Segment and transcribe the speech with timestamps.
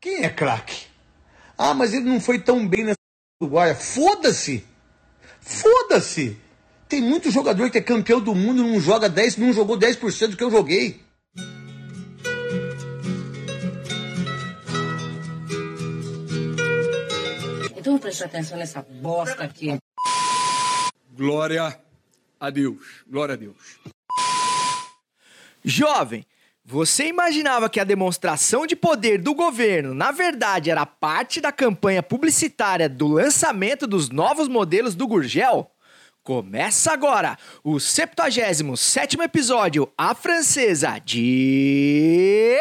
[0.00, 0.86] Quem é craque?
[1.58, 2.96] Ah, mas ele não foi tão bem nessa
[3.40, 3.74] Uruguaia.
[3.74, 4.64] Foda-se!
[5.40, 6.38] Foda-se!
[6.88, 10.28] Tem muito jogador que é campeão do mundo e não joga 10, não jogou 10%
[10.28, 11.04] do que eu joguei.
[17.76, 19.78] Então preste atenção nessa bosta aqui.
[21.12, 21.78] Glória
[22.38, 23.04] a Deus.
[23.06, 23.78] Glória a Deus.
[25.62, 26.24] Jovem,
[26.70, 32.00] você imaginava que a demonstração de poder do governo, na verdade, era parte da campanha
[32.00, 35.68] publicitária do lançamento dos novos modelos do Gurgel?
[36.22, 42.56] Começa agora o 77º episódio, a francesa de...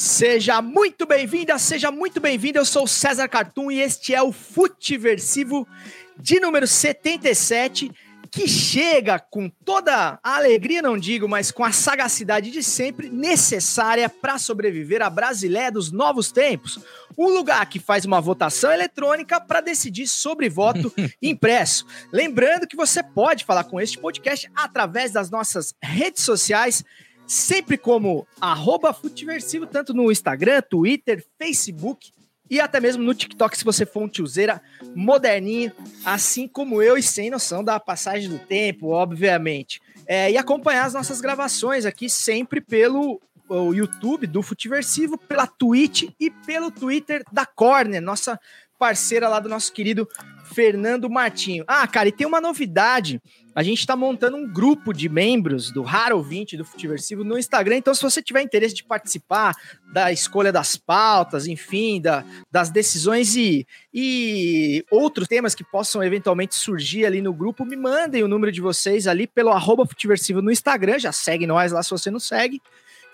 [0.00, 2.58] Seja muito bem-vinda, seja muito bem-vindo.
[2.58, 5.68] Eu sou o César Cartoon e este é o Futiversivo
[6.16, 7.92] de número 77,
[8.30, 14.08] que chega com toda a alegria, não digo, mas com a sagacidade de sempre necessária
[14.08, 16.80] para sobreviver à Brasileia dos novos tempos.
[17.18, 21.84] Um lugar que faz uma votação eletrônica para decidir sobre voto impresso.
[22.10, 26.82] Lembrando que você pode falar com este podcast através das nossas redes sociais
[27.30, 32.10] sempre como arroba Futiversivo, tanto no Instagram, Twitter, Facebook
[32.50, 34.60] e até mesmo no TikTok, se você for um tiozeira
[34.96, 35.70] moderninho,
[36.04, 39.80] assim como eu e sem noção da passagem do tempo, obviamente.
[40.08, 46.08] É, e acompanhar as nossas gravações aqui sempre pelo o YouTube do Futiversivo, pela Twitch
[46.18, 48.40] e pelo Twitter da Corner, nossa
[48.76, 50.08] parceira lá do nosso querido
[50.52, 51.64] Fernando Martinho.
[51.66, 53.20] Ah, cara, e tem uma novidade.
[53.60, 57.76] A gente está montando um grupo de membros do Raro Ouvinte do Futiversivo no Instagram.
[57.76, 59.54] Então, se você tiver interesse de participar
[59.92, 66.54] da escolha das pautas, enfim, da, das decisões e, e outros temas que possam eventualmente
[66.54, 70.50] surgir ali no grupo, me mandem o número de vocês ali pelo arroba Futiversivo no
[70.50, 70.98] Instagram.
[70.98, 72.62] Já segue nós lá se você não segue.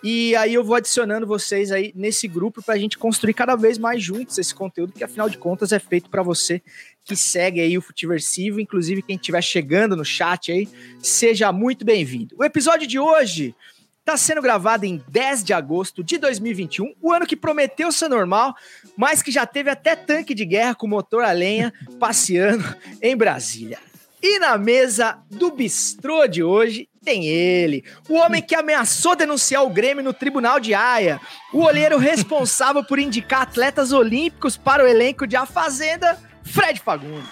[0.03, 3.79] E aí eu vou adicionando vocês aí nesse grupo para a gente construir cada vez
[3.79, 6.63] mais juntos esse conteúdo, que afinal de contas é feito para você
[7.05, 10.69] que segue aí o Futiversivo, inclusive quem estiver chegando no chat aí,
[11.01, 12.35] seja muito bem-vindo.
[12.37, 13.55] O episódio de hoje
[14.01, 18.55] está sendo gravado em 10 de agosto de 2021, o ano que prometeu ser normal,
[18.97, 22.65] mas que já teve até tanque de guerra com motor a lenha passeando
[23.01, 23.79] em Brasília.
[24.21, 29.71] E na mesa do bistrô de hoje tem ele, o homem que ameaçou denunciar o
[29.71, 31.21] Grêmio no Tribunal de Haia,
[31.53, 37.31] o olheiro responsável por indicar atletas olímpicos para o elenco de A Fazenda, Fred Fagundes.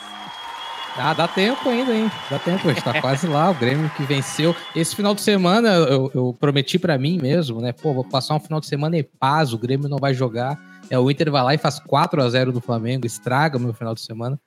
[0.97, 2.09] Ah, dá tempo ainda, hein?
[2.31, 3.51] Dá tempo, a gente tá quase lá.
[3.51, 4.55] O Grêmio que venceu.
[4.77, 7.73] Esse final de semana eu, eu prometi para mim mesmo, né?
[7.73, 10.57] Pô, vou passar um final de semana em paz, o Grêmio não vai jogar.
[10.89, 13.93] É, o Inter vai lá e faz 4 a 0 do Flamengo, estraga meu final
[13.93, 14.39] de semana.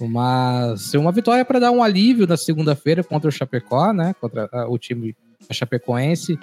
[0.00, 4.14] Mas uma vitória para dar um alívio na segunda-feira contra o Chapecó, né?
[4.20, 5.16] Contra a, o time
[5.50, 6.38] Chapecoense.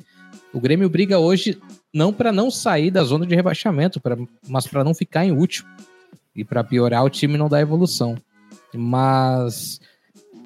[0.51, 1.59] O Grêmio briga hoje
[1.93, 5.69] não para não sair da zona de rebaixamento, pra, mas para não ficar em último.
[6.35, 8.17] E para piorar, o time não dá evolução.
[8.73, 9.79] Mas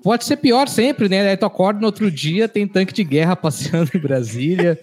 [0.04, 1.30] pode ser pior sempre, né?
[1.30, 4.78] Aí tu acorda no outro dia, tem tanque de guerra passeando em Brasília.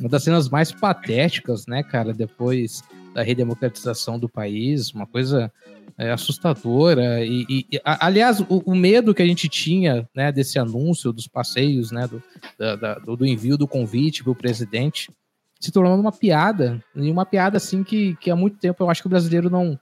[0.00, 2.14] uma das cenas mais patéticas, né, cara?
[2.14, 2.82] Depois
[3.18, 5.52] da redemocratização do país, uma coisa
[5.98, 7.24] é, assustadora.
[7.24, 11.26] E, e a, aliás, o, o, medo que a gente tinha né, desse anúncio dos
[11.26, 12.22] passeios, né, do,
[12.56, 15.10] da, da, do envio do convite para o presidente,
[15.58, 16.80] se tornou uma piada.
[16.94, 19.76] E uma piada assim que, que há muito tempo eu acho que o brasileiro não,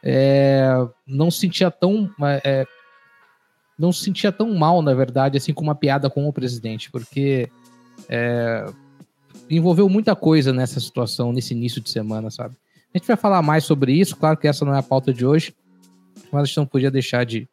[0.00, 0.70] é,
[1.04, 2.08] não se sentia tão.
[2.44, 2.64] É,
[3.76, 7.48] não se sentia tão mal, na verdade, assim, com uma piada com o presidente, porque
[8.08, 8.66] é,
[9.50, 12.56] envolveu muita coisa nessa situação, nesse início de semana, sabe?
[12.94, 15.24] A gente vai falar mais sobre isso, claro que essa não é a pauta de
[15.24, 15.54] hoje,
[16.32, 17.48] mas a gente não podia deixar de,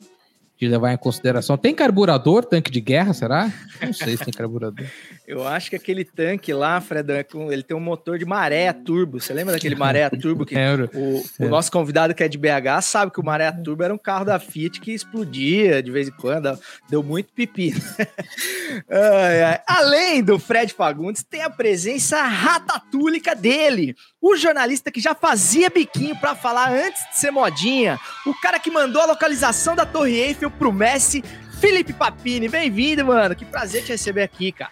[0.58, 1.58] de levar em consideração.
[1.58, 3.52] Tem carburador, tanque de guerra, será?
[3.82, 4.86] Não sei se tem carburador.
[5.28, 9.20] Eu acho que aquele tanque lá, Fred, é ele tem um motor de maré turbo.
[9.20, 10.56] Você lembra daquele maré turbo que
[10.94, 13.98] o, o, nosso convidado que é de BH sabe que o maré turbo era um
[13.98, 16.58] carro da Fiat que explodia de vez em quando,
[16.90, 17.74] deu muito pipi.
[19.68, 23.96] Além do Fred Fagundes, tem a presença ratatúlica dele,
[24.28, 28.72] o jornalista que já fazia biquinho para falar antes de ser modinha, o cara que
[28.72, 31.24] mandou a localização da Torre Eiffel pro Messi,
[31.62, 32.50] Felipe Papini.
[32.50, 33.36] Bem-vindo, mano.
[33.36, 34.72] Que prazer te receber aqui, cara.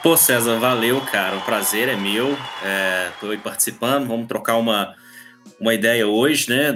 [0.00, 1.36] Pô, César, valeu, cara.
[1.36, 2.38] O prazer é meu.
[2.64, 4.06] É, tô aí participando.
[4.06, 4.94] Vamos trocar uma,
[5.58, 6.70] uma ideia hoje, né?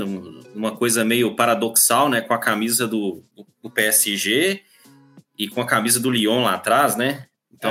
[0.57, 2.21] Uma coisa meio paradoxal, né?
[2.21, 3.23] Com a camisa do,
[3.63, 4.61] do PSG
[5.39, 7.27] e com a camisa do Lyon lá atrás, né?
[7.53, 7.71] Então,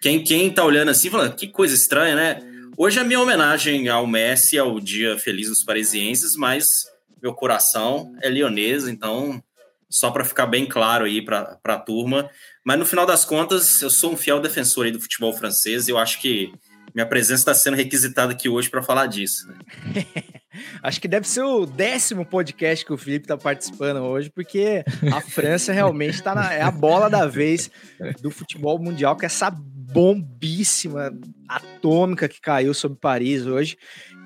[0.00, 2.45] quem, quem tá olhando assim, fala, que coisa estranha, né?
[2.78, 6.62] Hoje é minha homenagem ao Messi, ao dia feliz dos parisienses, mas
[7.22, 9.42] meu coração é lionês, então
[9.88, 12.28] só para ficar bem claro aí para a turma.
[12.62, 15.96] Mas no final das contas, eu sou um fiel defensor do futebol francês e eu
[15.96, 16.52] acho que
[16.94, 19.48] minha presença está sendo requisitada aqui hoje para falar disso.
[19.48, 20.04] Né?
[20.82, 24.82] Acho que deve ser o décimo podcast que o Felipe está participando hoje, porque
[25.12, 27.70] a França realmente tá na, é a bola da vez
[28.22, 29.50] do futebol mundial, com essa
[29.92, 31.12] bombíssima
[31.48, 33.76] atômica que caiu sobre Paris hoje.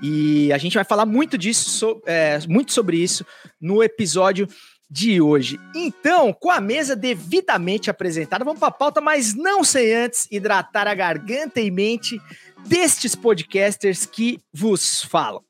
[0.03, 3.25] E a gente vai falar muito disso, so, é, muito sobre isso
[3.61, 4.49] no episódio
[4.91, 5.61] de hoje.
[5.75, 10.89] Então, com a mesa devidamente apresentada, vamos para a pauta, mas não sem antes hidratar
[10.89, 12.21] a garganta e mente
[12.67, 15.43] destes podcasters que vos falam.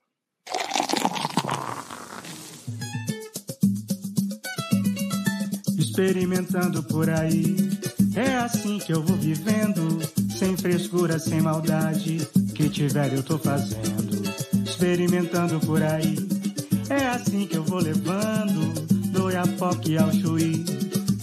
[5.78, 7.56] Experimentando por aí,
[8.16, 10.00] é assim que eu vou vivendo,
[10.36, 12.18] sem frescura, sem maldade,
[12.54, 14.22] que tiver eu tô fazendo.
[14.64, 16.16] Experimentando por aí,
[16.88, 18.72] é assim que eu vou levando,
[19.12, 20.64] do Iapoque ao Chuí,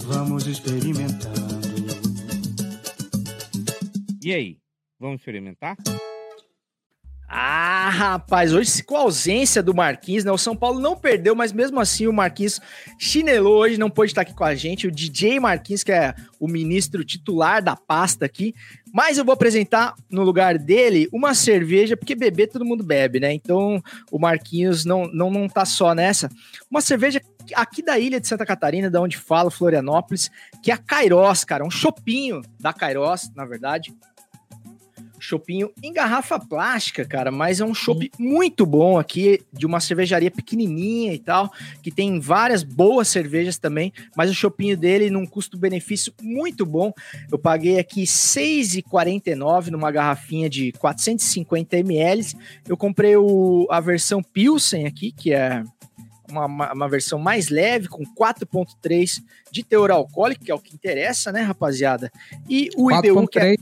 [0.04, 1.38] vamos experimentando.
[4.22, 4.58] E aí,
[4.98, 5.76] vamos experimentar?
[7.40, 10.32] Ah, rapaz, hoje com a ausência do Marquinhos, né?
[10.32, 12.60] O São Paulo não perdeu, mas mesmo assim o Marquinhos
[12.98, 14.88] chinelou hoje, não pôde estar aqui com a gente.
[14.88, 18.56] O DJ Marquinhos, que é o ministro titular da pasta aqui.
[18.92, 23.32] Mas eu vou apresentar no lugar dele uma cerveja, porque beber todo mundo bebe, né?
[23.32, 23.80] Então
[24.10, 26.28] o Marquinhos não, não, não tá só nessa.
[26.68, 27.20] Uma cerveja
[27.54, 30.28] aqui da ilha de Santa Catarina, da onde falo, Florianópolis,
[30.60, 31.64] que é a Kairos, cara.
[31.64, 33.94] Um chopinho da Kairos, na verdade
[35.28, 40.30] chopinho em garrafa plástica, cara, mas é um chopp muito bom aqui, de uma cervejaria
[40.30, 41.52] pequenininha e tal,
[41.82, 46.92] que tem várias boas cervejas também, mas o chopinho dele num custo-benefício muito bom.
[47.30, 52.34] Eu paguei aqui R$ 6,49 numa garrafinha de 450 ml.
[52.66, 55.62] Eu comprei o, a versão Pilsen aqui, que é
[56.30, 61.32] uma, uma, versão mais leve, com 4,3 de teor alcoólico, que é o que interessa,
[61.32, 62.10] né, rapaziada?
[62.48, 63.10] E o 4.
[63.10, 63.56] IBU, que é.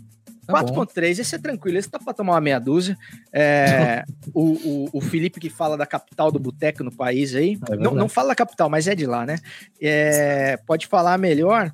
[0.47, 2.97] Tá 4.3, esse é tranquilo, esse dá pra tomar uma meia dúzia.
[3.33, 7.77] É, o, o, o, Felipe que fala da capital do boteco no país aí, é
[7.77, 9.39] não, não fala da capital, mas é de lá, né?
[9.81, 11.73] É, pode falar melhor.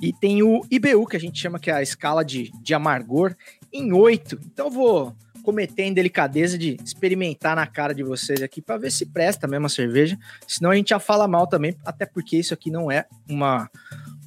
[0.00, 3.34] E tem o IBU, que a gente chama que é a escala de, de amargor,
[3.72, 4.40] em 8.
[4.44, 8.90] Então eu vou cometer a delicadeza de experimentar na cara de vocês aqui para ver
[8.90, 10.18] se presta mesmo a cerveja.
[10.48, 13.70] Senão a gente já fala mal também, até porque isso aqui não é uma,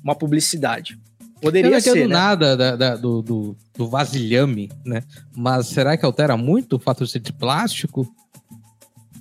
[0.04, 0.98] uma publicidade.
[1.42, 2.16] Poderia eu ser, do né?
[2.16, 5.04] nada da, da, do, do, do, vasilhame, né?
[5.36, 8.08] Mas será que altera muito o fato de ser de plástico?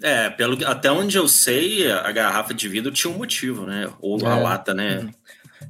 [0.02, 3.88] É, pelo, até onde eu sei, a garrafa de vidro tinha um motivo, né?
[4.00, 4.26] Ou é.
[4.26, 5.08] a lata, né?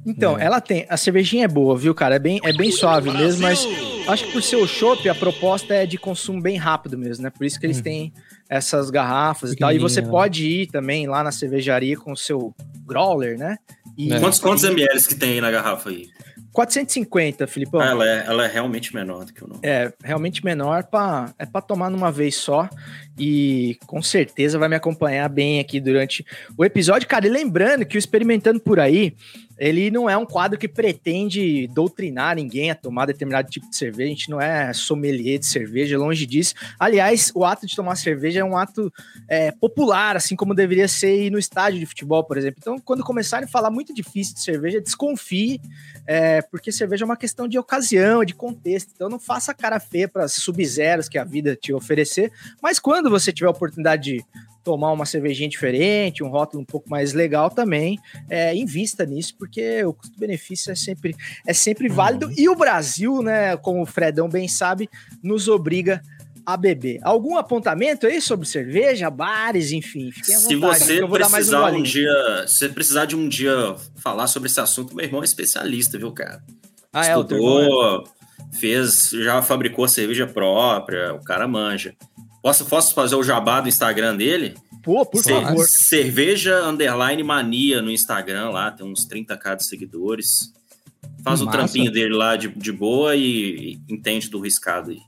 [0.05, 0.45] Então, é.
[0.45, 0.85] ela tem.
[0.89, 2.15] A cervejinha é boa, viu, cara?
[2.15, 3.67] É bem, é bem suave mesmo, mas
[4.07, 7.29] acho que por ser o chopp, a proposta é de consumo bem rápido mesmo, né?
[7.29, 7.83] Por isso que eles hum.
[7.83, 8.13] têm
[8.49, 9.71] essas garrafas e tal.
[9.71, 10.09] E você né?
[10.09, 12.53] pode ir também lá na cervejaria com o seu
[12.85, 13.57] growler, né?
[13.97, 14.19] E é.
[14.19, 16.07] Quantos, quantos ml que tem aí na garrafa aí?
[16.51, 17.79] 450, Filipão.
[17.79, 19.59] Ah, ela, é, ela é realmente menor do que o nome.
[19.63, 22.69] É, realmente menor pra, é para tomar numa vez só.
[23.19, 26.25] E com certeza vai me acompanhar bem aqui durante
[26.57, 27.07] o episódio.
[27.07, 29.15] Cara, e lembrando que o Experimentando por aí,
[29.57, 34.07] ele não é um quadro que pretende doutrinar ninguém a tomar determinado tipo de cerveja.
[34.07, 36.53] A gente não é sommelier de cerveja, longe disso.
[36.79, 38.91] Aliás, o ato de tomar cerveja é um ato
[39.27, 42.59] é, popular, assim como deveria ser ir no estádio de futebol, por exemplo.
[42.61, 45.59] Então, quando começarem a falar muito difícil de cerveja, desconfie,
[46.05, 48.91] é, porque cerveja é uma questão de ocasião, de contexto.
[48.93, 52.31] Então, não faça cara feia para sub-zeros que a vida te oferecer.
[52.61, 54.25] Mas quando você tiver a oportunidade de
[54.67, 57.97] tomar uma cervejinha diferente, um rótulo um pouco mais legal também,
[58.29, 61.15] é, invista nisso, porque o custo-benefício é sempre,
[61.47, 62.25] é sempre válido.
[62.25, 62.33] Uhum.
[62.37, 64.89] E o Brasil, né, como o Fredão bem sabe,
[65.23, 66.01] nos obriga
[66.45, 66.99] a beber.
[67.01, 70.11] Algum apontamento aí sobre cerveja, bares, enfim?
[70.11, 74.27] Fiquem à vontade, se você precisar um, um dia, se precisar de um dia falar
[74.27, 76.43] sobre esse assunto, meu irmão é especialista, viu, cara?
[76.91, 81.95] Ah, é, Estudou, é, fez, já fabricou cerveja própria, o cara manja.
[82.47, 84.55] Posso, posso fazer o jabá do Instagram dele?
[84.81, 85.67] Pô, por favor.
[85.67, 90.53] Cerveja Underline Mania no Instagram lá, tem uns 30k de seguidores.
[91.25, 91.43] Faz Massa.
[91.43, 95.01] o trampinho dele lá de, de boa e, e entende do riscado aí.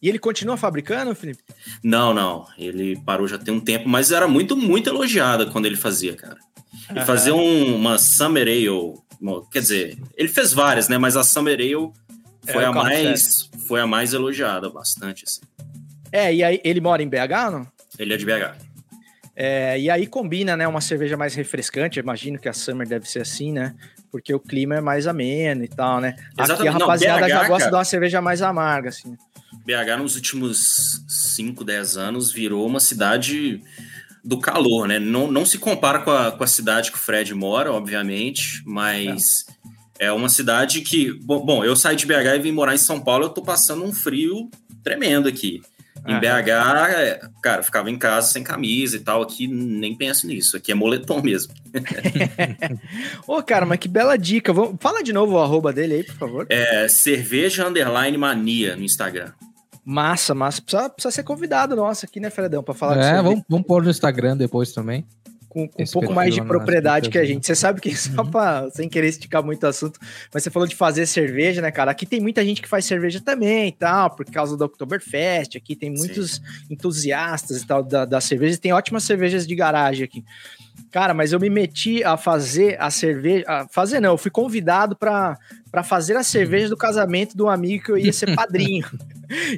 [0.00, 1.42] E ele continua fabricando, Felipe?
[1.82, 2.46] Não, não.
[2.56, 6.38] Ele parou já tem um tempo, mas era muito, muito elogiado quando ele fazia, cara.
[6.90, 7.06] Ele uhum.
[7.06, 10.96] fazia um, uma Summer Ale, quer dizer, ele fez várias, né?
[10.96, 11.90] Mas a Summer Ale
[12.44, 15.40] foi, é, a, mais, foi a mais elogiada, bastante, assim.
[16.12, 17.66] É, e aí ele mora em BH, não?
[17.98, 18.68] Ele é de BH.
[19.40, 23.20] É, e aí combina, né, uma cerveja mais refrescante, imagino que a Summer deve ser
[23.20, 23.74] assim, né?
[24.10, 26.16] Porque o clima é mais ameno e tal, né?
[26.36, 26.52] Exatamente.
[26.52, 27.70] Aqui a rapaziada não, BH, já gosta cara.
[27.70, 29.16] de uma cerveja mais amarga, assim.
[29.64, 33.62] BH nos últimos 5, 10 anos virou uma cidade
[34.24, 34.98] do calor, né?
[34.98, 39.22] Não, não se compara com a, com a cidade que o Fred mora, obviamente, mas
[39.98, 41.12] é, é uma cidade que.
[41.12, 43.84] Bom, bom, eu saí de BH e vim morar em São Paulo, eu tô passando
[43.84, 44.50] um frio
[44.82, 45.62] tremendo aqui.
[46.06, 46.20] Em Ah.
[46.20, 49.22] BH, é, cara, ficava em casa sem camisa e tal.
[49.22, 50.56] Aqui nem penso nisso.
[50.56, 51.52] Aqui é moletom mesmo.
[53.26, 54.52] Ô, cara, mas que bela dica.
[54.52, 54.76] Vamos...
[54.80, 56.46] Fala de novo o arroba dele aí, por favor.
[56.48, 59.32] É cerveja underline mania no Instagram.
[59.84, 60.60] Massa, massa.
[60.60, 63.88] Precisa, precisa ser convidado nosso aqui, né, Fredão, pra falar É, vamos, vamos pôr no
[63.90, 65.06] Instagram depois também.
[65.58, 67.26] Com, com um pouco mais de propriedade que a né?
[67.26, 67.46] gente.
[67.46, 69.98] Você sabe que só pra, sem querer esticar muito o assunto,
[70.32, 71.90] mas você falou de fazer cerveja, né, cara?
[71.90, 75.56] Aqui tem muita gente que faz cerveja também e tal, por causa do Oktoberfest.
[75.56, 78.54] Aqui tem muitos entusiastas e tal da, da cerveja.
[78.54, 80.24] e Tem ótimas cervejas de garagem aqui.
[80.92, 83.44] Cara, mas eu me meti a fazer a cerveja.
[83.48, 85.36] A fazer não, eu fui convidado para
[85.70, 88.86] para fazer a cerveja do casamento de um amigo que eu ia ser padrinho.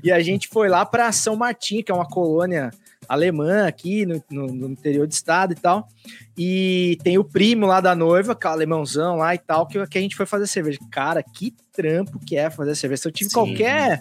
[0.03, 2.73] e a gente foi lá para São Martim, que é uma colônia
[3.11, 5.89] alemã aqui no, no, no interior do estado e tal.
[6.39, 9.85] E tem o primo lá da noiva, que é o alemãozão lá e tal, que,
[9.89, 10.79] que a gente foi fazer cerveja.
[10.93, 13.03] Cara, que trampo que é fazer cerveja.
[13.03, 13.35] Se eu tive Sim.
[13.35, 14.01] qualquer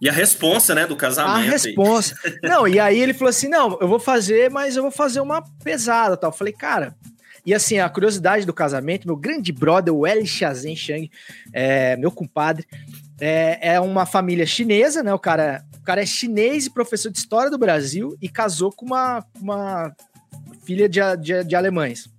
[0.00, 1.38] E a responsa, né, do a casamento.
[1.38, 1.48] aí.
[1.48, 2.16] resposta.
[2.42, 5.40] Não, e aí ele falou assim: não, eu vou fazer, mas eu vou fazer uma
[5.62, 6.30] pesada tal.
[6.30, 6.96] Eu falei, cara.
[7.46, 11.10] E assim, a curiosidade do casamento, meu grande brother, o El Shazen Shang,
[11.52, 12.66] é, meu compadre,
[13.20, 15.14] é, é uma família chinesa, né?
[15.14, 19.24] O cara, cara é chinês e professor de história do Brasil e casou com uma,
[19.40, 19.90] uma
[20.62, 22.10] filha de, de, de alemães.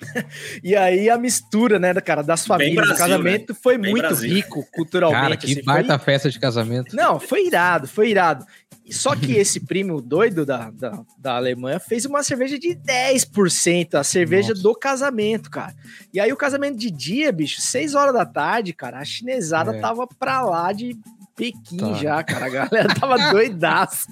[0.60, 4.28] e aí a mistura, né, cara, das famílias do Brasil, casamento foi Bem muito Brasil.
[4.28, 5.22] rico culturalmente.
[5.22, 6.96] Cara, que assim, foi- baita festa de casamento.
[6.96, 8.44] não, foi irado, foi irado.
[8.90, 14.04] Só que esse primo doido da, da, da Alemanha fez uma cerveja de 10%, a
[14.04, 14.62] cerveja Nossa.
[14.62, 15.74] do casamento, cara.
[16.12, 19.80] E aí o casamento de dia, bicho, 6 horas da tarde, cara, a chinesada É.
[19.80, 20.96] tava pra lá de
[21.36, 21.92] Pequim Tá.
[21.94, 22.46] já, cara.
[22.46, 24.06] A galera tava doidaça.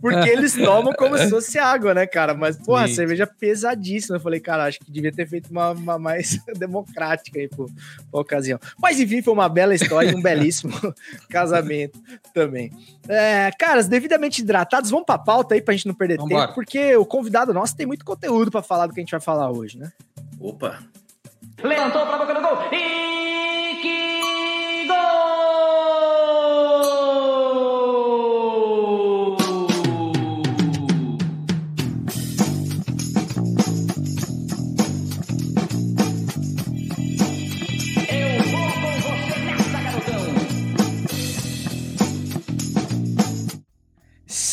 [0.00, 2.34] Porque eles tomam como se fosse água, né, cara?
[2.34, 2.94] Mas, porra, Sim.
[2.94, 4.16] cerveja pesadíssima.
[4.16, 7.66] Eu falei, cara, acho que devia ter feito uma, uma mais democrática aí pro,
[8.10, 8.58] pra ocasião.
[8.78, 10.72] Mas, enfim, foi uma bela história e um belíssimo
[11.30, 11.98] casamento
[12.32, 12.72] também.
[13.08, 16.42] É, caras, devidamente hidratados, vamos pra pauta aí pra gente não perder Vambora.
[16.42, 19.20] tempo, porque o convidado nosso tem muito conteúdo pra falar do que a gente vai
[19.20, 19.92] falar hoje, né?
[20.40, 20.78] Opa.
[21.62, 22.58] Levantou pra boca do gol.
[22.72, 24.20] E que
[24.86, 25.93] gol!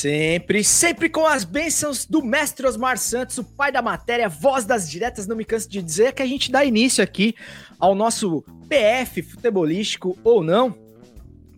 [0.02, 4.90] Sempre, sempre com as bênçãos do mestre Osmar Santos, o pai da matéria, voz das
[4.90, 7.36] diretas, não me canso de dizer, que a gente dá início aqui
[7.80, 10.76] ao nosso PF futebolístico ou não,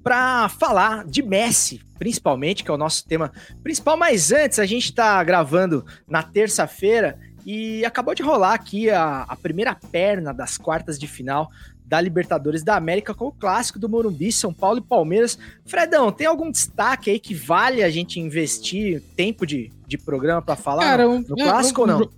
[0.03, 3.31] para falar de Messi, principalmente, que é o nosso tema
[3.63, 3.95] principal.
[3.95, 9.37] Mas antes, a gente tá gravando na terça-feira e acabou de rolar aqui a, a
[9.37, 11.49] primeira perna das quartas de final
[11.85, 15.37] da Libertadores da América com o clássico do Morumbi, São Paulo e Palmeiras.
[15.65, 20.55] Fredão, tem algum destaque aí que vale a gente investir tempo de, de programa para
[20.55, 22.09] falar Cara, no, um, no é, clássico um, ou não?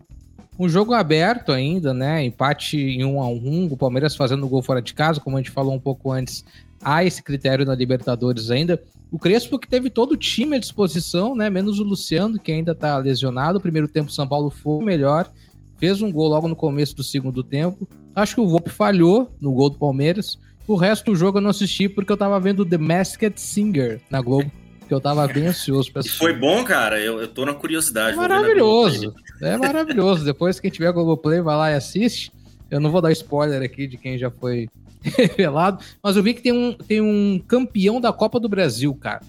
[0.57, 2.23] Um jogo aberto ainda, né?
[2.23, 5.51] Empate em um a um, o Palmeiras fazendo gol fora de casa, como a gente
[5.51, 6.45] falou um pouco antes.
[6.81, 8.81] Há esse critério na Libertadores ainda.
[9.11, 11.49] O Crespo que teve todo o time à disposição, né?
[11.49, 13.57] Menos o Luciano, que ainda tá lesionado.
[13.57, 15.29] O primeiro tempo o São Paulo foi o melhor.
[15.77, 17.87] Fez um gol logo no começo do segundo tempo.
[18.15, 20.37] Acho que o Volpe falhou no gol do Palmeiras.
[20.67, 24.21] O resto do jogo eu não assisti porque eu tava vendo The Masked Singer na
[24.21, 24.51] Globo.
[24.87, 26.19] Que eu tava bem ansioso pra E assistir.
[26.19, 26.99] foi bom, cara.
[26.99, 28.15] Eu, eu tô na curiosidade.
[28.15, 29.13] Maravilhoso.
[29.41, 30.23] É maravilhoso.
[30.23, 32.31] Depois quem tiver Globoplay vai lá e assiste.
[32.69, 34.67] Eu não vou dar spoiler aqui de quem já foi
[35.01, 39.21] revelado, mas eu vi que tem um, tem um campeão da Copa do Brasil, cara.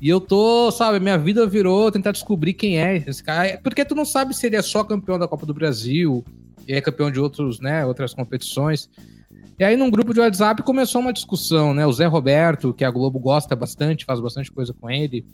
[0.00, 3.60] E eu tô, sabe, minha vida virou tentar descobrir quem é esse cara.
[3.62, 6.24] Porque tu não sabe se ele é só campeão da Copa do Brasil,
[6.66, 8.88] e é campeão de outros, né, outras competições.
[9.58, 11.86] E aí, num grupo de WhatsApp, começou uma discussão, né?
[11.86, 15.24] O Zé Roberto, que a Globo gosta bastante, faz bastante coisa com ele.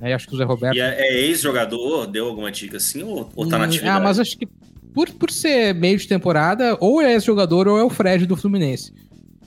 [0.00, 2.06] Aí acho que o Zé Roberto E é, é ex-jogador?
[2.06, 3.02] Deu alguma dica assim?
[3.02, 3.96] Ou, ou tá na Hum, atividade?
[3.96, 4.48] Ah, mas acho que
[4.92, 8.36] por, por ser meio de temporada, ou é esse jogador ou é o Fred do
[8.36, 8.92] Fluminense.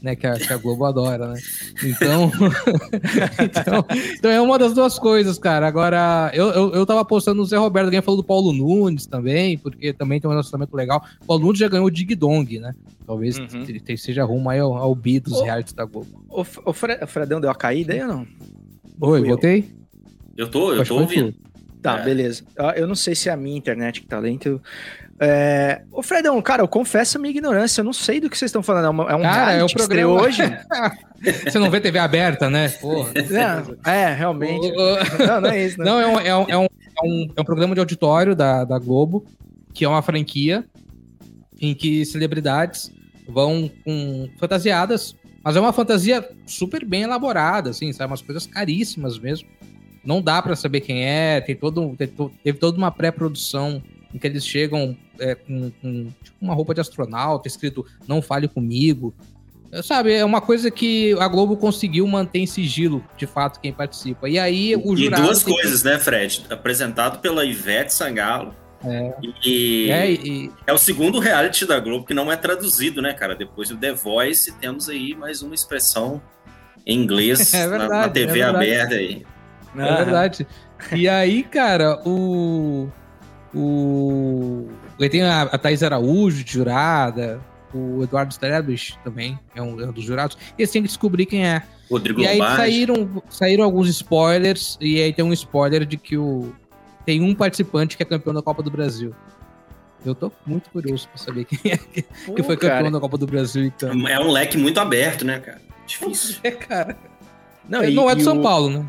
[0.05, 1.39] Né, que, a, que a Globo adora, né?
[1.83, 2.31] Então,
[3.43, 3.85] então,
[4.19, 5.65] então é uma das duas coisas, cara.
[5.67, 9.57] Agora, eu, eu, eu tava postando no Zé Roberto, alguém falou do Paulo Nunes também,
[9.57, 11.03] porque também tem um relacionamento legal.
[11.23, 12.75] O Paulo Nunes já ganhou o Dig Dong, né?
[13.07, 13.47] Talvez Uhum.
[13.65, 16.23] te- te- seja rumo aí ao, ao bi dos reais da Globo.
[16.29, 18.27] O, o Fre- o Fredão deu a caída aí ou não?
[19.01, 19.25] Oi, Fui eu.
[19.25, 19.65] voltei?
[20.37, 21.33] Eu tô, eu Acho tô ouvindo.
[21.81, 22.03] Tá, É.
[22.03, 22.43] beleza.
[22.57, 24.61] Ah, Eu não sei se é a minha internet que tá lenta.
[25.19, 25.81] É...
[25.91, 27.79] Ô, Fredão, cara, eu confesso a minha ignorância.
[27.81, 28.85] Eu não sei do que vocês estão falando.
[28.85, 30.41] É, uma- é um Cara, é o programa- hoje?
[31.43, 32.69] Você não vê TV aberta, né?
[32.69, 33.11] Porra.
[33.85, 34.71] É, é, realmente.
[34.71, 35.79] não, não é isso.
[35.79, 36.67] Não, é, um, é, um, é, um, é,
[37.03, 39.25] um, é um programa de auditório da, da Globo,
[39.73, 40.63] que é uma franquia
[41.59, 42.91] em que celebridades
[43.27, 48.11] vão com fantasiadas, mas é uma fantasia super bem elaborada, assim, sabe?
[48.11, 49.47] Umas coisas caríssimas mesmo.
[50.03, 52.07] Não dá para saber quem é, tem todo, tem
[52.43, 53.81] teve toda uma pré-produção
[54.13, 58.47] em que eles chegam é, com, com tipo, uma roupa de astronauta, escrito Não Fale
[58.47, 59.13] Comigo.
[59.83, 64.29] Sabe, é uma coisa que a Globo conseguiu manter em sigilo, de fato, quem participa.
[64.29, 65.23] E aí o jurado.
[65.23, 65.89] E duas coisas, que...
[65.89, 66.45] né, Fred?
[66.49, 68.55] Apresentado pela Ivete Sangalo.
[68.83, 69.13] É.
[69.43, 70.51] E, é, e...
[70.67, 73.35] é, o segundo reality da Globo que não é traduzido, né, cara?
[73.35, 76.21] Depois do The Voice, temos aí mais uma expressão
[76.85, 79.25] em inglês é verdade, na, na, TV é aberta aí.
[79.75, 80.47] É verdade.
[80.93, 82.89] E aí, cara, o.
[83.55, 84.67] O.
[84.99, 87.41] Aí tem a, a Thaís Araújo, de jurada,
[87.73, 90.37] o Eduardo Sterblich também é um, é um, dos jurados.
[90.57, 91.61] E eles têm que descobrir quem é.
[91.89, 92.57] Rodrigo e aí Lombardi.
[92.57, 96.53] saíram, saíram alguns spoilers, e aí tem um spoiler de que o,
[97.05, 99.13] tem um participante que é campeão da Copa do Brasil.
[100.05, 102.91] Eu tô muito curioso pra saber quem é que, Pô, que foi campeão cara.
[102.91, 103.63] da Copa do Brasil.
[103.65, 104.07] Então.
[104.07, 105.61] É um leque muito aberto, né, cara?
[105.85, 106.37] Difícil.
[106.43, 106.97] É, cara.
[107.67, 108.43] Não, e, não é do São o...
[108.43, 108.85] Paulo, né?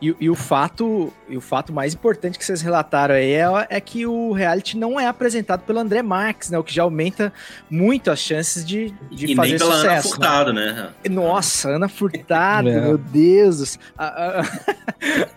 [0.00, 3.80] E, e, o fato, e o fato mais importante que vocês relataram aí é, é,
[3.80, 6.58] que o reality não é apresentado pelo André Marques, né?
[6.58, 7.30] O que já aumenta
[7.68, 9.88] muito as chances de, de e fazer nem pela sucesso.
[9.88, 10.72] Ana Furtado, né?
[10.72, 11.10] né?
[11.10, 12.80] Nossa, Ana Furtado, é.
[12.80, 13.78] meu Deus.
[13.96, 14.44] A, a,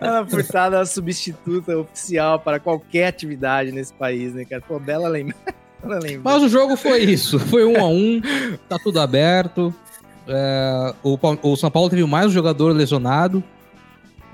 [0.00, 4.62] Ana Furtado é a substituta oficial para qualquer atividade nesse país, né, cara?
[4.62, 5.36] Pô, bela lembra.
[6.22, 8.20] Mas o jogo foi isso, foi um a um,
[8.68, 9.74] tá tudo aberto.
[10.26, 13.44] É, o, o São Paulo teve mais um jogador lesionado,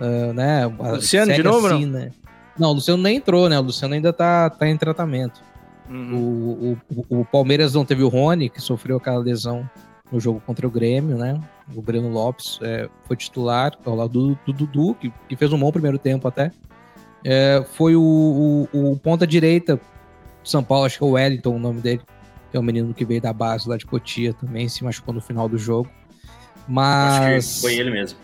[0.01, 0.67] Uh, né?
[0.67, 1.67] Luciano de novo?
[1.67, 2.01] Assim, não?
[2.01, 2.13] Né?
[2.59, 3.59] não, o Luciano nem entrou, né?
[3.59, 5.43] O Luciano ainda tá, tá em tratamento.
[5.89, 6.15] Uhum.
[6.15, 9.69] O, o, o, Palmeiras não teve o Rony, que sofreu aquela lesão
[10.11, 11.41] no jogo contra o Grêmio, né?
[11.75, 15.73] O Breno Lopes é, foi titular ao lado do, Dudu, que, que, fez um bom
[15.73, 16.53] primeiro tempo até.
[17.25, 21.59] É, foi o, o, o ponta-direita do São Paulo, acho que é o Wellington, o
[21.59, 22.03] nome dele,
[22.51, 25.21] que é o menino que veio da base lá de Cotia também, se machucou no
[25.21, 25.91] final do jogo.
[26.69, 27.47] Mas.
[27.47, 28.19] Acho que foi ele mesmo.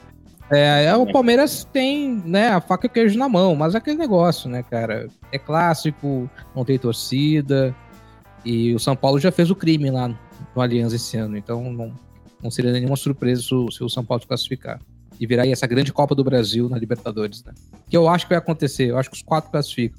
[0.51, 3.79] É, é, o Palmeiras tem, né, a faca e o queijo na mão, mas é
[3.79, 5.09] aquele negócio, né, cara?
[5.33, 7.75] É clássico, não tem torcida.
[8.45, 11.93] E o São Paulo já fez o crime lá no Aliança esse ano, então não,
[12.41, 14.81] não seria nenhuma surpresa se o, se o São Paulo se classificar.
[15.19, 17.53] E virar aí essa grande Copa do Brasil na Libertadores, né?
[17.89, 19.99] Que eu acho que vai acontecer, eu acho que os quatro classificam.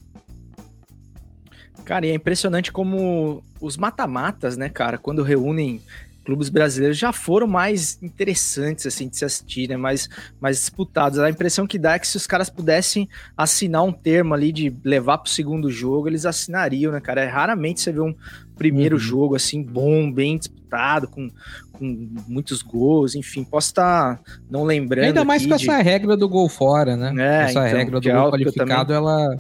[1.84, 5.82] Cara, e é impressionante como os mata-matas, né, cara, quando reúnem
[6.28, 9.78] clubes brasileiros já foram mais interessantes assim de se assistir, né?
[9.78, 10.10] mais,
[10.42, 11.20] mais disputados.
[11.20, 14.76] A impressão que dá é que se os caras pudessem assinar um termo ali de
[14.84, 17.22] levar para o segundo jogo, eles assinariam, né, cara?
[17.22, 18.14] É, raramente você vê um
[18.58, 19.02] primeiro uhum.
[19.02, 21.30] jogo assim bom, bem disputado, com,
[21.72, 24.20] com muitos gols, enfim, posso estar
[24.52, 25.06] não lembrando.
[25.06, 25.64] Ainda mais com de...
[25.64, 27.14] essa regra do gol fora, né?
[27.18, 28.98] É, essa então, regra do gol qualificado, também...
[28.98, 29.38] ela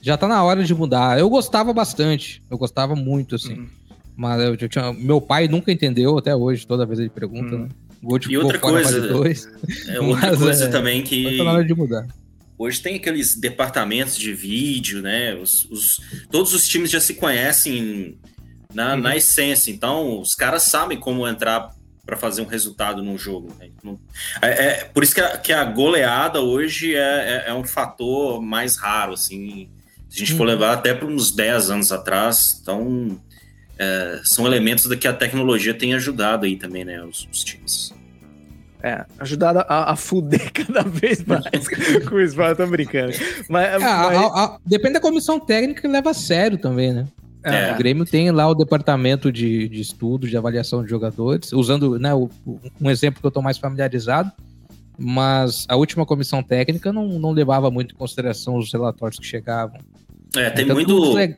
[0.00, 1.18] já tá na hora de mudar.
[1.18, 3.58] Eu gostava bastante, eu gostava muito, assim.
[3.58, 3.79] Uhum.
[4.20, 7.60] Mas eu, tinha, meu pai nunca entendeu até hoje, toda vez ele pergunta, hum.
[7.60, 7.68] né?
[8.02, 9.48] Gol de, e outra coisa, dois,
[9.88, 12.06] é outra coisa é, também que tá na hora de mudar.
[12.58, 15.34] Hoje tem aqueles departamentos de vídeo, né?
[15.36, 18.18] Os, os todos os times já se conhecem
[18.74, 19.00] na, uhum.
[19.00, 21.70] na essência, então os caras sabem como entrar
[22.04, 23.56] para fazer um resultado num jogo.
[23.58, 23.70] Né?
[24.42, 28.42] É, é, por isso que a, que a goleada hoje é, é, é, um fator
[28.42, 29.70] mais raro, assim.
[30.10, 30.50] Se a gente for uhum.
[30.50, 33.18] levar até para uns 10 anos atrás, então
[33.80, 37.94] é, são elementos da que a tecnologia tem ajudado aí também, né, os, os times.
[38.82, 41.44] É, ajudado a, a fuder cada vez mais
[42.06, 43.12] com isso, eu tô brincando.
[43.48, 43.82] Mas, é, mas...
[43.82, 47.06] A, a, depende da comissão técnica que leva a sério também, né?
[47.42, 47.72] É.
[47.72, 52.12] O Grêmio tem lá o departamento de, de estudo, de avaliação de jogadores, usando né,
[52.12, 52.28] o,
[52.78, 54.30] um exemplo que eu estou mais familiarizado,
[54.98, 59.78] mas a última comissão técnica não, não levava muito em consideração os relatórios que chegavam.
[60.36, 61.36] É, tem então, muito é,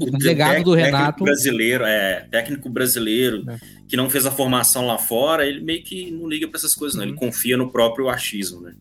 [0.00, 3.56] o legado do Renato brasileiro, é técnico brasileiro é.
[3.86, 6.96] que não fez a formação lá fora, ele meio que não liga para essas coisas,
[6.96, 7.04] não.
[7.04, 7.18] Ele uhum.
[7.18, 8.74] confia no próprio achismo, né?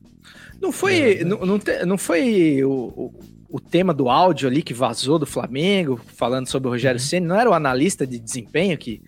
[0.60, 1.24] Não foi, é.
[1.24, 3.14] não, não, te, não foi o, o,
[3.50, 7.06] o, tema do áudio ali que vazou do Flamengo, falando sobre o Rogério uhum.
[7.06, 9.02] Ceni, não era o analista de desempenho que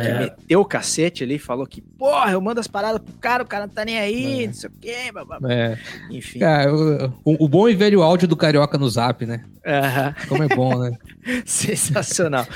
[0.00, 0.18] é.
[0.20, 3.66] meteu o cacete ali, falou que, porra, eu mando as paradas pro cara, o cara
[3.66, 4.46] não tá nem aí, é.
[4.46, 5.78] não sei o quê, blá, É.
[6.10, 6.38] Enfim.
[6.38, 9.44] Cara, o, o, bom e velho áudio do Carioca no Zap, né?
[9.66, 10.28] Uhum.
[10.28, 10.96] Como é bom, né?
[11.44, 12.46] Sensacional.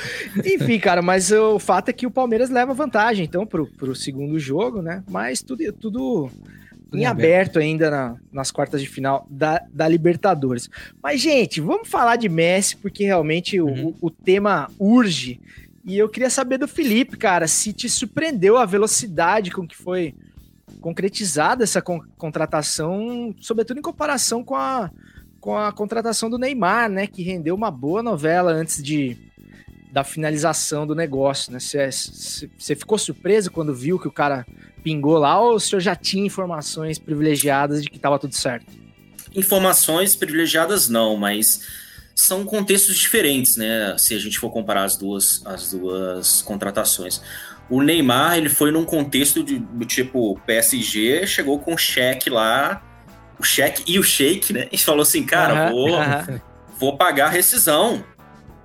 [0.45, 4.39] Enfim, cara, mas o fato é que o Palmeiras leva vantagem, então, pro, pro segundo
[4.39, 5.03] jogo, né?
[5.09, 6.31] Mas tudo, tudo
[6.93, 10.71] em aberto ainda na, nas quartas de final da, da Libertadores.
[11.03, 13.95] Mas, gente, vamos falar de Messi, porque realmente uhum.
[14.01, 15.41] o, o tema urge
[15.89, 20.15] e eu queria saber do Felipe, cara, se te surpreendeu a velocidade com que foi
[20.83, 24.91] concretizada essa con contratação, sobretudo em comparação com a,
[25.41, 27.07] com a contratação do Neymar, né?
[27.07, 29.17] Que rendeu uma boa novela antes de
[29.91, 31.59] da finalização do negócio, né?
[31.59, 34.47] Você ficou surpreso quando viu que o cara
[34.85, 38.67] pingou lá ou o senhor já tinha informações privilegiadas de que estava tudo certo?
[39.35, 41.88] Informações privilegiadas não, mas
[42.19, 43.95] são contextos diferentes, né?
[43.97, 47.23] Se a gente for comparar as duas, as duas contratações.
[47.71, 52.83] O Neymar, ele foi num contexto de, do tipo, PSG chegou com o cheque lá,
[53.39, 54.67] o cheque e o shake, né?
[54.73, 55.91] E falou assim, cara, vou,
[56.77, 58.05] vou pagar a rescisão.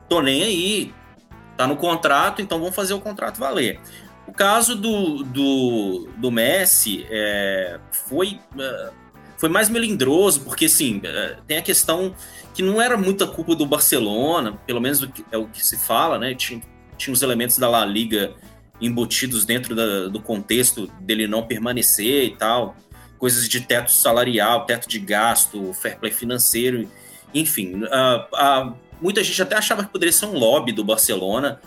[0.10, 0.94] Tô nem aí.
[1.56, 3.80] Tá no contrato, então vamos fazer o contrato valer.
[4.26, 8.90] O caso do, do, do Messi é, foi, é,
[9.44, 12.16] foi mais melindroso, porque assim, é, tem a questão
[12.54, 16.34] que não era muita culpa do Barcelona, pelo menos é o que se fala, né?
[16.34, 16.62] Tinha,
[16.96, 18.36] tinha os elementos da La Liga
[18.80, 22.74] embutidos dentro da, do contexto dele não permanecer e tal,
[23.20, 26.90] coisas de teto salarial, teto de gasto, fair play financeiro,
[27.34, 27.84] enfim.
[27.84, 31.60] Uh, uh, muita gente até achava que poderia ser um lobby do Barcelona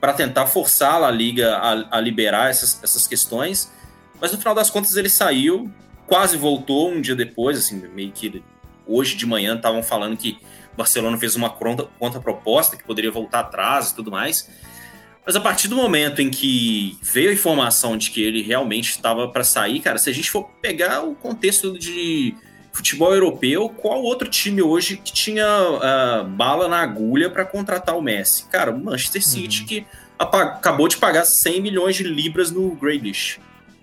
[0.00, 3.72] para tentar forçar a Liga a, a liberar essas, essas questões,
[4.20, 5.72] mas no final das contas ele saiu,
[6.06, 8.42] quase voltou um dia depois, assim, meio que
[8.86, 10.38] hoje de manhã estavam falando que
[10.76, 14.48] Barcelona fez uma contra-proposta que poderia voltar atrás e tudo mais.
[15.24, 19.28] Mas a partir do momento em que veio a informação de que ele realmente estava
[19.28, 22.34] para sair, cara, se a gente for pegar o contexto de
[22.72, 28.02] futebol europeu, qual outro time hoje que tinha uh, bala na agulha para contratar o
[28.02, 28.46] Messi?
[28.48, 29.28] Cara, o Manchester uhum.
[29.28, 29.86] City que
[30.18, 33.40] acabou de pagar 100 milhões de libras no Grealish.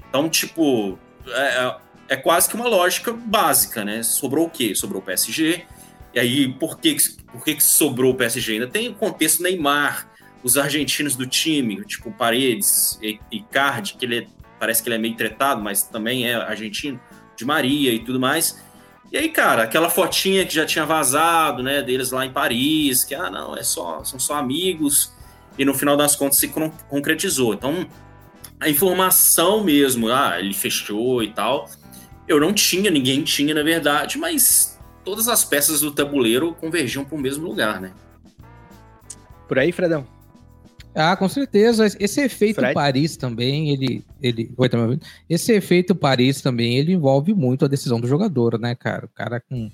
[0.09, 1.75] Então, tipo, é,
[2.11, 4.03] é, quase que uma lógica básica, né?
[4.03, 4.75] Sobrou o quê?
[4.75, 5.63] Sobrou o PSG.
[6.13, 6.97] E aí, por que,
[7.31, 8.55] por que, sobrou o PSG?
[8.55, 10.11] Ainda tem o contexto Neymar,
[10.43, 12.99] os argentinos do time, tipo Paredes,
[13.31, 14.27] Icardi, que ele é,
[14.59, 16.99] parece que ele é meio tretado, mas também é argentino,
[17.37, 18.61] de Maria e tudo mais.
[19.09, 23.15] E aí, cara, aquela fotinha que já tinha vazado, né, deles lá em Paris, que
[23.15, 25.13] ah, não, é só, são só amigos,
[25.57, 26.49] e no final das contas se
[26.89, 27.53] concretizou.
[27.53, 27.87] Então,
[28.59, 31.69] a informação mesmo, ah, ele fechou e tal,
[32.27, 37.15] eu não tinha, ninguém tinha, na verdade, mas todas as peças do tabuleiro convergiam para
[37.15, 37.91] o mesmo lugar, né?
[39.47, 40.05] Por aí, Fredão?
[40.93, 41.87] Ah, com certeza.
[41.99, 42.73] Esse efeito Fred?
[42.73, 44.03] Paris também, ele.
[44.21, 44.51] ele...
[44.57, 45.05] Oi, tá me ouvindo?
[45.29, 49.05] Esse efeito Paris também, ele envolve muito a decisão do jogador, né, cara?
[49.05, 49.69] O cara com.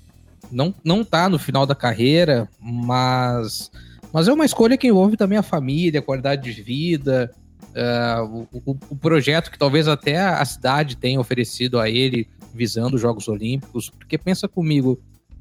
[0.50, 3.70] Não, não tá no final da carreira, mas.
[4.12, 7.30] Mas é uma escolha que envolve também a família, a qualidade de vida,
[7.74, 12.94] uh, o, o, o, projeto que talvez até a cidade tenha oferecido a ele visando
[12.94, 13.90] os Jogos Olímpicos.
[13.90, 14.98] Porque pensa comigo,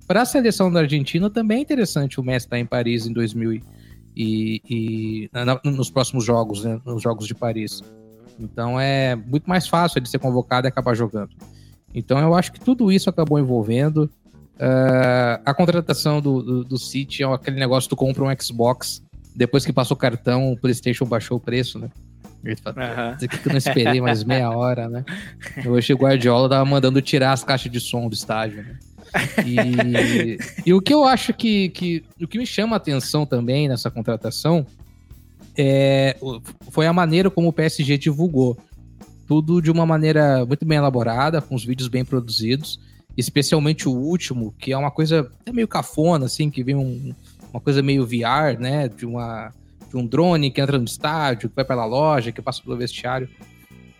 [0.07, 3.61] para a seleção da Argentina também é interessante o Messi estar em Paris em 2000
[4.15, 7.81] e, e na, nos próximos jogos, né, nos Jogos de Paris.
[8.39, 11.29] Então é muito mais fácil ele ser convocado e acabar jogando.
[11.93, 14.09] Então eu acho que tudo isso acabou envolvendo.
[14.55, 19.03] Uh, a contratação do, do, do, City é aquele negócio: tu compra um Xbox,
[19.35, 21.89] depois que passou o cartão, o PlayStation baixou o preço, né?
[22.43, 23.27] Uhum.
[23.27, 25.03] que eu não esperei mais meia hora, né?
[25.65, 28.77] Hoje o Guardiola tava mandando tirar as caixas de som do estádio, né?
[29.45, 32.03] E, e o que eu acho que, que.
[32.21, 34.65] O que me chama a atenção também nessa contratação
[35.57, 36.15] é,
[36.69, 38.57] foi a maneira como o PSG divulgou.
[39.27, 42.79] Tudo de uma maneira muito bem elaborada, com os vídeos bem produzidos.
[43.15, 47.13] Especialmente o último, que é uma coisa é meio cafona, assim, que vem um,
[47.51, 48.87] uma coisa meio VR, né?
[48.87, 49.51] De, uma,
[49.89, 53.29] de um drone que entra no estádio, que vai pela loja, que passa pelo vestiário.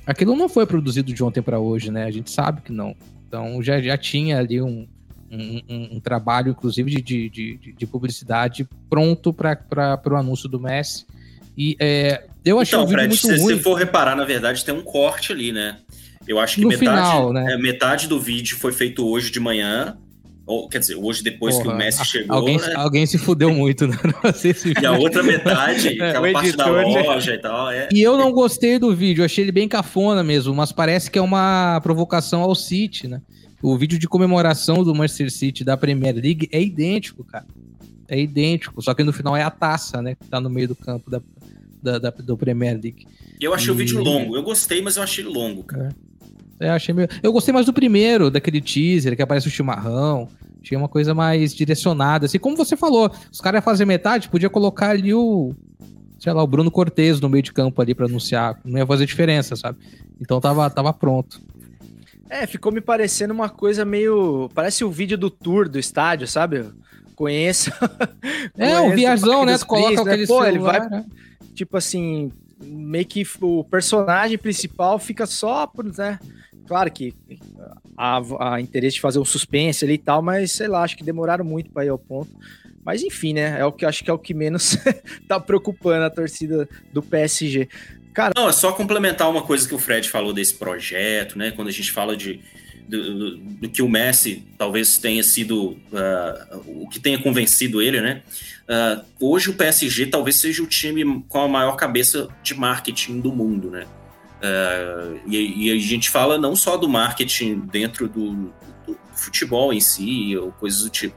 [0.06, 2.06] Aquilo não foi produzido de ontem para hoje, né?
[2.06, 2.96] A gente sabe que não.
[3.28, 4.88] Então já, já tinha ali um,
[5.32, 10.60] um, um, um trabalho, inclusive, de, de, de, de publicidade pronto para o anúncio do
[10.60, 11.06] Messi.
[11.58, 14.84] E é, eu achei então, vídeo Fred, se você for reparar, na verdade, tem um
[14.84, 15.78] corte ali, né?
[16.28, 17.54] Eu acho que no metade, final, né?
[17.54, 19.98] é, metade do vídeo foi feito hoje de manhã.
[20.48, 22.38] Ou, quer dizer, hoje depois Porra, que o Messi chegou.
[22.38, 22.74] Alguém, né?
[22.78, 23.98] alguém se fudeu muito, né?
[24.82, 27.70] e a outra metade, é, aquela parte da loja e tal.
[27.70, 27.90] É.
[27.92, 31.22] E eu não gostei do vídeo, achei ele bem cafona mesmo, mas parece que é
[31.22, 33.22] uma provocação ao City, né?
[33.62, 37.46] O vídeo de comemoração do Manchester City da Premier League é idêntico, cara.
[38.08, 40.16] É idêntico, só que no final é a taça, né?
[40.16, 41.22] Que tá no meio do campo da,
[41.84, 43.06] da, da do Premier League.
[43.42, 43.72] Eu achei e...
[43.72, 44.34] o vídeo longo.
[44.36, 45.90] Eu gostei, mas eu achei longo, cara.
[45.90, 46.07] É,
[46.60, 47.08] achei meio...
[47.22, 50.28] Eu gostei mais do primeiro, daquele teaser que aparece o chimarrão.
[50.62, 52.26] Tinha uma coisa mais direcionada.
[52.26, 55.54] Assim, como você falou, os caras iam fazer metade, podia colocar ali o.
[56.20, 58.60] Sei lá, o Bruno Cortez no meio de campo ali para anunciar.
[58.66, 59.78] Não ia fazer diferença, sabe?
[60.20, 61.40] Então tava, tava pronto.
[62.30, 64.50] É, ficou me parecendo uma coisa meio.
[64.54, 66.66] Parece o vídeo do tour do estádio, sabe?
[67.16, 67.72] Conheço.
[68.58, 69.56] É, o viajão, né?
[69.58, 70.12] Tu coloca né?
[70.12, 70.90] aquele Pô, celular, ele vai.
[70.90, 71.06] Né?
[71.54, 76.20] Tipo assim, meio que o personagem principal fica só por, né?
[76.68, 77.14] Claro que
[77.98, 81.04] há, há interesse de fazer um suspense ali e tal, mas sei lá, acho que
[81.04, 82.30] demoraram muito para ir ao ponto.
[82.86, 83.60] Mas enfim, né?
[83.60, 84.78] É o que acho que é o que menos
[85.28, 87.68] tá preocupando a torcida do PSG.
[88.14, 91.52] Cara, Não, é só complementar uma coisa que o Fred falou desse projeto, né?
[91.52, 92.40] Quando a gente fala de
[92.88, 98.00] do, do- do que o Messi talvez tenha sido ah, o que tenha convencido ele,
[98.00, 98.22] né?
[98.70, 103.32] Ah, hoje o PSG talvez seja o time com a maior cabeça de marketing do
[103.34, 103.86] mundo, né?
[104.42, 108.54] Ah, e, e a gente fala não só do marketing dentro do,
[108.86, 111.16] do futebol em si ou coisas do tipo.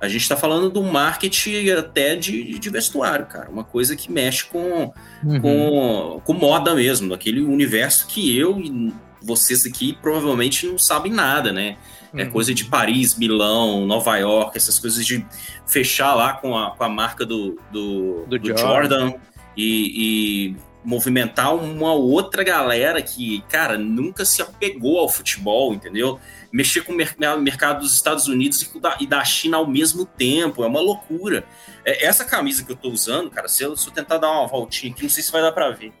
[0.00, 3.48] A gente está falando do marketing até de, de vestuário, cara.
[3.48, 4.92] Uma coisa que mexe com,
[5.24, 5.40] Uhum.
[5.40, 11.52] com, com moda mesmo, daquele universo que eu e vocês aqui provavelmente não sabem nada,
[11.52, 11.76] né?
[12.14, 12.30] É Uhum.
[12.30, 15.24] coisa de Paris, Milão, Nova York, essas coisas de
[15.66, 18.58] fechar lá com a, com a marca do, do, Do do Jordan.
[18.58, 19.12] Jordan,
[19.56, 26.20] e, e movimentar uma outra galera que, cara, nunca se apegou ao futebol, entendeu?
[26.52, 30.04] Mexer com o mer- mercado dos Estados Unidos e da, e da China ao mesmo
[30.04, 31.44] tempo, é uma loucura.
[31.84, 34.46] É, essa camisa que eu tô usando, cara, se eu, se eu tentar dar uma
[34.46, 35.92] voltinha aqui, não sei se vai dar pra ver.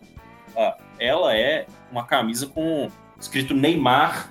[0.54, 4.30] Ó, ela é uma camisa com escrito Neymar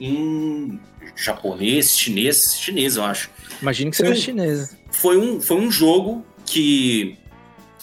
[0.00, 0.78] em
[1.16, 3.30] japonês, chinês, chinês, eu acho.
[3.62, 4.76] imagino que seja chinesa.
[4.90, 7.16] Foi um, foi um jogo que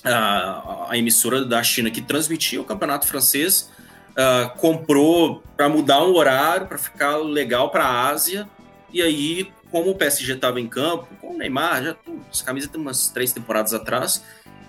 [0.03, 3.69] a, a emissora da China que transmitia o campeonato francês
[4.15, 8.47] ah, comprou para mudar um horário, para ficar legal para a Ásia.
[8.91, 11.95] E aí, como o PSG estava em campo, com o Neymar, já
[12.31, 14.23] essa camisa tem umas três temporadas atrás,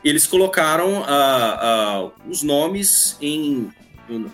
[0.04, 3.70] eles colocaram ah, ah, os nomes em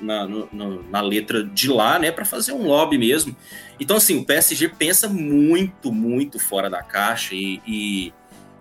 [0.00, 3.36] na, no- na letra de lá, né, para fazer um lobby mesmo.
[3.78, 8.12] Então, assim, o PSG pensa muito, muito fora da caixa e, e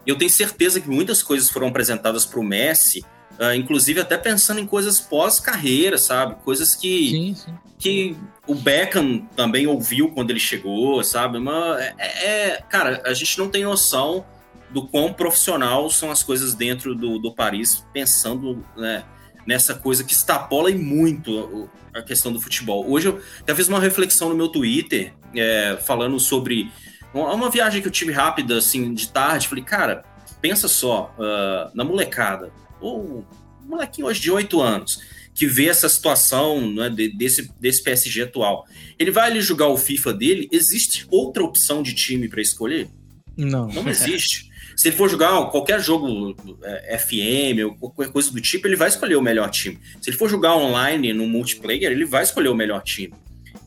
[0.07, 3.05] eu tenho certeza que muitas coisas foram apresentadas para o Messi,
[3.39, 6.35] ah, inclusive até pensando em coisas pós-carreira, sabe?
[6.43, 7.53] Coisas que, Sim, sim.
[7.77, 8.17] que
[8.47, 11.37] o Beckham também ouviu quando ele chegou, sabe?
[11.37, 14.25] Uma, é, é- cara, a gente não tem noção
[14.69, 19.03] do quão profissional são as coisas dentro do, do Paris, pensando né,
[19.45, 22.89] nessa coisa que extrapola e muito a questão do futebol.
[22.89, 26.71] Hoje eu até fiz uma reflexão no meu Twitter, é, falando sobre
[27.17, 29.47] uma, uma viagem que eu tive rápida, assim, de tarde.
[29.47, 30.03] Falei, cara,
[30.41, 33.25] pensa só, ah, na molecada, ou
[33.65, 34.99] um molequinho hoje de 8 anos,
[35.33, 38.65] que vê essa situação né, de- desse, desse PSG atual.
[38.97, 42.89] Ele vai ali jogar o FIFA dele, existe outra opção de time para escolher?
[43.35, 43.67] Não.
[43.67, 44.47] Não existe.
[44.75, 48.87] Se ele for jogar qualquer jogo é, FM ou qualquer coisa do tipo, ele vai
[48.87, 49.79] escolher o melhor time.
[50.01, 53.13] Se ele for jogar online no multiplayer, ele vai escolher o melhor time.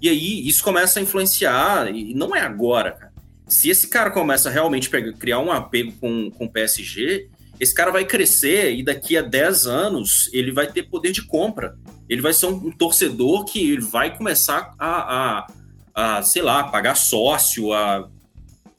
[0.01, 3.10] E aí isso começa a influenciar, e não é agora, cara.
[3.51, 7.75] Se esse cara começa a realmente pegar- criar um apego com, com o PSG, esse
[7.75, 11.77] cara vai crescer e daqui a 10 anos ele vai ter poder de compra.
[12.09, 15.47] Ele vai ser um, torcedor que vai começar a, a,
[15.95, 18.09] a, sei lá, pagar sócio, a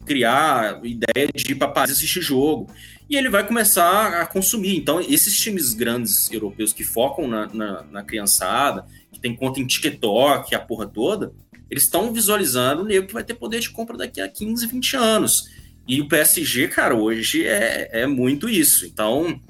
[0.06, 2.68] criar ideia de ir para Paris assistir jogo.
[3.10, 4.78] E ele vai começar a consumir.
[4.78, 9.68] Então, esses times grandes europeus que focam na, na, na criançada, que tem conta em
[9.68, 11.34] TikTok, a porra toda,
[11.72, 14.96] eles estão visualizando o nego que vai ter poder de compra daqui a 15, 20
[14.98, 15.50] anos.
[15.88, 18.86] E o PSG, cara, hoje é, é muito isso.
[18.86, 19.42] Então,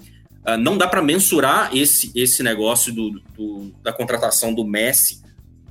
[0.45, 5.21] ah, não dá para mensurar esse, esse negócio do, do- da contratação do Messi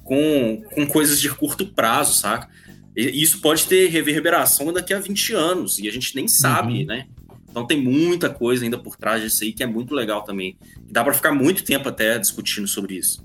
[0.04, 2.48] com, com coisas de curto prazo, saca?
[2.96, 6.86] E Isso pode ter reverberação daqui a 20 anos, e a gente nem sabe, Uhum.
[6.86, 7.06] né?
[7.48, 10.56] Então tem muita coisa ainda por trás disso aí que é muito legal também.
[10.88, 13.24] E dá para ficar muito tempo até discutindo sobre isso.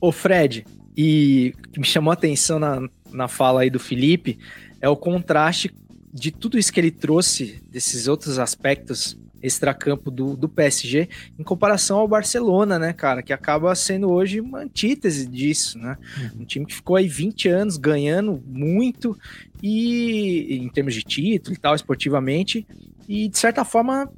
[0.00, 0.66] Ô Fred,
[1.00, 4.36] e o que me chamou a atenção na, na fala aí do Felipe
[4.80, 5.72] é o contraste
[6.12, 11.08] de tudo isso que ele trouxe, desses outros aspectos extracampo do, do PSG,
[11.38, 15.96] em comparação ao Barcelona, né, cara, que acaba sendo hoje uma antítese disso, né?
[16.36, 19.16] Um time que ficou aí 20 anos ganhando muito
[19.62, 22.66] e em termos de título e tal, esportivamente,
[23.08, 24.10] e de certa forma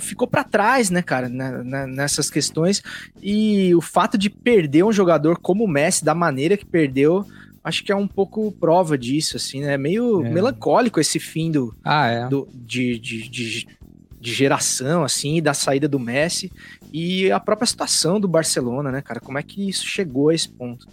[0.00, 2.82] ficou para trás, né, cara, né, né, nessas questões.
[3.22, 7.24] E o fato de perder um jogador como o Messi da maneira que perdeu,
[7.62, 9.76] acho que é um pouco prova disso, assim, né?
[9.76, 10.30] Meio É.
[10.30, 12.28] melancólico esse fim do, Ah, é.
[12.28, 13.66] do- de, de, de,
[14.20, 16.50] de geração, assim, da saída do Messi
[16.92, 19.20] e a própria situação do Barcelona, né, cara?
[19.20, 20.86] Como é que isso chegou a esse ponto?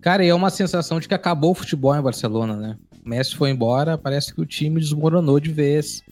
[0.00, 2.76] Cara, e é uma sensação de que acabou o futebol em Barcelona, né?
[3.04, 6.02] O Messi foi embora, parece que o time desmoronou de vez.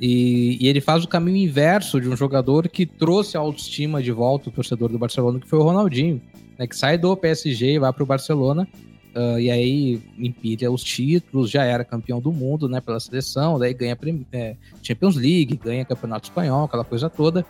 [0.00, 4.12] E, e ele faz o caminho inverso de um jogador que trouxe a autoestima de
[4.12, 6.20] volta o torcedor do Barcelona, que foi o Ronaldinho,
[6.58, 6.66] né?
[6.66, 8.68] Que sai do PSG e vai para o Barcelona.
[9.14, 12.80] ah, e aí empilha os títulos, já era campeão do mundo, né?
[12.80, 13.96] Pela seleção, daí ganha
[14.32, 17.44] é, Champions League, ganha Campeonato Espanhol, aquela coisa toda.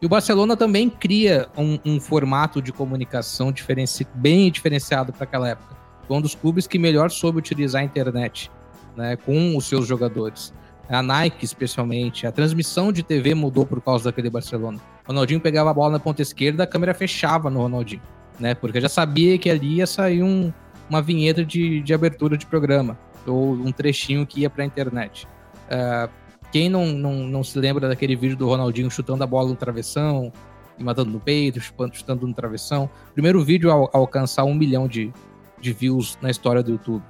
[0.00, 5.48] E o Barcelona também cria um, um formato de comunicação diferenci bem diferenciado para aquela
[5.48, 5.74] época.
[6.06, 8.50] Foi um dos clubes que melhor soube utilizar a internet
[8.94, 10.52] né, com os seus jogadores.
[10.88, 14.78] A Nike, especialmente, a transmissão de TV mudou por causa daquele Barcelona.
[15.04, 18.02] O Ronaldinho pegava a bola na ponta esquerda, a câmera fechava no Ronaldinho,
[18.38, 18.54] né?
[18.54, 20.52] Porque já sabia que ali ia sair um,
[20.88, 22.96] uma vinheta de, de abertura de programa
[23.26, 25.26] ou um trechinho que ia para a internet.
[25.66, 26.08] Uh,
[26.52, 30.32] quem não, não, não se lembra daquele vídeo do Ronaldinho chutando a bola no travessão
[30.78, 32.88] e matando no peito, chutando no travessão?
[33.12, 35.12] Primeiro vídeo a, a alcançar um milhão de,
[35.60, 37.02] de views na história do YouTube.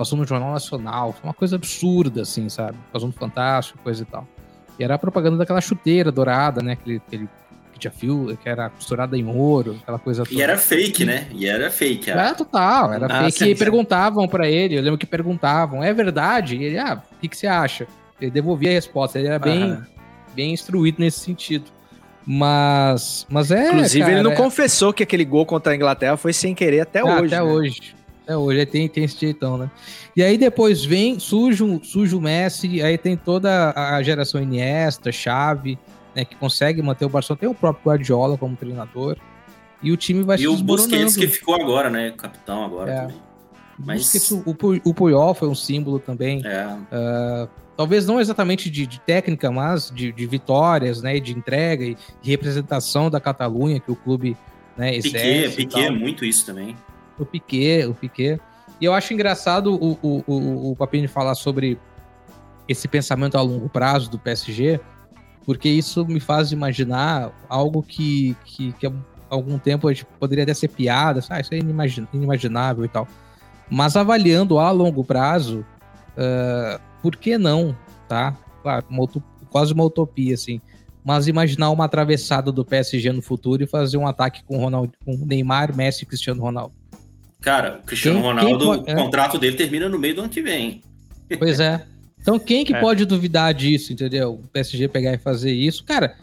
[0.00, 2.78] Passou no Jornal Nacional, foi uma coisa absurda, assim, sabe?
[2.90, 4.26] Passou no Fantástico, coisa e tal.
[4.78, 6.72] E era a propaganda daquela chuteira dourada, né?
[6.72, 7.28] Aquele, aquele
[7.70, 10.34] que tinha fio, que era costurada em ouro, aquela coisa toda.
[10.34, 11.28] E era fake, né?
[11.32, 12.08] E era fake.
[12.10, 13.38] Era, é, total, era ah, fake.
[13.40, 16.56] Sim, e perguntavam para ele, eu lembro que perguntavam, é verdade?
[16.56, 17.86] E ele, ah, o que, que você acha?
[18.18, 19.76] Ele devolvia a resposta, ele era bem,
[20.34, 21.66] bem instruído nesse sentido.
[22.26, 23.68] Mas, mas é.
[23.68, 24.36] Inclusive, cara, ele não é...
[24.36, 27.26] confessou que aquele gol contra a Inglaterra foi sem querer até ah, hoje.
[27.26, 27.42] Até né?
[27.42, 27.99] hoje.
[28.30, 29.68] Até hoje, tem, tem esse jeitão, né?
[30.14, 35.76] E aí depois vem, surge, surge o Messi, aí tem toda a geração Iniesta, Xavi,
[36.14, 37.40] né, que consegue manter o Barcelona.
[37.40, 39.16] Tem o próprio Guardiola como treinador.
[39.82, 42.12] E o time vai e se E o Busquets que ficou agora, né?
[42.16, 43.00] Capitão agora é.
[43.00, 43.16] também.
[43.76, 44.02] Mas...
[44.02, 46.40] Busquets, o, o Puyol foi um símbolo também.
[46.46, 46.66] É.
[46.66, 51.96] Uh, talvez não exatamente de, de técnica, mas de, de, vitórias, né, de entrega e
[52.22, 54.36] de representação da Catalunha que o clube
[54.76, 55.56] né, exerce.
[55.56, 56.76] Piquet, Piquet é muito isso também.
[57.20, 58.40] O Piquet, o Piquet.
[58.80, 61.78] E eu acho engraçado o, o, o, o Papini falar sobre
[62.66, 64.80] esse pensamento a longo prazo do PSG,
[65.44, 68.92] porque isso me faz imaginar algo que, que, que há
[69.28, 73.06] algum tempo a gente poderia até ser piada, ah, isso é inimaginável e tal.
[73.68, 75.64] Mas avaliando a longo prazo,
[76.16, 77.76] uh, por que não,
[78.08, 78.36] tá?
[78.62, 79.06] Claro, uma
[79.50, 80.60] quase uma utopia, assim.
[81.04, 85.16] Mas imaginar uma atravessada do PSG no futuro e fazer um ataque com, Ronaldo, com
[85.16, 86.74] Neymar, Messi e Cristiano Ronaldo.
[87.40, 90.42] Cara, o Cristiano quem, Ronaldo, quem o contrato dele termina no meio do ano que
[90.42, 90.82] vem.
[91.38, 91.84] Pois é.
[92.20, 92.80] Então quem que é.
[92.80, 94.34] pode duvidar disso, entendeu?
[94.34, 96.16] O PSG pegar e fazer isso, cara,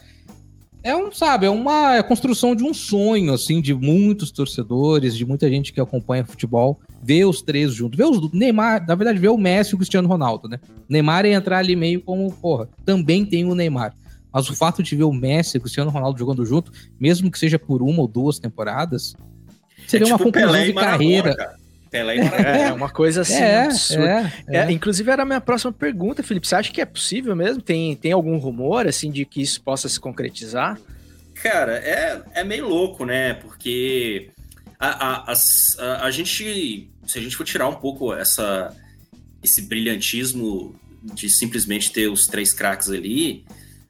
[0.84, 5.50] é um, sabe, é uma construção de um sonho, assim, de muitos torcedores, de muita
[5.50, 7.98] gente que acompanha futebol ver os três juntos.
[7.98, 10.60] Ver os Neymar, na verdade, ver o Messi e o Cristiano Ronaldo, né?
[10.88, 13.94] Neymar ia entrar ali meio como, porra, também tem o Neymar.
[14.32, 17.40] Mas o fato de ver o Messi e o Cristiano Ronaldo jogando junto, mesmo que
[17.40, 19.16] seja por uma ou duas temporadas,
[19.88, 21.58] seria é tipo uma conclusão de carreira.
[21.90, 23.42] Pelé é, é uma coisa assim.
[23.42, 26.48] É, é, é, é, Inclusive, era a minha próxima pergunta, Felipe.
[26.48, 27.62] Você acha que é possível mesmo?
[27.62, 30.80] Tem, tem algum rumor assim de que isso possa se concretizar?
[31.36, 33.36] Cara, é, é meio louco, né?
[33.36, 34.30] Porque
[34.80, 38.76] a, a, a, a, gente, se a gente for tirar um pouco essa,
[39.44, 43.46] esse brilhantismo de simplesmente ter os três craques ali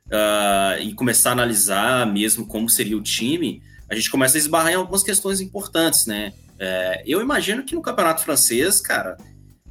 [0.08, 4.72] uh, e começar a analisar mesmo como seria o time, a gente começa a esbarrar
[4.72, 6.34] em algumas questões importantes, né?
[6.60, 9.18] É, eu imagino que no campeonato francês, cara,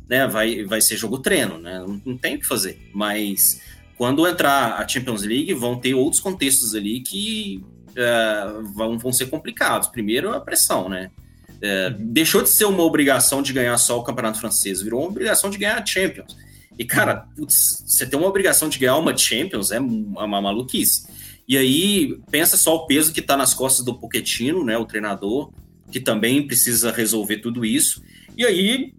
[0.08, 1.80] né, vai, vai ser jogo treino, né?
[1.80, 2.90] Não, não tem o que fazer.
[2.94, 3.60] Mas
[3.96, 9.26] quando entrar a Champions League, vão ter outros contextos ali que uh, vão, vão ser
[9.26, 9.88] complicados.
[9.88, 11.10] Primeiro, a pressão, né?
[11.56, 15.50] Uh, deixou de ser uma obrigação de ganhar só o campeonato francês, virou uma obrigação
[15.50, 16.36] de ganhar a Champions.
[16.78, 21.06] E, cara, putz, você tem uma obrigação de ganhar uma Champions é uma maluquice.
[21.48, 25.52] E aí, pensa só o peso que está nas costas do Pochettino, né, o treinador,
[25.90, 28.02] que também precisa resolver tudo isso.
[28.36, 28.92] E aí,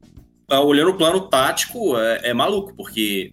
[0.50, 3.32] olhando o plano tático, é, é maluco, porque,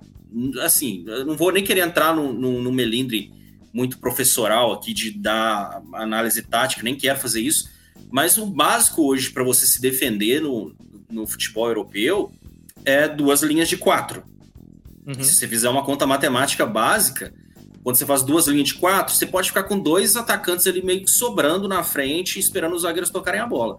[0.62, 3.32] assim, eu não vou nem querer entrar no, no, no melindre
[3.72, 7.68] muito professoral aqui de dar análise tática, nem quero fazer isso,
[8.10, 10.74] mas o básico hoje para você se defender no,
[11.10, 12.32] no futebol europeu
[12.84, 14.22] é duas linhas de quatro.
[15.06, 15.22] Uhum.
[15.22, 17.34] Se você fizer uma conta matemática básica,
[17.84, 21.04] quando você faz duas linhas de quatro, você pode ficar com dois atacantes ali meio
[21.04, 23.78] que sobrando na frente, esperando os zagueiros tocarem a bola.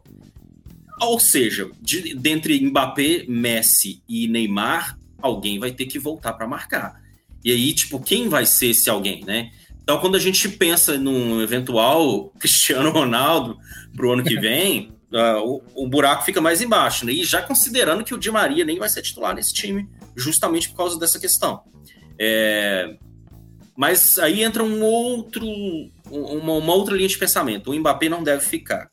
[1.02, 7.02] Ou seja, de, dentre Mbappé, Messi e Neymar, alguém vai ter que voltar para marcar.
[7.44, 9.52] E aí, tipo, quem vai ser esse alguém, né?
[9.82, 13.58] Então, quando a gente pensa num eventual Cristiano Ronaldo
[13.96, 15.42] para o ano que vem, uh,
[15.76, 17.08] o, o, buraco fica mais embaixo.
[17.08, 17.12] Né?
[17.12, 20.78] E já considerando que o Di Maria nem vai ser titular nesse time, justamente por
[20.78, 21.64] causa dessa questão.
[22.20, 22.98] É...
[23.76, 25.46] Mas aí entra um outro,
[26.10, 27.72] uma, uma, outra linha de pensamento.
[27.72, 28.90] O Mbappé não deve ficar.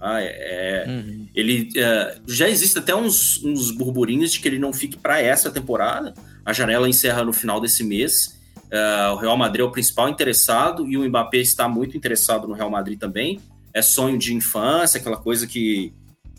[0.00, 1.26] Ah, é, uhum.
[1.34, 5.50] Ele é, já existe até uns, uns burburinhos de que ele não fique para essa
[5.50, 6.14] temporada.
[6.44, 8.38] A janela encerra no final desse mês.
[8.72, 12.54] Uh, o Real Madrid é o principal interessado e o Mbappé está muito interessado no
[12.54, 13.40] Real Madrid também.
[13.74, 15.92] É sonho de infância, aquela coisa que,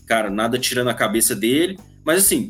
[0.07, 1.77] cara, nada tira na cabeça dele.
[2.05, 2.47] Mas, assim,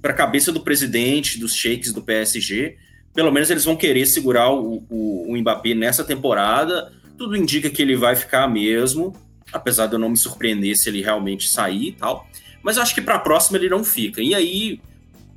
[0.00, 2.76] para a cabeça do presidente, dos shakes do PSG,
[3.14, 7.82] pelo menos eles vão querer segurar o, o, o Mbappé nessa temporada tudo indica que
[7.82, 9.14] ele vai ficar mesmo,
[9.52, 12.26] apesar de eu não me surpreender se ele realmente sair e tal.
[12.62, 14.22] Mas acho que para a próxima ele não fica.
[14.22, 14.80] E aí,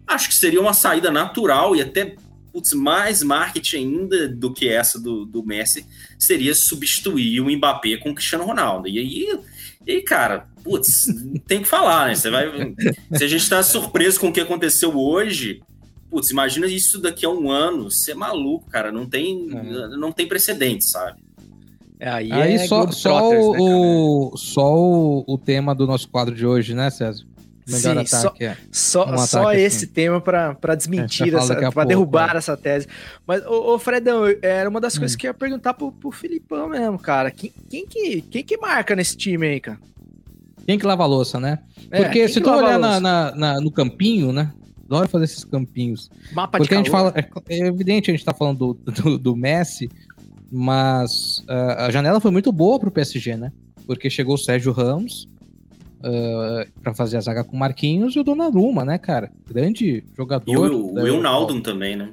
[0.07, 2.15] acho que seria uma saída natural e até
[2.53, 5.85] putz, mais marketing ainda do que essa do, do Messi
[6.19, 8.87] seria substituir o Mbappé com o Cristiano Ronaldo.
[8.87, 9.39] E aí,
[9.87, 11.05] e cara, putz,
[11.47, 12.15] tem que falar, né?
[12.15, 12.45] Você vai,
[13.15, 15.63] se a gente está surpreso com o que aconteceu hoje,
[16.11, 17.89] putz, imagina isso daqui a um ano.
[17.89, 18.91] Você é maluco, cara.
[18.91, 19.87] Não tem, é.
[19.97, 21.21] não tem precedente, sabe?
[21.97, 26.09] É, aí, aí é só, só, o, né, o, só o, o tema do nosso
[26.09, 27.23] quadro de hoje, né, César?
[27.67, 28.57] Melhor Sim, ataque, só, é.
[28.71, 29.93] só, um só esse assim.
[29.93, 32.87] tema para desmentir, é, para derrubar essa tese.
[33.25, 34.99] Mas, ô, ô, Fredão, era uma das hum.
[34.99, 37.29] coisas que eu ia perguntar pro, pro Filipão mesmo, cara.
[37.29, 39.79] Quem, quem, que, quem que marca nesse time aí, cara?
[40.65, 41.59] Quem que lava a louça, né?
[41.91, 44.51] É, Porque se tu olhar na, na, na, no campinho, né?
[44.91, 46.11] Adoro fazer esses campinhos.
[46.33, 47.13] Mapa Porque a gente fala.
[47.15, 49.89] É, é, evidente a gente tá falando do, do, do Messi,
[50.51, 53.53] mas uh, a janela foi muito boa pro PSG, né?
[53.87, 55.29] Porque chegou o Sérgio Ramos
[55.99, 59.31] uh, para fazer a zaga com Marquinhos e o Donnarumma, né, cara?
[59.49, 60.51] Grande jogador.
[60.51, 62.09] E o, o Enaldo também, né?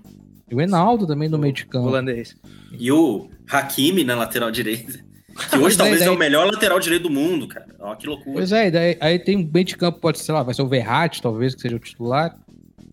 [0.48, 1.88] E o Enaldo também no meio de campo.
[1.88, 2.36] Holandês.
[2.78, 5.00] E o Hakimi na lateral direita.
[5.50, 6.08] Que hoje talvez é, daí...
[6.08, 7.66] é o melhor lateral direito do mundo, cara.
[7.80, 8.34] Olha que loucura.
[8.34, 10.68] Pois é, daí, aí tem um meio de campo, pode ser, lá, vai ser o
[10.68, 12.36] Verratti, talvez, que seja o titular.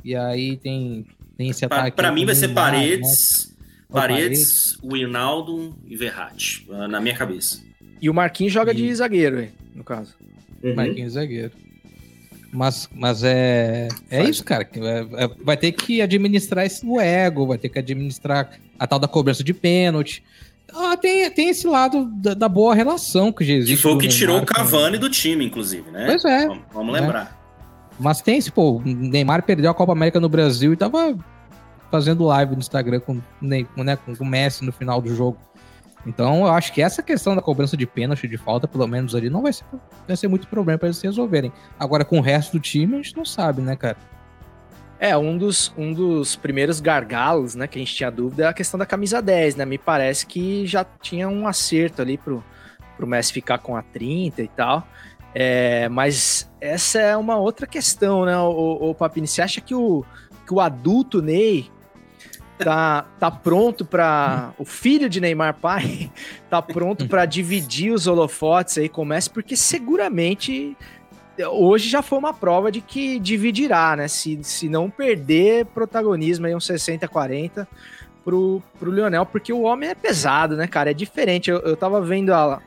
[0.05, 1.03] E aí tem,
[1.35, 1.97] tem esse ataque.
[1.97, 3.55] Para mim vai ser Paredes, né?
[3.91, 7.59] Paredes, o Hinaldo e Verratti, na minha cabeça.
[7.99, 8.75] E o Marquinhos joga e...
[8.75, 10.13] de zagueiro, no caso.
[10.61, 10.75] Uhum.
[10.75, 11.53] Marquinhos zagueiro.
[12.51, 14.69] Mas, mas é, é isso, cara.
[14.75, 19.07] É, é, vai ter que administrar esse ego, vai ter que administrar a tal da
[19.07, 20.23] cobrança de pênalti.
[20.71, 23.75] Ah, tem, tem esse lado da, da boa relação que existe.
[23.75, 26.05] Que foi o que tirou o Cavani do time, inclusive, né?
[26.05, 26.47] Pois é.
[26.47, 27.39] Vamos, vamos lembrar.
[27.41, 27.44] É.
[27.99, 31.17] Mas tem esse, pô, o Neymar perdeu a Copa América no Brasil e tava
[31.89, 35.37] fazendo live no Instagram com, né, com o Messi no final do jogo.
[36.05, 39.29] Então, eu acho que essa questão da cobrança de pênalti, de falta, pelo menos ali,
[39.29, 39.65] não vai ser,
[40.07, 41.51] vai ser muito problema para eles resolverem.
[41.79, 43.97] Agora, com o resto do time, a gente não sabe, né, cara?
[44.99, 48.53] É, um dos, um dos primeiros gargalos, né, que a gente tinha dúvida é a
[48.53, 49.65] questão da camisa 10, né?
[49.65, 52.43] Me parece que já tinha um acerto ali pro,
[52.95, 54.87] pro Messi ficar com a 30 e tal.
[55.37, 59.27] É, mas essa é uma outra questão, né, o, o Papini?
[59.27, 60.05] Você acha que o,
[60.47, 61.69] que o adulto Ney
[62.57, 66.09] tá, tá pronto para o filho de Neymar pai
[66.49, 70.77] tá pronto para dividir os holofotes aí com o Messi, porque seguramente
[71.51, 74.07] hoje já foi uma prova de que dividirá, né?
[74.07, 77.67] Se, se não perder protagonismo aí uns 60 40
[78.23, 80.91] pro, pro Lionel, porque o homem é pesado, né, cara?
[80.91, 81.51] É diferente.
[81.51, 82.61] Eu, eu tava vendo a,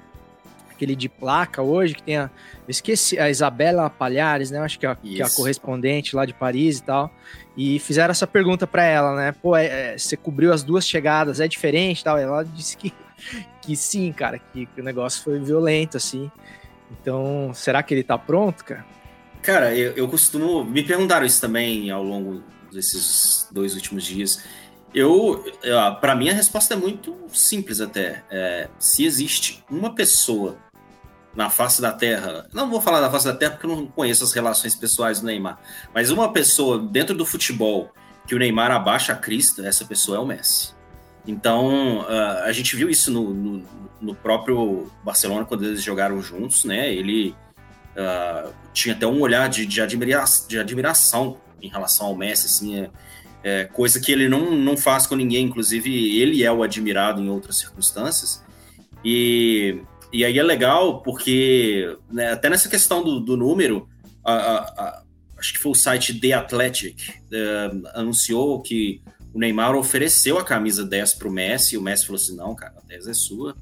[0.78, 2.30] aquele de placa hoje, que tem a.
[2.66, 4.60] Eu esqueci, a Isabela Palhares, né?
[4.60, 7.12] Acho que é, a, que é a correspondente lá de Paris e tal.
[7.56, 9.32] E fizeram essa pergunta para ela, né?
[9.32, 12.16] Pô, é, é, você cobriu as duas chegadas, é diferente tal?
[12.16, 12.94] Ela disse que,
[13.60, 16.30] que sim, cara, que, que o negócio foi violento, assim.
[16.90, 18.86] Então, será que ele tá pronto, cara?
[19.42, 20.64] Cara, eu, eu costumo.
[20.64, 24.42] Me perguntaram isso também ao longo desses dois últimos dias.
[24.94, 25.44] Eu,
[26.00, 28.24] para mim, a resposta é muito simples até.
[28.30, 30.56] É, se existe uma pessoa
[31.38, 34.24] na face da Terra, não vou falar da face da Terra porque eu não conheço
[34.24, 35.56] as relações pessoais do Neymar,
[35.94, 37.94] mas uma pessoa dentro do futebol
[38.26, 40.74] que o Neymar abaixa a crista, essa pessoa é o Messi.
[41.24, 43.64] Então, uh, a gente viu isso no, no,
[44.00, 46.92] no, próprio Barcelona quando eles jogaram juntos, né?
[46.92, 47.36] Ele
[47.96, 52.80] uh, tinha até um olhar de, de, admira de admiração em relação ao Messi, assim,
[52.80, 52.90] é,
[53.44, 57.28] é, coisa que ele não, não faz com ninguém, inclusive ele é o admirado em
[57.28, 58.42] outras circunstâncias.
[59.04, 59.80] E
[60.12, 63.88] e aí é legal porque, né, até nessa questão do, do número,
[64.24, 65.02] a, a, a,
[65.38, 69.00] acho que foi o site The Athletic, uh, anunciou que
[69.32, 72.54] o Neymar ofereceu a camisa 10 para o Messi, e o Messi falou assim: não,
[72.54, 73.56] cara, a 10 é sua,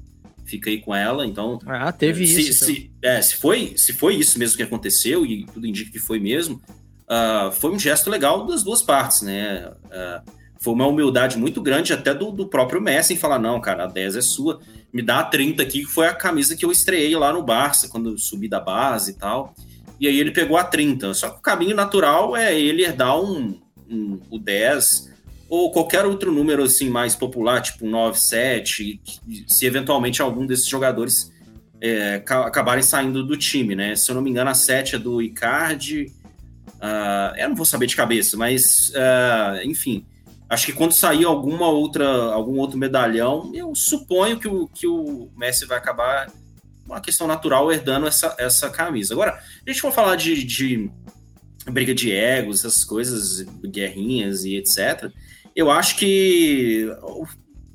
[0.45, 1.25] fica aí com ela.
[1.25, 1.59] Então.
[1.65, 2.65] Ah, teve se, isso.
[2.65, 3.11] Se, então.
[3.11, 6.61] é, se, foi, se foi isso mesmo que aconteceu, e tudo indica que foi mesmo,
[7.05, 9.69] uh, foi um gesto legal das duas partes, né?
[9.85, 13.83] Uh, foi uma humildade muito grande até do, do próprio Messi em falar: não, cara,
[13.83, 14.59] a 10 é sua
[14.93, 17.89] me dá a 30 aqui, que foi a camisa que eu estreiei lá no Barça,
[17.89, 19.53] quando eu subi da base e tal.
[19.99, 21.13] E aí ele pegou a 30.
[21.13, 23.59] Só que o caminho natural é ele herdar um,
[23.89, 25.07] um, o 10
[25.49, 29.01] ou qualquer outro número assim mais popular, tipo um 9, 7,
[29.47, 31.31] se eventualmente algum desses jogadores
[31.79, 33.95] é, acabarem saindo do time, né?
[33.95, 36.11] Se eu não me engano, a 7 é do Icardi.
[36.77, 40.05] Uh, eu não vou saber de cabeça, mas uh, enfim.
[40.49, 45.29] Acho que quando sair alguma outra, algum outro medalhão, eu suponho que o, que o
[45.35, 46.31] Messi vai acabar,
[46.85, 49.13] uma questão natural, herdando essa, essa camisa.
[49.13, 50.89] Agora, a gente for falar de, de
[51.69, 55.11] briga de egos, essas coisas, guerrinhas e etc.,
[55.53, 56.87] eu acho que,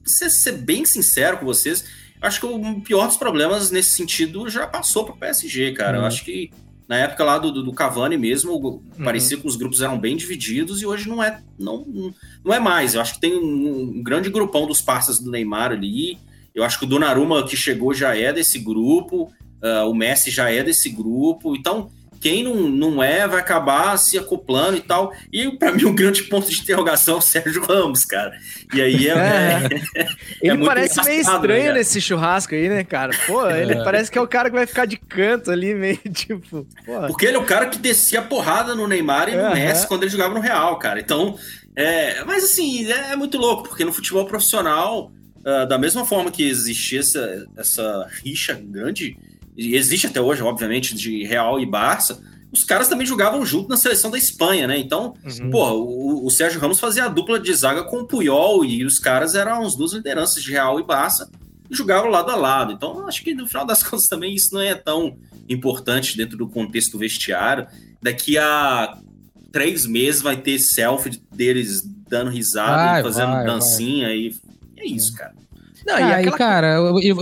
[0.04, 1.84] ser, ser bem sincero com vocês,
[2.20, 5.98] acho que o pior dos problemas nesse sentido já passou para o PSG, cara.
[5.98, 6.04] Uhum.
[6.04, 6.52] Eu acho que
[6.93, 8.82] na época lá do, do, Cavani mesmo, uhum.
[9.03, 12.12] parecia que os grupos eram bem divididos e hoje não é, não,
[12.45, 12.95] não é mais.
[12.95, 16.18] Eu acho que tem um, um grande grupão dos parceiros do Neymar ali.
[16.55, 19.32] Eu acho que o Donnarumma que chegou já é desse grupo,
[19.62, 21.57] uh, o Messi já é desse grupo.
[21.57, 21.90] Então,
[22.22, 25.12] quem não, não é vai acabar se acoplando e tal.
[25.32, 28.38] E para mim, o um grande ponto de interrogação é o Sérgio Ramos, cara.
[28.72, 29.12] E aí é.
[29.12, 30.02] é.
[30.02, 30.08] é
[30.40, 33.10] ele é parece meio estranho né, nesse churrasco aí, né, cara?
[33.26, 33.82] Pô, ele é.
[33.82, 36.64] parece que é o cara que vai ficar de canto ali, meio tipo.
[36.86, 37.08] Porra.
[37.08, 39.50] Porque ele é o cara que descia porrada no Neymar e no.
[39.50, 41.00] Messi quando ele jogava no Real, cara.
[41.00, 41.36] Então.
[41.74, 46.46] É, mas assim, é, muito louco, porque no futebol profissional, uh, da mesma forma que
[46.46, 49.16] existia essa, essa rixa grande
[49.57, 52.22] e existe até hoje, obviamente, de Real e Barça,
[52.53, 54.78] os caras também jogavam junto na seleção da Espanha, né?
[54.78, 55.50] Então, uhum.
[55.50, 58.98] pô, o, o, Sérgio Ramos fazia a dupla de zaga com o Puyol e os
[58.98, 61.30] caras eram as duas lideranças de Real e Barça
[61.70, 62.72] e jogavam lado a lado.
[62.72, 65.16] Então, acho que no final das contas também isso não é tão
[65.48, 67.66] importante dentro do contexto vestiário.
[68.03, 68.98] Daqui a
[69.50, 74.16] três meses vai ter selfie deles dando risada, vai, fazendo vai, dancinha vai.
[74.16, 74.40] e
[74.76, 75.34] é isso, cara.
[75.87, 76.39] Não, ah, e, aquela...
[76.39, 76.76] cara,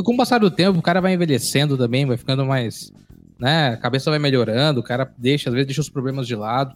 [0.04, 2.92] com o passar do tempo, o cara vai envelhecendo também, vai ficando mais.
[3.38, 6.74] Né, a cabeça vai melhorando, o cara deixa, às vezes deixa os problemas de lado.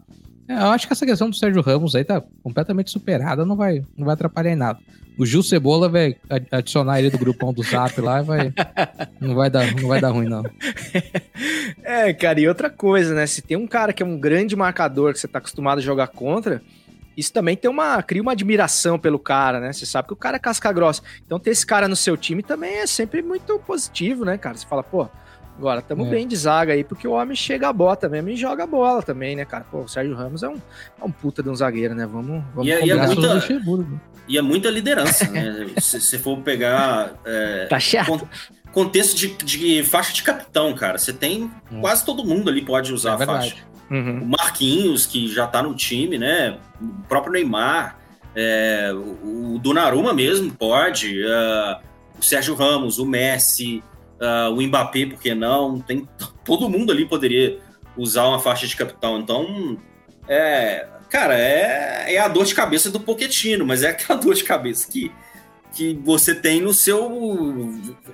[0.49, 3.83] É, eu acho que essa questão do Sérgio Ramos aí tá completamente superada, não vai,
[3.97, 4.79] não vai atrapalhar em nada.
[5.17, 6.17] O Gil Cebola vai
[6.51, 8.53] adicionar ele do grupão do Zap lá e vai.
[9.21, 10.43] Não vai dar, não vai dar ruim, não.
[11.83, 13.27] É, cara, e outra coisa, né?
[13.27, 16.09] Se tem um cara que é um grande marcador que você tá acostumado a jogar
[16.09, 16.61] contra,
[17.17, 19.73] isso também tem uma cria uma admiração pelo cara, né?
[19.73, 21.03] Você sabe que o cara é casca grossa.
[21.25, 24.57] Então ter esse cara no seu time também é sempre muito positivo, né, cara?
[24.57, 25.09] Você fala, pô,
[25.57, 26.11] agora estamos é.
[26.11, 29.03] bem de zaga aí, porque o homem chega a bota mesmo e joga a bola
[29.03, 29.65] também, né, cara?
[29.71, 30.57] Pô, o Sérgio Ramos é um,
[31.01, 32.07] é um puta de um zagueiro, né?
[32.07, 33.45] Vamos, vamos e, é, e é muita,
[34.27, 35.69] e é muita liderança, né?
[35.81, 37.15] Se você for pegar.
[37.25, 38.29] É, tá chato.
[38.73, 40.99] Contexto de, de, faixa de capitão, cara.
[40.99, 41.51] Você tem.
[41.71, 41.81] Hum.
[41.81, 43.57] Quase todo mundo ali pode usar é a faixa.
[43.91, 44.23] Uhum.
[44.23, 46.59] O Marquinhos, que já tá no time, né?
[46.81, 47.99] O próprio Neymar,
[48.35, 51.81] é, o, Donnarumma mesmo pode, uh,
[52.19, 53.83] o Sérgio Ramos, o Messi,
[54.21, 55.81] uh, o Mbappé, por que não?
[55.81, 56.09] Tem,
[56.45, 57.59] todo mundo ali poderia
[57.97, 59.19] usar uma faixa de capitão.
[59.19, 59.79] Então,
[60.29, 64.45] é, cara, é, é a dor de cabeça do Poquetino, mas é aquela dor de
[64.45, 65.13] cabeça que
[65.75, 67.11] que você tem no seu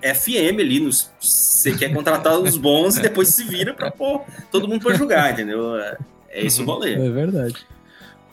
[0.02, 0.80] FM ali,
[1.20, 5.32] você quer contratar os bons e depois se vira para pôr todo mundo para jogar,
[5.32, 5.76] entendeu?
[5.76, 5.98] É,
[6.30, 6.94] é isso o rolê.
[6.94, 7.66] É verdade.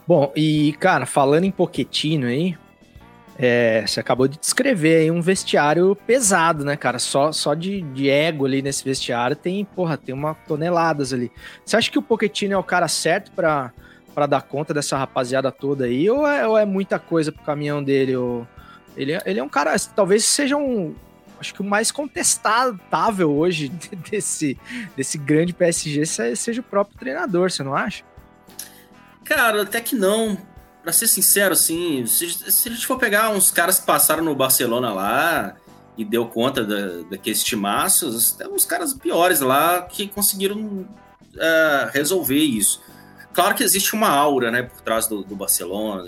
[0.07, 2.55] Bom, e cara, falando em Poquetino aí,
[3.37, 6.97] é, você acabou de descrever aí um vestiário pesado, né, cara?
[6.97, 11.31] Só, só de, de ego ali nesse vestiário tem, porra, tem uma toneladas ali.
[11.63, 13.71] Você acha que o Poquetino é o cara certo para
[14.27, 18.15] dar conta dessa rapaziada toda aí, ou é, ou é muita coisa pro caminhão dele,
[18.15, 18.47] ou
[18.97, 20.95] ele, é, ele é um cara, talvez seja um.
[21.39, 23.69] Acho que o mais contestável hoje
[24.09, 24.57] desse,
[24.95, 28.03] desse grande PSG seja o próprio treinador, você não acha?
[29.23, 30.37] Cara, até que não.
[30.81, 34.33] Pra ser sincero, assim, se, se a gente for pegar uns caras que passaram no
[34.33, 35.57] Barcelona lá
[35.97, 42.37] e deu conta da, daqueles timaços, tem uns caras piores lá que conseguiram uh, resolver
[42.37, 42.81] isso.
[43.33, 46.03] Claro que existe uma aura, né, por trás do, do Barcelona,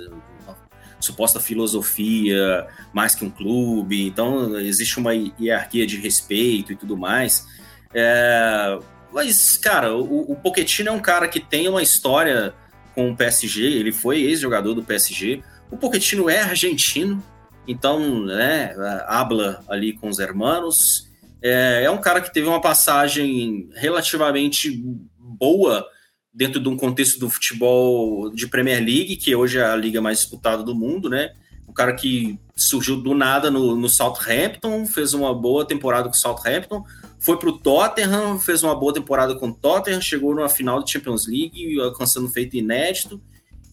[1.00, 7.47] suposta filosofia, mais que um clube, então existe uma hierarquia de respeito e tudo mais.
[7.93, 8.78] É,
[9.12, 12.54] mas, cara, o, o Pochettino é um cara que tem uma história
[12.93, 15.41] com o PSG, ele foi ex-jogador do PSG.
[15.72, 17.24] O Pochettino é argentino,
[17.68, 18.76] então, né,
[19.08, 21.08] habla ali com os hermanos.
[21.41, 24.84] É, é um cara que teve uma passagem relativamente
[25.18, 25.88] boa
[26.34, 30.20] dentro de um contexto do futebol de Premier League, que hoje é a liga mais
[30.20, 31.34] disputada do mundo, né?
[31.68, 36.18] Um cara que surgiu do nada no, no Southampton, fez uma boa temporada com o
[36.18, 36.84] Southampton,
[37.20, 40.92] foi para o Tottenham, fez uma boa temporada com o Tottenham, chegou numa final de
[40.92, 43.22] Champions League, alcançando um feito inédito.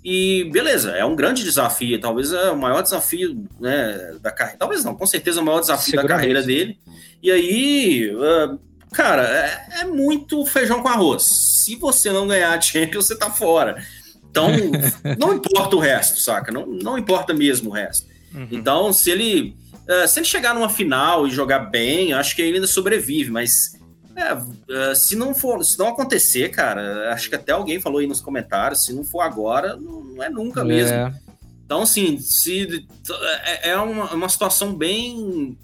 [0.04, 4.58] E beleza, é um grande desafio, talvez é o maior desafio né, da carreira.
[4.58, 6.78] Talvez não, com certeza é o maior desafio da carreira dele.
[7.22, 8.58] E aí, uh,
[8.92, 11.55] cara, é, é, muito feijão com arroz.
[11.66, 13.84] Se você não ganhar a Champions, você tá fora.
[14.30, 14.50] Então,
[15.18, 16.52] não importa o resto, saca?
[16.52, 18.06] Não, não importa mesmo o resto.
[18.32, 18.46] Uhum.
[18.52, 22.54] Então, se ele, uh, se ele chegar numa final e jogar bem, acho que ele
[22.58, 23.72] ainda sobrevive, mas
[24.14, 28.06] é, uh, se não for, se não acontecer, cara, acho que até alguém falou aí
[28.06, 30.64] nos comentários, se não for agora, não, não é nunca é.
[30.64, 31.14] mesmo.
[31.64, 32.86] Então, assim, se,
[33.44, 35.58] é, é uma, uma situação bem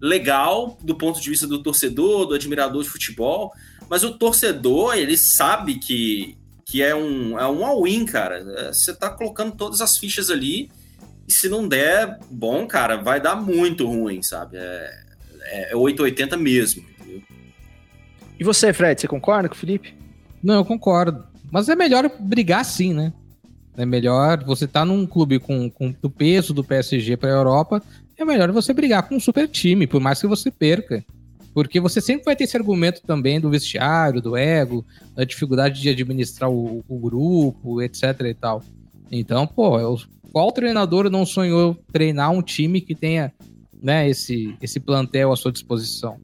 [0.00, 3.52] legal do ponto de vista do torcedor, do admirador de futebol,
[3.88, 8.38] mas o torcedor, ele sabe que, que é um, é um all-in, cara.
[8.38, 10.70] É, você tá colocando todas as fichas ali
[11.28, 14.56] e se não der bom, cara, vai dar muito ruim, sabe?
[14.56, 14.90] É,
[15.42, 16.84] é, é 880 mesmo.
[17.00, 17.22] Entendeu?
[18.38, 19.94] E você, Fred, você concorda com o Felipe?
[20.42, 21.24] Não, eu concordo.
[21.50, 23.12] Mas é melhor brigar sim, né?
[23.76, 27.82] É melhor você tá num clube com, com o peso do PSG para a Europa,
[28.16, 31.04] é melhor você brigar com um super time, por mais que você perca.
[31.56, 34.84] Porque você sempre vai ter esse argumento também do vestiário, do ego,
[35.14, 38.62] da dificuldade de administrar o, o grupo, etc e tal.
[39.10, 39.98] Então, pô, eu,
[40.30, 43.32] qual treinador não sonhou treinar um time que tenha
[43.82, 46.18] né, esse, esse plantel à sua disposição?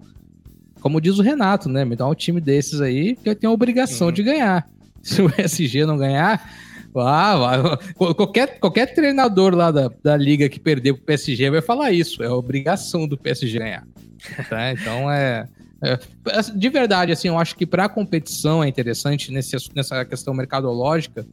[0.83, 1.83] Como diz o Renato, né?
[1.83, 4.13] Me dá um time desses aí que eu tenho a obrigação uhum.
[4.13, 4.69] de ganhar.
[5.01, 6.47] Se o SG não ganhar,
[6.95, 12.23] ah, qualquer, qualquer treinador lá da, da liga que perder pro PSG vai falar isso.
[12.23, 13.87] É obrigação do PSG ganhar.
[14.49, 14.73] Tá?
[14.73, 15.49] Então é,
[15.83, 15.99] é,
[16.55, 21.27] De verdade, assim, eu acho que para competição é interessante nesse, nessa questão mercadológica,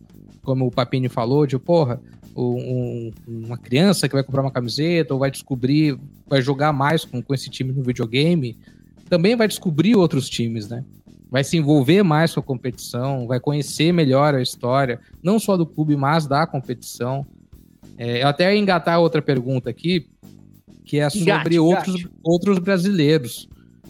[0.43, 2.01] como o Papini falou, de porra,
[2.35, 7.21] um, uma criança que vai comprar uma camiseta ou vai descobrir, vai jogar mais com,
[7.21, 8.57] com esse time no videogame,
[9.09, 10.83] também vai descobrir outros times, né?
[11.29, 15.65] vai se envolver mais com a competição, vai conhecer melhor a história, não só do
[15.65, 17.25] clube, mas da competição.
[17.97, 20.07] É, eu até ia engatar outra pergunta aqui,
[20.89, 22.15] que é sobre engate, outros, engate.
[22.23, 23.47] outros brasileiros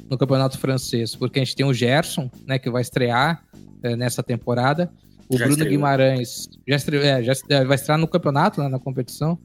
[0.09, 3.41] no campeonato francês, porque a gente tem o Gerson, né, que vai estrear
[3.81, 4.91] é, nessa temporada,
[5.29, 5.69] o já Bruno estreou.
[5.71, 7.33] Guimarães já, estreou, é, já
[7.65, 9.39] vai estrear no campeonato, né, na competição.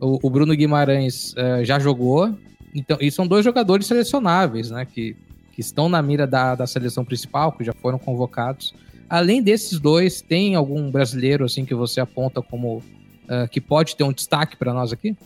[0.00, 2.36] O, o Bruno Guimarães é, já jogou,
[2.74, 5.14] então, e são dois jogadores selecionáveis, né, que
[5.52, 8.74] que estão na mira da, da seleção principal, que já foram convocados.
[9.08, 14.04] Além desses dois, tem algum brasileiro assim que você aponta como uh, que pode ter
[14.04, 15.16] um destaque para nós aqui?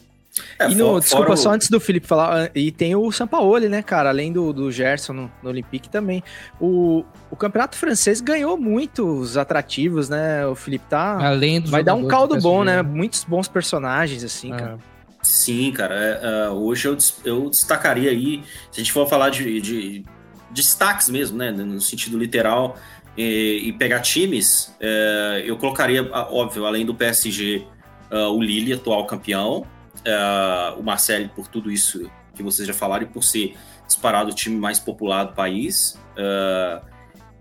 [0.58, 3.68] É, e no, for, desculpa, só antes do Felipe falar, ah, e tem o Sampaoli,
[3.68, 4.10] né, cara?
[4.10, 6.22] Além do, do Gerson no, no Olympique também.
[6.60, 10.46] O, o campeonato francês ganhou muitos atrativos, né?
[10.46, 11.18] O Felipe tá.
[11.26, 12.82] Além Vai dar um caldo bom, né?
[12.82, 14.56] Muitos bons personagens, assim, é.
[14.56, 14.78] cara.
[15.22, 15.94] Sim, cara.
[15.94, 20.04] É, uh, hoje eu, eu destacaria aí, se a gente for falar de, de
[20.50, 22.76] destaques mesmo, né, no sentido literal,
[23.16, 27.66] e, e pegar times, é, eu colocaria, óbvio, além do PSG,
[28.10, 29.66] uh, é, o Lille, atual campeão,
[29.98, 34.34] uh, o Marcelo, por tudo isso que vocês já falaram, e por ser disparado o
[34.34, 35.98] time mais popular do país.
[36.12, 36.84] Uh,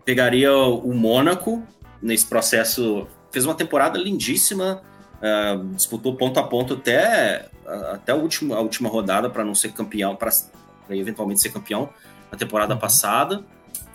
[0.04, 1.64] pegaria o Mônaco
[2.02, 4.82] nesse processo, fez uma temporada lindíssima,
[5.76, 7.50] disputou ponto a ponto até,
[7.91, 10.32] até a, última, a última rodada para não ser campeão, para
[10.89, 11.89] eventualmente ser campeão
[12.32, 12.80] na temporada uhum.
[12.80, 13.43] passada.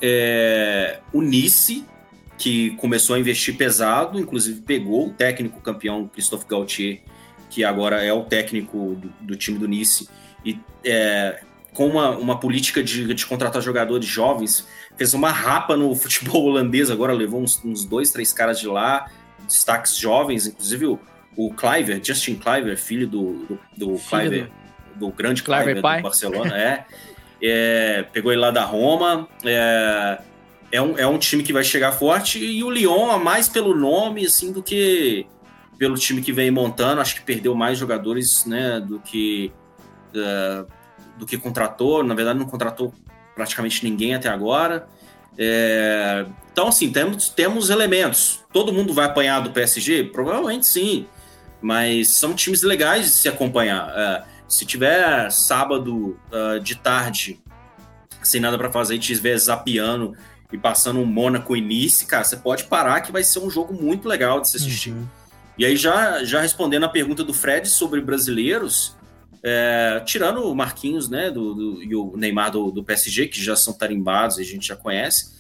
[0.00, 1.84] É, o Nice,
[2.36, 7.00] que começou a investir pesado, inclusive pegou o técnico campeão Christophe Gauthier,
[7.54, 10.08] que agora é o técnico do, do time do Nice,
[10.44, 11.40] e é,
[11.72, 16.90] com uma, uma política de, de, contratar jogadores jovens, fez uma rapa no futebol holandês,
[16.90, 19.08] agora levou uns, uns dois, três caras de lá,
[19.46, 20.98] destaques jovens, inclusive o,
[21.36, 24.50] o Cliver, Justin Cliver, filho do, do, do Cliver,
[24.96, 26.84] do, do grande Cliver, Cliver do Barcelona, é.
[27.40, 29.28] é, pegou ele lá da Roma.
[29.44, 30.18] É,
[30.72, 33.76] é, um, é um time que vai chegar forte e o Lyon, a mais pelo
[33.76, 35.24] nome, assim, do que
[35.84, 37.02] pelo time que vem montando.
[37.02, 39.52] Acho que perdeu mais jogadores, né, do que
[40.16, 40.66] uh,
[41.18, 42.02] do que contratou.
[42.02, 42.94] Na verdade, não contratou
[43.34, 44.88] praticamente ninguém até agora.
[45.36, 48.40] É, então, assim, temos, temos elementos.
[48.50, 50.04] Todo mundo vai apanhar do PSG?
[50.04, 51.06] Provavelmente sim.
[51.60, 53.92] Mas são times legais de se acompanhar.
[53.94, 57.38] É, se tiver sábado uh, de tarde,
[58.22, 60.16] sem nada para fazer, e estiver zapiando
[60.50, 64.08] e passando um Mônaco início, cara, você pode parar que vai ser um jogo muito
[64.08, 64.92] legal de se assistir.
[64.92, 65.06] Uhum.
[65.58, 68.96] E aí, já, já respondendo a pergunta do Fred sobre brasileiros,
[69.42, 73.54] é, tirando o Marquinhos né, do, do, e o Neymar do, do PSG, que já
[73.54, 75.34] são tarimbados e a gente já conhece,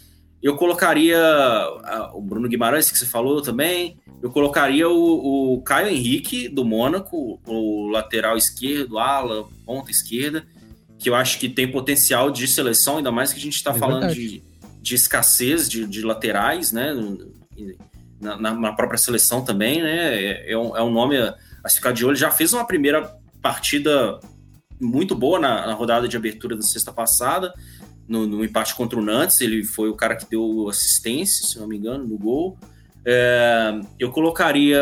[0.44, 1.18] eu colocaria
[2.12, 3.96] o Bruno Guimarães, que você falou também.
[4.22, 10.46] Eu colocaria o, o Caio Henrique, do Mônaco, o lateral esquerdo, ala, ponta esquerda,
[10.98, 13.74] que eu acho que tem potencial de seleção, ainda mais que a gente está é
[13.74, 14.42] falando de,
[14.82, 16.94] de escassez de, de laterais, né?
[18.20, 20.14] Na, na, própria seleção também, né?
[20.14, 22.16] É, é, um, é um nome a se ficar de olho.
[22.16, 24.18] Já fez uma primeira partida
[24.80, 27.52] muito boa na, na rodada de abertura da sexta passada
[28.08, 31.66] no, no, empate contra o Nantes, ele foi o cara que deu assistência, se não
[31.66, 32.58] me engano, no gol.
[33.04, 34.80] É, eu colocaria.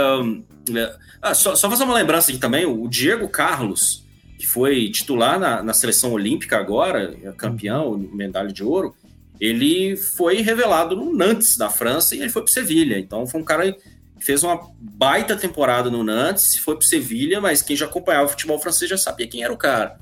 [0.74, 4.04] É, ah, só, só, fazer uma lembrança aqui também: o Diego Carlos,
[4.38, 8.94] que foi titular na, na seleção olímpica agora, é campeão, medalha de ouro,
[9.42, 12.96] ele foi revelado no Nantes, da França, e ele foi para Sevilha.
[12.96, 17.60] Então foi um cara que fez uma baita temporada no Nantes, foi para Sevilha, mas
[17.60, 19.98] quem já acompanhava o futebol francês já sabia quem era o cara.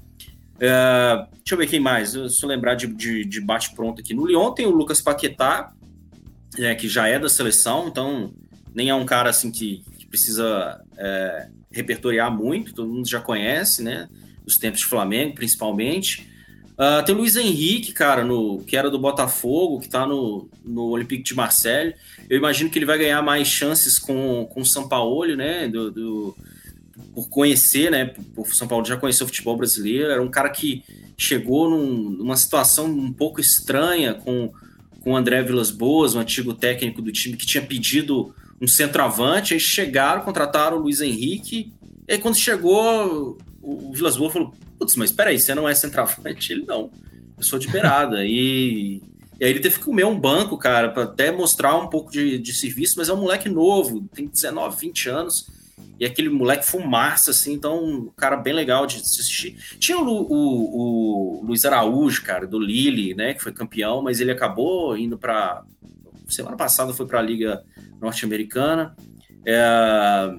[0.57, 2.11] Uh, deixa eu ver quem mais.
[2.11, 4.13] Se eu lembrar de, de, de bate-pronto aqui.
[4.13, 5.73] No Lyon tem o Lucas Paquetá,
[6.59, 8.35] é, que já é da seleção, então
[8.75, 13.83] nem é um cara assim que, que precisa é, repertoriar muito, todo mundo já conhece,
[13.83, 14.07] né?
[14.45, 16.30] Os tempos de Flamengo, principalmente.
[16.81, 20.85] Uh, tem o Luiz Henrique, cara, no, que era do Botafogo, que tá no, no
[20.85, 21.95] Olympique de Marseille.
[22.27, 25.69] Eu imagino que ele vai ganhar mais chances com, com o São Paulo, né?
[25.69, 26.37] Do, do,
[27.15, 28.15] por conhecer, né?
[28.35, 30.11] O São Paulo já conheceu o futebol brasileiro.
[30.11, 30.83] Era um cara que
[31.19, 34.51] chegou num, numa situação um pouco estranha com,
[35.03, 39.53] com o André Vilas Boas, o antigo técnico do time, que tinha pedido um centroavante.
[39.53, 41.75] Aí chegaram, contrataram o Luiz Henrique.
[42.09, 46.55] E aí, quando chegou, o Vilas Boas falou: Putz, mas peraí, você não é centroavante?
[46.55, 46.91] Ele não.
[47.37, 48.25] Eu sou de beirada.
[48.25, 49.03] e,
[49.39, 52.39] e aí ele teve que comer um banco, cara, para até mostrar um pouco de,
[52.39, 55.47] de serviço, mas é um moleque novo, tem 19, 20 anos.
[55.99, 59.55] E aquele moleque fumaça, assim, então, um cara bem legal de assistir.
[59.79, 64.31] Tinha o, o, o Luiz Araújo, cara, do Lille, né, que foi campeão, mas ele
[64.31, 65.63] acabou indo para
[66.27, 67.63] Semana passada foi para a Liga
[68.01, 68.95] Norte-Americana.
[69.45, 70.33] É,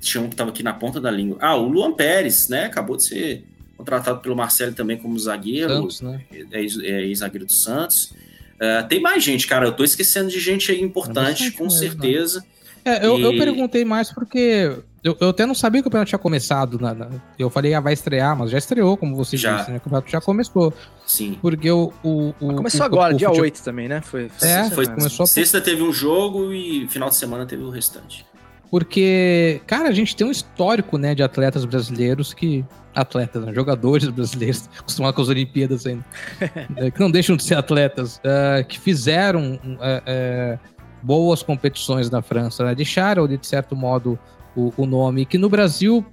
[0.00, 1.38] tinha um que estava aqui na ponta da língua.
[1.40, 2.64] Ah, o Luan Pérez, né?
[2.64, 3.44] Acabou de ser
[3.82, 5.74] contratado pelo Marcelo também como zagueiro.
[5.74, 6.22] Santos, né?
[6.52, 8.12] É, é ex-zagueiro do Santos.
[8.54, 9.66] Uh, tem mais gente, cara.
[9.66, 12.40] Eu tô esquecendo de gente aí importante, com mesmo, certeza.
[12.40, 12.46] Né?
[12.84, 13.22] É, eu, e...
[13.22, 16.78] eu, perguntei mais porque eu, eu, até não sabia que o campeonato tinha começado.
[16.78, 19.56] Na, na, eu falei, ah, vai estrear, mas já estreou, como você já.
[19.56, 19.78] disse, né?
[19.78, 20.72] O campeonato já começou.
[21.04, 21.36] Sim.
[21.42, 21.92] Porque o.
[22.04, 24.00] o, o começou o, agora, dia 8 também, né?
[24.00, 25.26] Foi, é, foi, começou.
[25.26, 28.24] Sexta teve um jogo e final de semana teve o restante.
[28.72, 32.64] Porque, cara, a gente tem um histórico, né, de atletas brasileiros que.
[32.94, 36.04] Atletas, né, jogadores brasileiros, acostumados com as Olimpíadas ainda,
[36.74, 40.58] né, que não deixam de ser atletas, uh, que fizeram uh, uh,
[41.02, 44.18] boas competições na França, né, deixaram, de certo modo,
[44.54, 46.04] o, o, nome, que no Brasil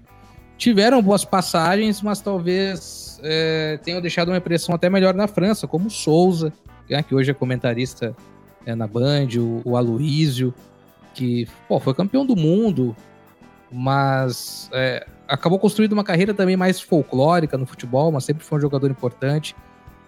[0.58, 3.20] tiveram boas passagens, mas talvez
[3.84, 6.54] tenham deixado uma impressão até melhor na França, como o Souza,
[6.90, 8.16] né, que hoje é comentarista
[8.66, 10.54] na Band, o, o Aloísio
[11.14, 12.96] que pô, foi campeão do mundo,
[13.72, 18.62] mas é, acabou construindo uma carreira também mais folclórica no futebol, mas sempre foi um
[18.62, 19.56] jogador importante.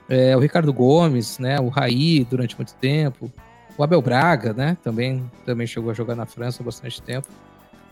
[0.09, 3.31] É, o Ricardo Gomes, né, o Raí durante muito tempo,
[3.77, 7.27] o Abel Braga, né, também, também chegou a jogar na França há bastante tempo.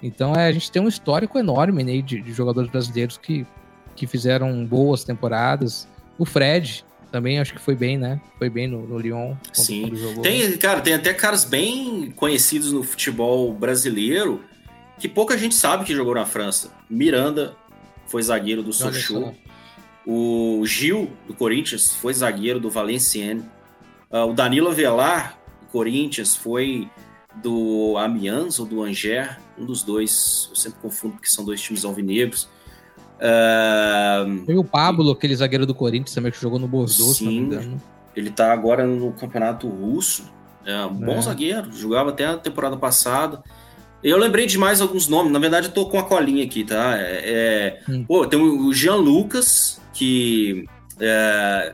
[0.02, 3.46] Então é, a gente tem um histórico enorme né, de, de jogadores brasileiros que,
[3.96, 5.88] que fizeram boas temporadas.
[6.18, 8.20] O Fred, também acho que foi bem, né?
[8.38, 9.36] Foi bem no, no Lyon.
[9.54, 9.92] Sim.
[10.22, 14.42] Tem, cara, tem até caras bem conhecidos no futebol brasileiro
[15.00, 16.72] que pouca gente sabe que jogou na França.
[16.90, 17.56] Miranda
[18.08, 19.36] foi zagueiro do Sochaux.
[20.06, 23.46] O Gil, do Corinthians, foi zagueiro do Valenciennes.
[24.12, 26.90] Uh, o Danilo Avelar, do Corinthians, foi
[27.36, 30.48] do Amiens ou do Angers, um dos dois.
[30.50, 32.50] Eu sempre confundo porque são dois times alvinegros.
[33.20, 37.50] Uh, Tem o Pablo, aquele zagueiro do Corinthians também que jogou no Bordeaux, sim.
[38.16, 40.24] Ele tá agora no campeonato russo.
[40.66, 41.22] É um bom é.
[41.22, 43.42] zagueiro, jogava até a temporada passada.
[44.04, 46.98] Eu lembrei de mais alguns nomes, na verdade eu tô com a colinha aqui, tá?
[46.98, 47.92] É, é...
[47.92, 48.06] Hum.
[48.08, 50.66] Pô, tem o Jean Lucas, que
[51.00, 51.74] é,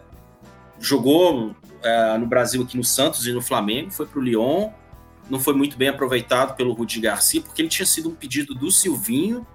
[0.80, 4.70] jogou é, no Brasil aqui no Santos e no Flamengo, foi pro Lyon,
[5.30, 8.72] não foi muito bem aproveitado pelo Rudi Garcia, porque ele tinha sido um pedido do
[8.72, 9.46] Silvinho,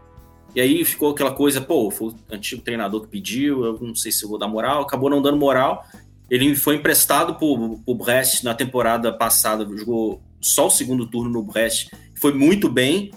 [0.54, 4.10] e aí ficou aquela coisa, pô, foi o antigo treinador que pediu, eu não sei
[4.10, 5.84] se eu vou dar moral, acabou não dando moral.
[6.28, 11.42] Ele foi emprestado pro, pro Brest na temporada passada, jogou só o segundo turno no
[11.42, 13.10] Brest, foi muito bem,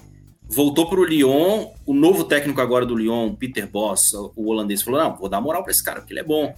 [0.48, 5.00] voltou para o Lyon, o novo técnico agora do Lyon, Peter Boss, o holandês, falou,
[5.00, 6.54] não, vou dar moral para esse cara, porque ele é bom.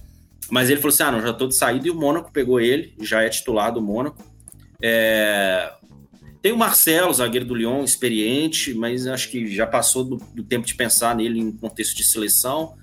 [0.49, 2.93] Mas ele falou assim, ah, não, já tô de saída, e o Mônaco pegou ele,
[3.01, 4.23] já é titular do Mônaco.
[4.81, 5.73] É,
[6.47, 10.65] tem o Marcelo, zagueiro do Lyon, experiente, mas acho que já passou do, do tempo
[10.65, 12.73] de pensar nele em contexto de seleção.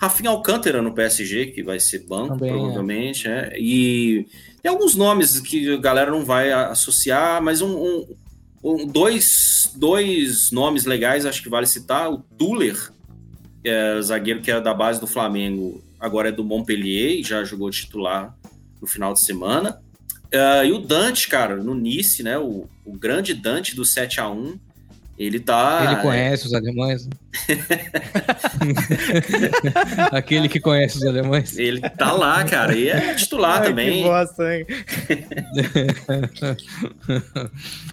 [0.00, 2.52] Rafinha Alcântara no PSG, que vai ser banco, Também, é.
[2.54, 3.28] provavelmente.
[3.28, 3.50] É.
[3.52, 3.60] É.
[3.60, 4.26] E
[4.62, 8.16] tem alguns nomes que a galera não vai associar, mas um, um,
[8.64, 12.10] um, dois, dois nomes legais acho que vale citar.
[12.10, 12.78] O Tuller,
[13.62, 17.70] é, zagueiro que era da base do Flamengo, agora é do Montpellier e já jogou
[17.70, 18.34] titular
[18.80, 19.82] no final de semana.
[20.32, 22.38] Uh, e o Dante, cara, no Nice, né?
[22.38, 24.58] O, o grande Dante do 7 a 1
[25.18, 25.84] ele tá.
[25.84, 27.06] Ele conhece os alemães.
[27.06, 27.12] Né?
[30.10, 31.58] Aquele que conhece os alemães.
[31.58, 32.74] Ele tá lá, cara.
[32.74, 33.98] E é titular Ai, também.
[33.98, 34.66] Que bosta, hein?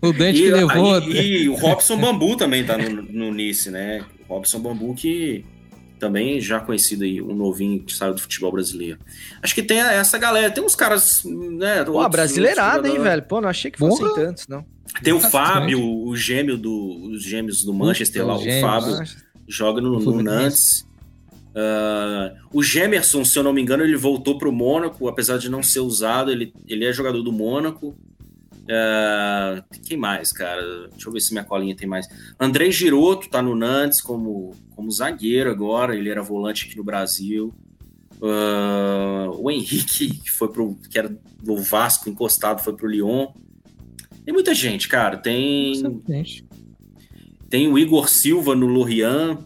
[0.01, 0.99] o Dante e, que levou.
[1.01, 4.05] E, e, o Robson Bambu também tá no, no Nice, né?
[4.27, 5.43] O Robson Bambu que
[6.00, 8.97] também já conhecido aí, um novinho que saiu do futebol brasileiro.
[9.41, 11.84] Acho que tem essa galera, tem uns caras, né?
[11.84, 13.24] Pô, brasileirada, hein, velho?
[13.24, 14.26] Pô, não achei que fossem Porra.
[14.26, 14.66] tantos, não.
[15.04, 19.24] Tem o Fábio, o gêmeo do, os gêmeos do Manchester lá, o gêmeos, Fábio, Manchester.
[19.47, 20.88] joga no, no Nantes.
[21.50, 25.50] Uh, o Gemerson, se eu não me engano, ele voltou para o Mônaco, apesar de
[25.50, 27.97] não ser usado, ele, ele é jogador do Mônaco.
[28.70, 30.61] Uh, quem mais, cara?
[30.89, 32.07] Deixa eu ver se minha colinha tem mais.
[32.39, 37.51] André Giroto tá no Nantes como, como zagueiro agora, ele era volante aqui no Brasil.
[38.22, 40.76] Uh, o Henrique, que foi pro.
[40.88, 41.09] que era
[41.41, 43.28] do Vasco encostado, foi pro Lyon.
[44.24, 45.17] Tem muita gente, cara.
[45.17, 45.82] Tem.
[47.49, 49.39] Tem o Igor Silva no Lorient,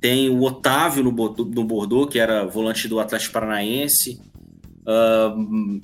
[0.00, 4.18] tem o Otávio no, Bordeaux- no Bordeaux, que era volante do Atlético Paranaense.
[4.86, 5.78] Ahn,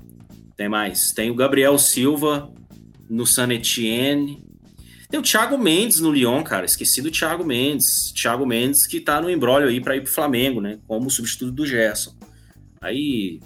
[0.57, 1.12] tem mais.
[1.12, 2.51] Tem o Gabriel Silva
[3.09, 4.42] no San Etienne.
[5.11, 6.66] Tem o Thiago Mendes no Lyon, cara.
[6.66, 8.12] Esqueci do Thiago Mendes.
[8.12, 10.78] Thiago Mendes que tá no embrólio aí para ir pro Flamengo, né?
[10.86, 12.14] Como substituto do Gerson.
[12.80, 13.40] Aí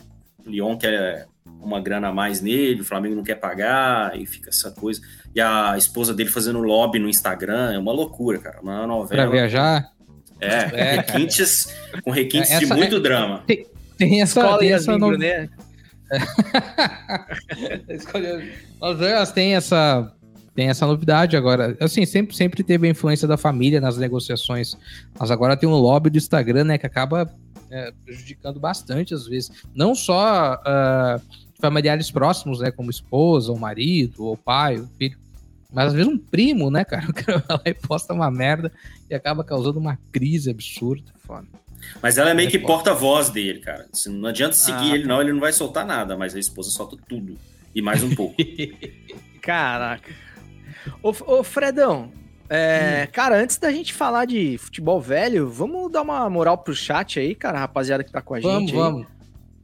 [0.45, 1.27] o Lyon quer
[1.61, 5.01] uma grana a mais nele, o Flamengo não quer pagar, e fica essa coisa.
[5.35, 8.61] E a esposa dele fazendo lobby no Instagram, é uma loucura, cara.
[8.61, 9.23] Uma novela.
[9.23, 9.91] Pra viajar.
[10.41, 11.69] É, com É, requintes,
[12.03, 13.45] com requintes Essa- de muito drama.
[13.97, 15.51] Tem essa, Escola tem essa Yasmin no- Brunet.
[18.81, 20.13] Las Vegas tem essa
[20.55, 21.77] tem essa novidade agora.
[21.81, 24.77] Assim, sempre, sempre teve a influência da família nas negociações,
[25.19, 27.33] mas agora tem um lobby do Instagram, né, que acaba
[27.71, 29.51] é, prejudicando bastante às vezes.
[29.75, 31.19] Não só ah,
[31.59, 35.17] familiares próximos, né, como esposa, ou marido, ou pai, ou filho,
[35.73, 38.71] mas às vezes um primo, né, cara, o cara vai lá e posta uma merda
[39.09, 41.11] e acaba causando uma crise absurda.
[41.25, 41.47] Foda.
[42.01, 43.87] Mas ela é meio que porta-voz dele, cara.
[43.93, 46.71] Assim, não adianta seguir Ah, ele, não, ele não vai soltar nada, mas a esposa
[46.71, 47.37] solta tudo.
[47.75, 48.37] E mais um pouco.
[49.41, 50.11] Caraca.
[51.03, 52.11] Ô, ô Fredão,
[52.49, 57.19] é, cara, antes da gente falar de futebol velho, vamos dar uma moral pro chat
[57.19, 58.73] aí, cara, rapaziada que tá com a Vamos, gente.
[58.73, 58.79] aí.
[58.79, 59.07] vamos.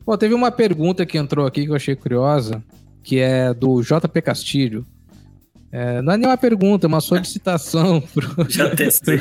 [0.06, 2.64] Pô, teve uma pergunta que entrou aqui que eu achei curiosa,
[3.02, 4.86] que é do JP Castilho.
[5.70, 8.00] É, não é nem uma pergunta, é uma solicitação.
[8.14, 8.48] Pro...
[8.48, 9.20] Já testei.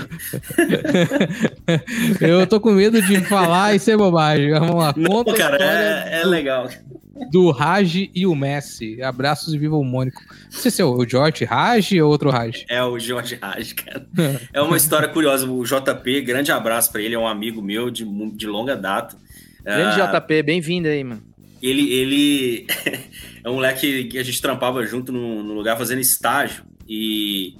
[2.22, 4.52] eu tô com medo de falar e ser bobagem.
[4.52, 4.94] Vamos lá.
[4.96, 5.80] Não, Conta a cara, história
[6.16, 6.70] é, é legal.
[7.32, 9.02] do Raj e o Messi.
[9.02, 10.22] Abraços e viva o Mônico.
[10.54, 12.66] Não sei se é o George Raj ou outro Raj.
[12.70, 14.06] É o Jorge Raj, cara.
[14.54, 15.46] É uma história curiosa.
[15.50, 19.18] O JP, grande abraço pra ele, é um amigo meu de, de longa data.
[19.64, 21.22] Grande Ah, JP, bem-vindo aí, mano.
[21.62, 22.68] ele, ele
[23.48, 26.66] é um moleque que a gente trampava junto no, no lugar fazendo estágio.
[26.88, 27.56] E,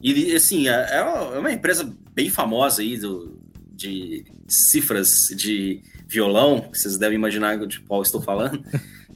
[0.00, 3.36] e assim, é, é uma- é uma empresa bem famosa aí do,
[3.72, 8.62] de cifras de violão, vocês devem imaginar de qual estou falando.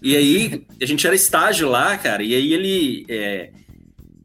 [0.03, 3.07] E aí, a gente era estágio lá, cara, e aí ele.
[3.09, 3.51] é,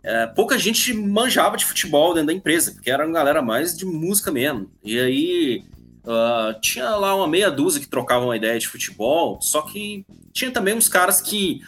[0.04, 3.86] é, pouca gente manjava de futebol dentro da empresa, porque era uma galera mais de
[3.86, 4.72] música mesmo.
[4.84, 5.64] E aí
[6.06, 10.49] ah, tinha lá uma meia dúzia que trocavam uma ideia de futebol, só que tinha
[10.52, 11.62] também uns caras que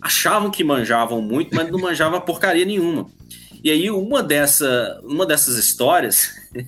[0.00, 3.06] achavam que manjavam muito, mas não manjavam porcaria nenhuma.
[3.62, 6.30] E aí uma, dessa, uma dessas histórias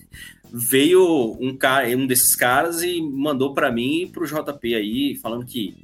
[0.53, 5.47] veio um cara, um desses caras e mandou para mim e pro JP aí, falando
[5.47, 5.77] que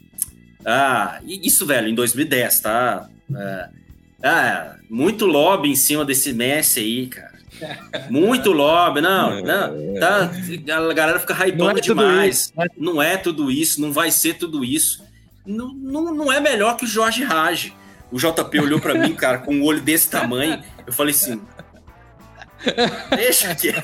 [0.65, 3.09] ah, isso, velho, em 2010, tá?
[3.33, 3.69] É,
[4.21, 7.37] ah, muito lobby em cima desse Messi aí, cara.
[8.11, 10.31] Muito lobby, não, não, tá,
[10.77, 12.37] a galera fica Não é demais.
[12.37, 12.67] isso, né?
[12.77, 15.03] Não é tudo isso, não vai ser tudo isso.
[15.47, 17.73] Não, não, não é melhor que o Jorge Raj.
[18.11, 20.63] O JP olhou pra mim, cara, com um olho desse tamanho.
[20.87, 21.41] Eu falei assim.
[23.11, 23.75] Deixa que.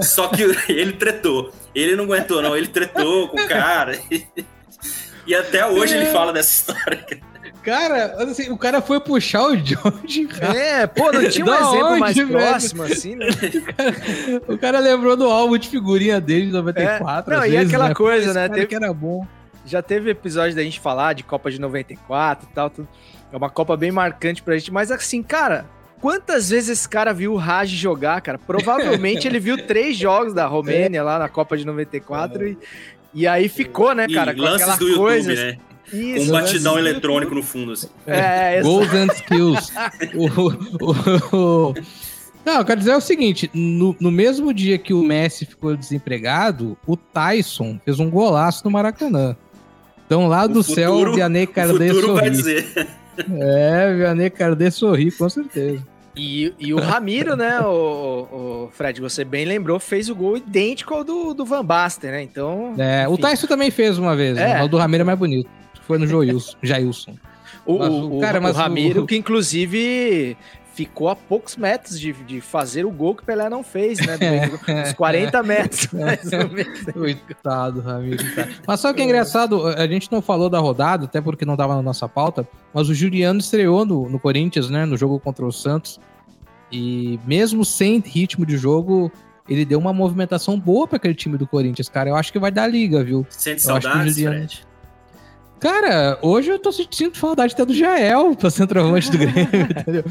[0.00, 1.52] Só que ele tretou.
[1.74, 2.56] Ele não aguentou, não.
[2.56, 3.98] Ele tretou com o cara.
[5.26, 7.06] E até hoje ele fala dessa história.
[7.62, 10.28] Cara, assim, o cara foi puxar o George.
[10.56, 12.30] É, pô, não tinha um exemplo onde, mais velho?
[12.30, 13.26] próximo, assim, né?
[14.48, 17.32] O cara lembrou do álbum de figurinha dele de 94.
[17.32, 17.94] É, não, às e vezes, aquela né?
[17.94, 19.26] coisa, né, cara teve- que era bom.
[19.66, 22.88] Já teve episódio da gente falar de Copa de 94 e tal, tudo.
[23.32, 25.66] É uma Copa bem marcante pra gente, mas assim, cara,
[26.00, 28.38] quantas vezes esse cara viu o Raj jogar, cara?
[28.38, 32.58] Provavelmente ele viu três jogos da Romênia lá na Copa de 94 e,
[33.14, 35.34] e aí ficou, né, E cara, com lances aquela do YouTube, coisa.
[35.34, 35.58] né?
[35.90, 37.88] Com Isso, um batidão lances eletrônico no fundo, assim.
[38.06, 38.64] É, exato.
[38.68, 39.72] Goals and skills.
[40.14, 41.74] o, o- o-
[42.44, 46.76] Não, eu quero dizer o seguinte: no, no mesmo dia que o Messi ficou desempregado,
[46.86, 49.36] o Tyson fez um golaço no Maracanã.
[50.10, 52.30] Então lá do céu, futuro- o Vianney O Cardet futuro vai sorri.
[52.36, 52.88] dizer.
[53.38, 55.86] É, Vianney Cardet sorri, com certeza.
[56.16, 57.68] E, e o Ramiro, né, o,
[58.66, 62.22] o Fred, você bem lembrou, fez o gol idêntico ao do, do Van Basten, né?
[62.22, 62.74] Então.
[62.76, 63.22] É, o enfim.
[63.22, 64.54] Tyson também fez uma vez, É.
[64.54, 64.62] né?
[64.64, 65.48] o do Ramiro é mais bonito.
[65.86, 67.14] Foi no Joilson, Jailson.
[67.64, 70.36] O, Mas o- o o- cara, o mas o- Ramiro, que inclusive
[70.86, 74.16] ficou a poucos metros de, de fazer o gol que o Pelé não fez, né?
[74.86, 76.80] Uns 40 metros, mais ou menos.
[76.92, 78.24] Coitado, Ramiro.
[78.34, 78.48] cara.
[78.66, 79.66] Mas sabe o que é engraçado?
[79.66, 82.94] A gente não falou da rodada, até porque não tava na nossa pauta, mas o
[82.94, 84.84] Juliano estreou no, no Corinthians, né?
[84.86, 86.00] No jogo contra o Santos.
[86.72, 89.10] E mesmo sem ritmo de jogo,
[89.48, 92.10] ele deu uma movimentação boa para aquele time do Corinthians, cara.
[92.10, 93.26] Eu acho que vai dar liga, viu?
[93.28, 94.66] Sente Eu acho que o saudades, Juliano- Fred?
[95.60, 99.42] Cara, hoje eu tô sentindo saudade até do Jael pra centroavante do Grêmio,
[99.78, 100.04] entendeu?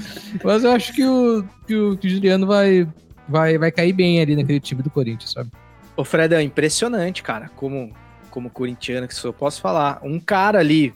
[0.43, 2.87] Mas eu acho que o, que o, que o Juliano vai,
[3.27, 5.49] vai, vai cair bem ali naquele time do Corinthians, sabe?
[5.97, 7.91] Ô, Fred, é impressionante, cara, como
[8.29, 9.99] como corintiano que sou, posso falar.
[10.03, 10.93] Um cara ali,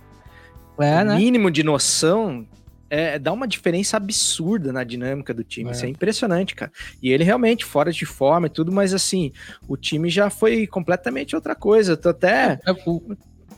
[0.79, 1.15] É, né?
[1.15, 2.47] mínimo de noção,
[2.91, 5.69] é, dá uma diferença absurda na dinâmica do time.
[5.69, 5.73] É.
[5.73, 6.71] Isso é impressionante, cara.
[7.01, 9.31] E ele realmente, fora de forma e tudo, mas assim,
[9.67, 11.93] o time já foi completamente outra coisa.
[11.93, 13.01] Eu tô até É, o,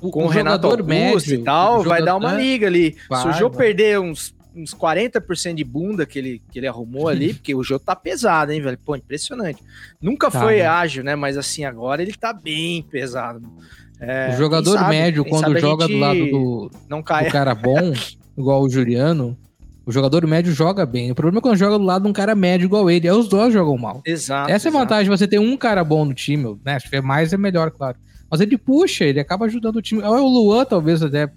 [0.02, 2.96] o- com o, Renato Augusto médio, e tal, vai jogador- dar uma é, liga ali.
[3.10, 3.58] vai, Se o Jô vai.
[3.68, 7.78] perder uns, uns 40% de bunda que ele, que ele arrumou ali, porque o Jô
[7.80, 8.78] tá pesado, hein, velho?
[8.86, 9.62] Pô, impressionante.
[10.02, 10.66] Nunca Tá, foi né?
[10.68, 11.16] ágil, né?
[11.16, 13.42] Mas assim, agora ele tá bem pesado.
[14.00, 17.30] É, O jogador sabe- médio, quando joga do lado do, Não do cai.
[17.32, 17.94] cara bom,
[18.38, 19.38] igual o Juliano,
[19.86, 21.12] o jogador médio joga bem.
[21.12, 23.08] O problema é quando joga do lado de um cara médio igual ele.
[23.08, 24.02] Aí os dois jogam mal.
[24.06, 24.52] Exato.
[24.52, 26.78] Essa é a vantagem de você ter um cara bom no time, né?
[26.80, 27.98] Se tiver mais é melhor, claro.
[28.30, 30.02] Mas ele puxa, ele acaba ajudando o time.
[30.04, 31.32] Ou o Luan talvez até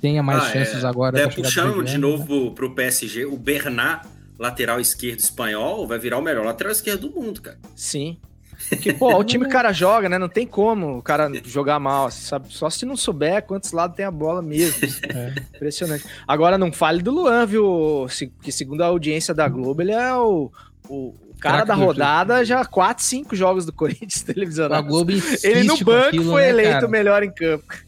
[0.00, 0.86] tenha mais Ah, chances é.
[0.86, 1.18] agora.
[1.18, 4.06] É, pra chegar puxando do de Juliano, novo pro PSG, o Bernat,
[4.38, 7.58] lateral esquerdo espanhol, vai virar o melhor lateral esquerdo do mundo, cara.
[7.74, 8.18] Sim.
[8.70, 10.18] Porque, pô, o time que o cara joga, né?
[10.18, 12.46] Não tem como o cara jogar mal, sabe?
[12.50, 14.76] Só se não souber quantos lados tem a bola mesmo.
[15.14, 15.34] É.
[15.56, 16.04] Impressionante.
[16.26, 18.06] Agora, não fale do Luan, viu?
[18.42, 20.50] Que segundo a audiência da Globo, ele é o,
[20.88, 21.14] o
[21.46, 24.90] cara da rodada, já 4, 5 jogos do Corinthians A televisionados.
[24.90, 26.86] Globo insiste Ele no banco aquilo, foi né, eleito cara?
[26.86, 27.86] o melhor em campo.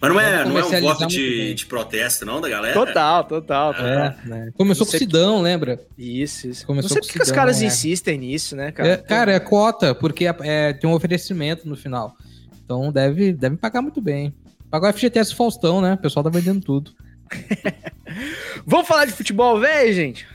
[0.00, 2.74] Mas não é, não é um voto de, de protesto, não, da galera?
[2.74, 3.88] Total, total, total.
[3.88, 4.52] É, né?
[4.56, 5.80] Começou com o Sidão, lembra?
[5.98, 6.66] Isso, isso.
[6.66, 7.66] Começou não sei porque que os caras é.
[7.66, 8.88] insistem nisso, né, cara?
[8.88, 12.16] É, cara, é cota, porque é- é, tem um oferecimento no final.
[12.64, 14.32] Então deve, deve pagar muito bem.
[14.70, 15.94] Pagar o FGTS Faustão, né?
[15.94, 16.92] O pessoal tá vendendo tudo.
[18.66, 20.26] Vamos falar de futebol, velho, gente?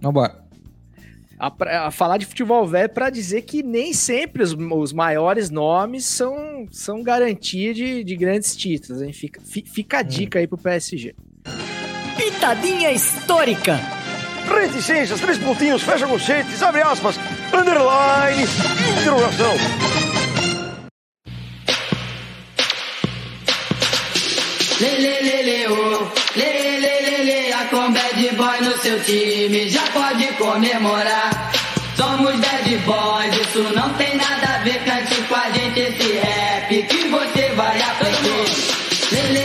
[0.00, 0.39] Vambora.
[1.40, 6.04] A, a falar de futebol velho para dizer que nem sempre os, os maiores nomes
[6.04, 9.12] são, são garantia de, de grandes títulos, hein?
[9.12, 11.14] Fica, fi- fica a dica aí pro PSG.
[12.16, 13.80] Pitadinha histórica.
[14.46, 17.16] Reticências, três pontinhos, fecha conchetes, abre aspas,
[17.54, 18.42] underline,
[19.00, 19.54] interrogação.
[24.80, 26.69] Lê, lê, lê, lê, lê, lê,
[28.40, 31.52] boy no seu time já pode comemorar.
[31.94, 36.82] Somos bad boys, isso não tem nada a ver, cante com a gente esse rap
[36.84, 38.30] que você vai aprender.
[38.40, 38.44] Ô.
[39.12, 39.44] Lê, lê,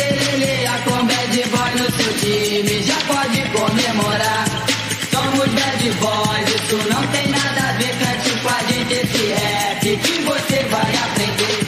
[0.00, 4.44] lê, lê, a com bad boy no seu time já pode comemorar.
[5.10, 9.80] Somos bad boys, isso não tem nada a ver, cante com a gente esse rap
[9.80, 11.60] que você vai aprender.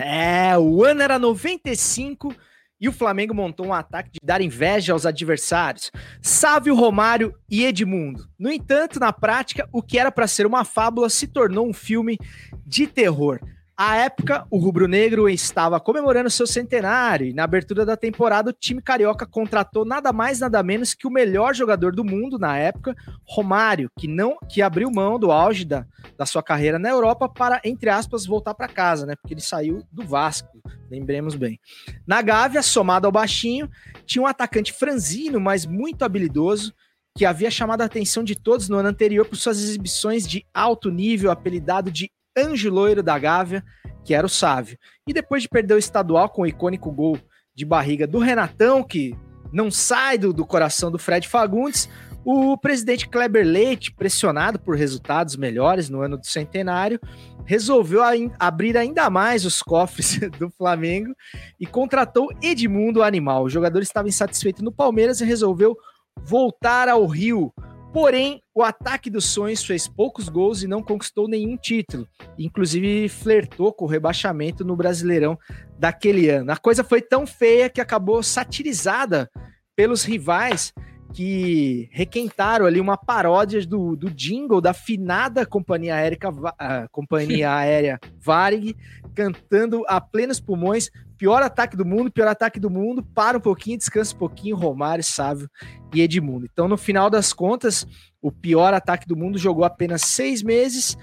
[0.00, 2.34] É, o ano era 95
[2.80, 5.90] e o Flamengo montou um ataque de dar inveja aos adversários.
[6.20, 8.28] Sávio, Romário e Edmundo.
[8.38, 12.18] No entanto, na prática, o que era para ser uma fábula se tornou um filme
[12.66, 13.40] de terror.
[13.78, 18.80] À época, o rubro-negro estava comemorando seu centenário e na abertura da temporada o time
[18.80, 23.90] carioca contratou nada mais nada menos que o melhor jogador do mundo na época, Romário,
[23.98, 25.84] que não que abriu mão do auge da,
[26.16, 29.14] da sua carreira na Europa para, entre aspas, voltar para casa, né?
[29.14, 30.58] Porque ele saiu do Vasco,
[30.90, 31.60] lembremos bem.
[32.06, 33.68] Na Gávea, somado ao baixinho,
[34.06, 36.72] tinha um atacante franzino, mas muito habilidoso,
[37.14, 40.90] que havia chamado a atenção de todos no ano anterior por suas exibições de alto
[40.90, 43.64] nível, apelidado de Anjo Loiro da Gávea,
[44.04, 44.78] que era o Sávio.
[45.06, 47.18] E depois de perder o estadual com o icônico gol
[47.54, 49.16] de barriga do Renatão, que
[49.52, 51.88] não sai do, do coração do Fred Fagundes,
[52.24, 57.00] o presidente Kleber Leite, pressionado por resultados melhores no ano do centenário,
[57.44, 58.00] resolveu
[58.38, 61.14] abrir ainda mais os cofres do Flamengo
[61.60, 63.44] e contratou Edmundo Animal.
[63.44, 65.76] O jogador estava insatisfeito no Palmeiras e resolveu
[66.20, 67.54] voltar ao Rio.
[67.96, 72.06] Porém, o ataque dos sonhos fez poucos gols e não conquistou nenhum título.
[72.38, 75.38] Inclusive, flertou com o rebaixamento no Brasileirão
[75.78, 76.52] daquele ano.
[76.52, 79.30] A coisa foi tão feia que acabou satirizada
[79.74, 80.74] pelos rivais
[81.14, 87.54] que requentaram ali uma paródia do, do jingle da finada companhia aérea, Va- ah, companhia
[87.54, 88.76] aérea Varig,
[89.14, 93.78] cantando a plenos pulmões, pior ataque do mundo, pior ataque do mundo, para um pouquinho,
[93.78, 95.48] descansa um pouquinho, Romário, Sávio
[95.94, 96.46] e Edmundo.
[96.50, 97.86] Então, no final das contas,
[98.20, 100.96] o pior ataque do mundo jogou apenas seis meses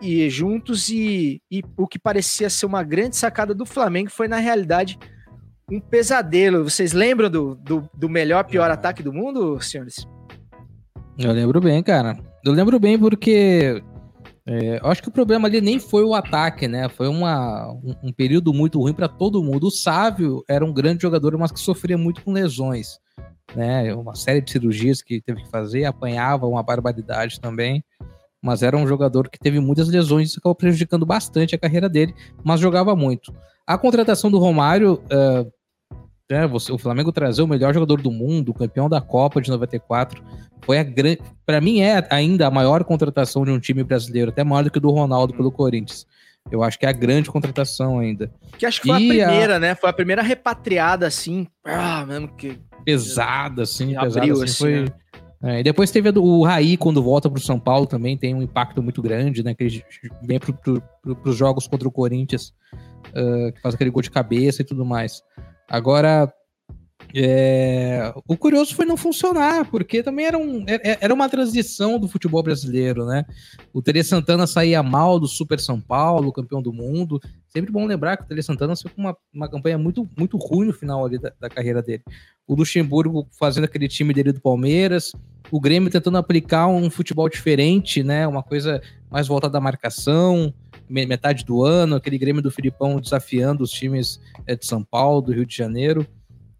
[0.00, 4.38] e juntos e, e o que parecia ser uma grande sacada do Flamengo foi, na
[4.38, 4.98] realidade,
[5.70, 6.64] um pesadelo.
[6.64, 10.06] Vocês lembram do, do, do melhor, pior ataque do mundo, senhores?
[11.18, 12.18] Eu lembro bem, cara.
[12.44, 13.82] Eu lembro bem porque
[14.50, 16.88] é, eu acho que o problema ali nem foi o ataque, né?
[16.88, 19.68] Foi uma, um, um período muito ruim para todo mundo.
[19.68, 22.98] O Sávio era um grande jogador, mas que sofria muito com lesões,
[23.54, 23.94] né?
[23.94, 27.84] Uma série de cirurgias que teve que fazer, apanhava uma barbaridade também.
[28.42, 32.12] Mas era um jogador que teve muitas lesões, isso acabou prejudicando bastante a carreira dele,
[32.42, 33.32] mas jogava muito.
[33.64, 35.46] A contratação do Romário, é,
[36.30, 40.22] É, você, o Flamengo trazer o melhor jogador do mundo, campeão da Copa de 94,
[40.62, 41.20] foi a grande.
[41.44, 44.78] Para mim, é ainda a maior contratação de um time brasileiro, até maior do que
[44.78, 46.06] o do Ronaldo pelo Corinthians.
[46.50, 48.32] Eu acho que é a grande contratação ainda.
[48.56, 49.74] Que acho que foi E a a- primeira, né?
[49.74, 51.46] Foi a primeira repatriada, assim.
[51.64, 52.58] Ah, mesmo que.
[52.84, 54.80] Pesada, assim, Abriu, pesada, assim, assim, foi.
[54.84, 54.88] né?
[55.42, 58.34] É, e depois teve a do, o Raí, quando volta pro São Paulo, também tem
[58.34, 59.54] um impacto muito grande, né?
[59.54, 59.84] Que ele
[60.22, 62.52] vem pro, pro, pro, pros jogos contra o Corinthians,
[63.14, 65.22] ah, que faz aquele gol de cabeça e tudo mais.
[65.70, 66.34] Agora,
[67.14, 72.08] é, o curioso foi não funcionar, porque também era, um, era era uma transição do
[72.08, 73.24] futebol brasileiro, né?
[73.72, 77.20] O Tele Santana saía mal do Super São Paulo, campeão do mundo.
[77.48, 80.66] Sempre bom lembrar que o Tele Santana saiu com uma, uma campanha muito, muito ruim
[80.66, 82.02] no final ali da, da carreira dele.
[82.46, 85.12] O Luxemburgo fazendo aquele time dele do Palmeiras,
[85.50, 88.26] o Grêmio tentando aplicar um futebol diferente, né?
[88.26, 88.80] Uma coisa
[89.10, 90.52] mais voltada à marcação,
[90.88, 95.20] me- metade do ano, aquele Grêmio do Filipão desafiando os times eh, de São Paulo,
[95.20, 96.06] do Rio de Janeiro.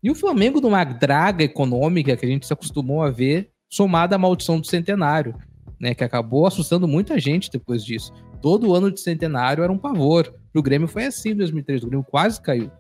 [0.02, 4.18] E o Flamengo numa draga econômica que a gente se acostumou a ver, somada à
[4.18, 5.34] maldição do centenário,
[5.78, 5.94] né?
[5.94, 8.12] Que acabou assustando muita gente depois disso.
[8.40, 10.34] Todo ano de centenário era um pavor.
[10.54, 12.70] O Grêmio foi assim em 2003, o Grêmio quase caiu.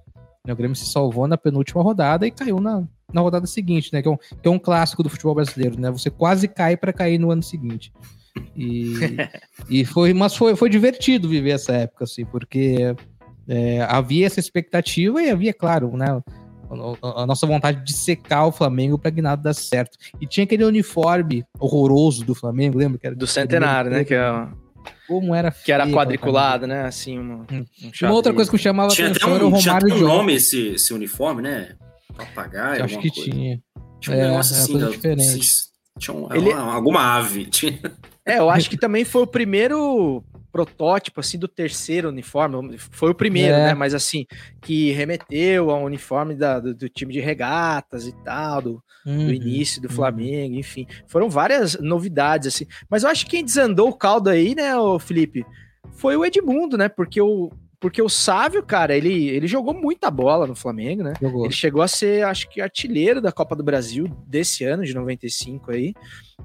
[0.48, 4.00] O Grêmio se salvou na penúltima rodada e caiu na, na rodada seguinte, né?
[4.00, 5.90] Que é, um, que é um clássico do futebol brasileiro, né?
[5.90, 7.92] Você quase cai para cair no ano seguinte.
[8.56, 8.94] E,
[9.68, 12.94] e foi, mas foi, foi divertido viver essa época, assim, porque
[13.46, 16.22] é, havia essa expectativa e havia, claro, né?
[17.02, 19.98] A, nossa vontade de secar o Flamengo para que nada desse certo.
[20.20, 22.98] E tinha aquele uniforme horroroso do Flamengo, lembra?
[22.98, 24.04] Que era Do centenário, né?
[24.04, 24.48] Que, é-
[25.08, 26.84] Como era que era quadriculado, né?
[26.84, 27.64] Assim, uma, Hum.
[27.82, 29.94] um Uma outra coisa que me chamava Tinha até atenção era o um, tinha Romário
[29.94, 31.74] até um nome esse, esse uniforme, né?
[32.16, 33.30] Papagaio, Acho alguma que coisa.
[33.30, 33.60] tinha.
[34.00, 35.24] Tinha um É, negócio assim, coisa eu- diferente.
[35.28, 37.46] vocês- Tinha um- Ele- uma- alguma ave.
[37.46, 37.78] Tinha...
[38.24, 42.76] É, eu acho que também foi o primeiro protótipo, assim, do terceiro uniforme.
[42.78, 43.66] Foi o primeiro, É.
[43.66, 43.74] né?
[43.74, 44.26] Mas, assim,
[44.60, 49.30] que remeteu ao uniforme da- do, do time de regatas e tal, do, do Uhum,
[49.30, 49.94] início do uhum.
[49.94, 50.86] Flamengo, enfim.
[51.06, 52.66] Foram várias novidades, assim.
[52.90, 55.44] Mas eu acho que quem desandou o caldo aí, né, o Felipe,
[55.92, 56.88] foi o Edmundo, né?
[56.88, 57.50] Porque o,
[57.80, 61.14] porque o Sávio, cara, ele, ele jogou muita bola no Flamengo, né?
[61.18, 61.46] Jogou.
[61.46, 65.70] Ele chegou a ser, acho que, artilheiro da Copa do Brasil desse ano, de 95
[65.70, 65.94] aí.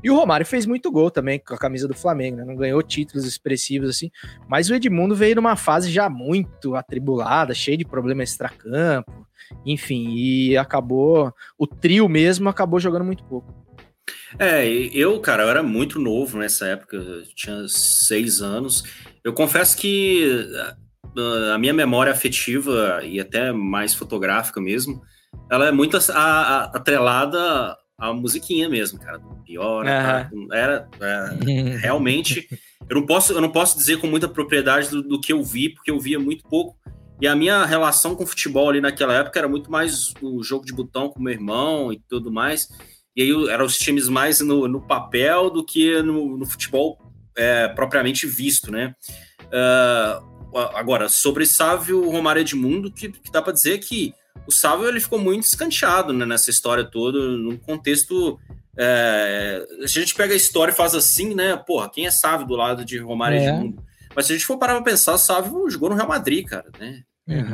[0.02, 2.46] E o Romário fez muito gol também com a camisa do Flamengo, né?
[2.46, 4.10] Não ganhou títulos expressivos assim.
[4.48, 9.28] Mas o Edmundo veio numa fase já muito atribulada, cheio de problema extracampo,
[9.66, 11.34] enfim, e acabou.
[11.58, 13.54] O trio mesmo acabou jogando muito pouco.
[14.40, 18.84] É, e eu, cara, eu era muito novo nessa época, eu tinha seis anos.
[19.24, 20.48] Eu confesso que
[21.54, 25.02] a minha memória afetiva e até mais fotográfica mesmo,
[25.52, 29.18] ela é muito a- a- atrelada à musiquinha mesmo, cara.
[29.18, 30.30] Do Pior, Aham.
[30.52, 31.30] era, é,
[31.82, 32.48] realmente.
[32.90, 35.70] Eu não posso, eu não posso dizer com muita propriedade do, do que eu vi,
[35.70, 36.78] porque eu via muito pouco.
[37.22, 40.74] E a minha relação com futebol ali naquela época era muito mais o jogo de
[40.74, 42.68] botão com meu irmão e tudo mais.
[43.16, 46.98] E aí eram os times mais no, no papel do que no, no futebol
[47.38, 48.94] é, propriamente visto, né?
[49.54, 50.22] Ah,
[50.74, 54.14] agora, sobre Sávio Romário Edmundo, que, que dá para dizer que
[54.48, 58.40] o Sávio ele ficou muito escanteado né, nessa história toda, num contexto.
[58.78, 61.56] é, se a gente pega a história e faz assim, né?
[61.58, 63.48] Porra, quem é Sávio do lado de Romário É.
[63.48, 63.84] Edmundo?
[64.16, 67.02] Mas se a gente for parar pra pensar, Sávio jogou no Real Madrid, cara, né?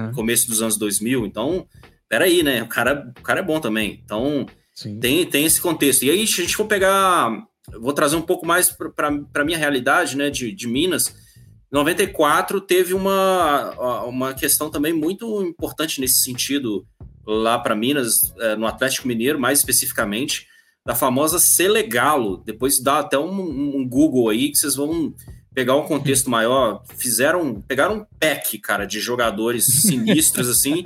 [0.09, 1.65] No começo dos anos 2000, então,
[2.09, 2.61] peraí, né?
[2.61, 4.01] O cara, o cara é bom também.
[4.03, 4.45] Então,
[4.75, 4.99] Sim.
[4.99, 6.03] tem, tem esse contexto.
[6.03, 7.31] E aí, se a gente for pegar.
[7.79, 11.15] Vou trazer um pouco mais para a minha realidade, né, de, de Minas.
[11.71, 16.85] Em 94 teve uma, uma questão também muito importante nesse sentido
[17.25, 20.47] lá para Minas, eh, no Atlético Mineiro, mais especificamente,
[20.85, 22.43] da famosa Selegalo.
[22.45, 25.13] Depois dá até um, um Google aí que vocês vão
[25.53, 26.83] pegar um contexto maior.
[26.97, 30.83] Fizeram, pegaram um pack, cara, de jogadores sinistros assim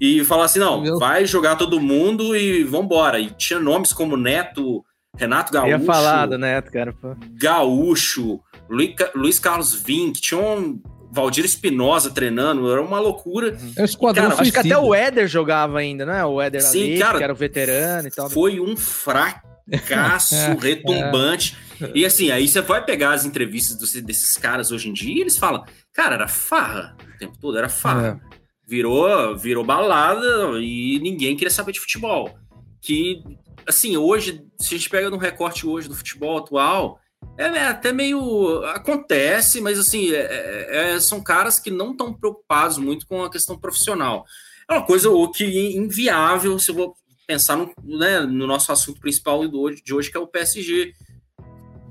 [0.00, 3.20] e falar assim: não, vai jogar todo mundo e vambora.
[3.20, 4.84] E tinha nomes como Neto,
[5.16, 6.92] Renato Eu ia Gaúcho, falar do Neto, cara.
[6.92, 7.16] pô.
[7.40, 10.80] Gaúcho, Luiz, Ca- Luiz Carlos Vinck, tinha um
[11.10, 13.56] Valdir Espinosa treinando, era uma loucura.
[13.76, 16.24] É o esquadrão Cara, Acho que até o Éder jogava ainda, né?
[16.24, 18.28] O Éder Sim, ali, cara, que era o veterano e tal.
[18.28, 21.56] Foi um fracasso retumbante.
[21.94, 25.20] E assim, aí você vai pegar as entrevistas dos- desses caras hoje em dia e
[25.20, 28.20] eles falam, cara, era farra o tempo todo, era farra.
[28.66, 30.26] Virou, virou balada
[30.60, 32.36] e ninguém queria saber de futebol.
[32.82, 33.22] Que,
[33.68, 37.00] assim, hoje, se a gente pega no recorte hoje do futebol atual,
[37.38, 38.64] é, é até meio.
[38.66, 43.30] Acontece, mas assim, é- é- é- são caras que não estão preocupados muito com a
[43.30, 44.24] questão profissional.
[44.68, 45.44] É uma coisa o que
[45.76, 46.94] inviável se eu vou
[47.26, 50.92] pensar no, né, no nosso assunto principal do hoje- de hoje, que é o PSG.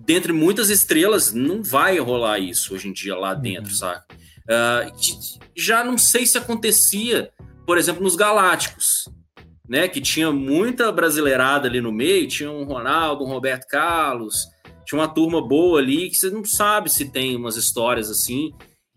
[0.06, 4.06] Dentre muitas estrelas, não vai rolar isso hoje em dia lá dentro, saca?
[4.48, 7.32] Ah, j- já não sei se acontecia,
[7.66, 9.10] por exemplo, nos Galácticos.
[9.68, 9.88] Né?
[9.88, 14.48] Que tinha muita brasileirada ali no meio, tinha um Ronaldo, um Roberto Carlos,
[14.86, 18.54] tinha uma turma boa ali que você não sabe se tem umas histórias assim.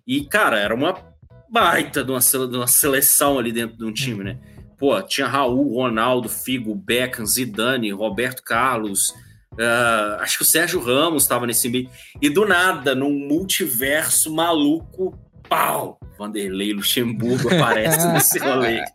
[0.06, 0.94] E, cara, era uma
[1.50, 4.38] baita de uma, de uma seleção ali dentro de um time, né?
[4.78, 9.08] Pô, tinha Raul, Ronaldo, Figo, Beckham, Zidane, Roberto Carlos,
[9.54, 11.90] uh, acho que o Sérgio Ramos estava nesse meio.
[12.22, 15.18] E do nada, num multiverso maluco,
[15.48, 15.98] pau!
[16.18, 18.82] Vanderlei Luxemburgo aparece nesse rolê.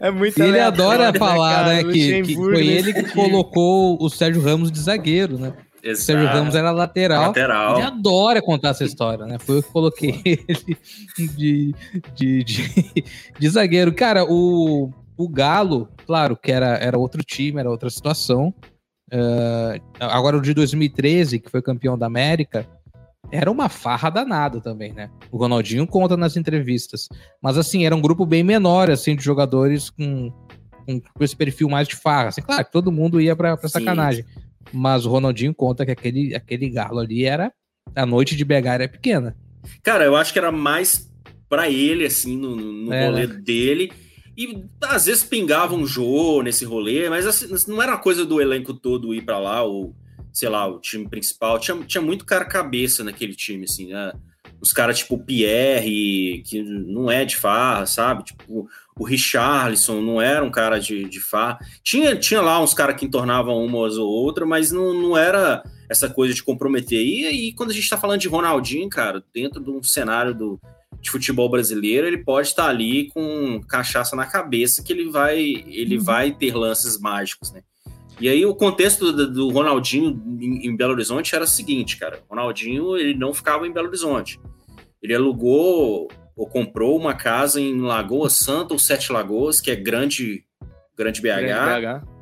[0.00, 4.08] É, muito Ele adora né, falar, né, né que, que, foi ele que colocou o
[4.10, 5.52] Sérgio Ramos de zagueiro, né?
[5.82, 6.02] Exato.
[6.02, 7.28] O Sérgio Ramos era lateral.
[7.28, 7.76] lateral.
[7.76, 9.38] Ele adora contar essa história, né?
[9.38, 10.76] Foi eu que coloquei ele
[11.36, 11.74] de,
[12.14, 13.04] de, de,
[13.38, 13.92] de zagueiro.
[13.94, 18.54] Cara, o, o Galo, claro que era, era outro time, era outra situação.
[19.12, 22.66] Uh, agora o de 2013, que foi campeão da América,
[23.30, 25.10] era uma farra danada também, né?
[25.30, 27.08] O Ronaldinho conta nas entrevistas.
[27.42, 30.30] Mas assim, era um grupo bem menor, assim, de jogadores com,
[30.86, 32.28] com, com esse perfil mais de farra.
[32.28, 34.24] Assim, claro, todo mundo ia pra, pra sacanagem.
[34.72, 37.52] Mas o Ronaldinho conta que aquele, aquele galo ali era.
[37.94, 39.36] A noite de BH era pequena.
[39.82, 41.10] Cara, eu acho que era mais
[41.48, 43.34] para ele, assim, no, no é, rolê né?
[43.34, 43.92] dele.
[44.36, 48.72] E às vezes pingava um Jô nesse rolê, mas assim, não era coisa do elenco
[48.72, 49.94] todo ir para lá, ou
[50.32, 51.58] sei lá, o time principal.
[51.58, 54.12] Tinha, tinha muito cara cabeça naquele time, assim, né?
[54.60, 58.24] Os caras tipo o Pierre, que não é de farra, sabe?
[58.24, 61.58] Tipo, o Richarlison não era um cara de, de farra.
[61.82, 66.08] Tinha, tinha lá uns caras que entornavam uma ou outra, mas não, não era essa
[66.08, 67.04] coisa de comprometer.
[67.04, 70.60] E aí, quando a gente tá falando de Ronaldinho, cara, dentro de um cenário do,
[71.00, 75.40] de futebol brasileiro, ele pode estar tá ali com cachaça na cabeça que ele vai,
[75.40, 76.04] ele uhum.
[76.04, 77.62] vai ter lances mágicos, né?
[78.20, 82.22] E aí o contexto do, do Ronaldinho em, em, Belo Horizonte era o seguinte, cara.
[82.28, 84.38] O Ronaldinho ele não ficava em Belo Horizonte.
[85.02, 90.44] Ele alugou ou comprou uma casa em Lagoa Santa ou Sete Lagoas, que é grande,
[90.96, 91.26] grande BH.
[91.26, 92.12] Grande BH.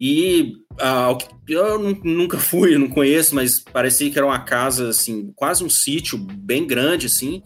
[0.00, 1.16] E ah,
[1.48, 6.18] eu nunca fui, não conheço, mas parecia que era uma casa assim, quase um sítio
[6.18, 7.42] bem grande assim.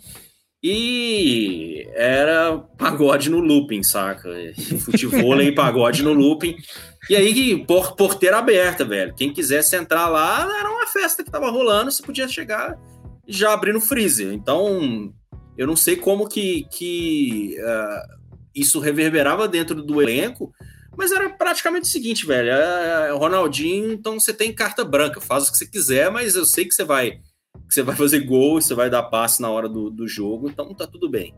[0.62, 4.28] E era pagode no looping, saca?
[4.80, 6.56] Futebol e pagode no looping.
[7.08, 9.14] E aí, por, porteira aberta, velho.
[9.14, 12.78] Quem quisesse entrar lá, era uma festa que tava rolando, você podia chegar
[13.28, 14.32] já abrir no freezer.
[14.32, 15.12] Então,
[15.56, 18.18] eu não sei como que, que uh,
[18.54, 20.52] isso reverberava dentro do elenco,
[20.96, 22.50] mas era praticamente o seguinte, velho.
[22.50, 26.46] É, é, Ronaldinho, então você tem carta branca, faz o que você quiser, mas eu
[26.46, 27.20] sei que você vai
[27.66, 30.74] que você vai fazer gol, você vai dar passe na hora do, do jogo, então
[30.74, 31.34] tá tudo bem.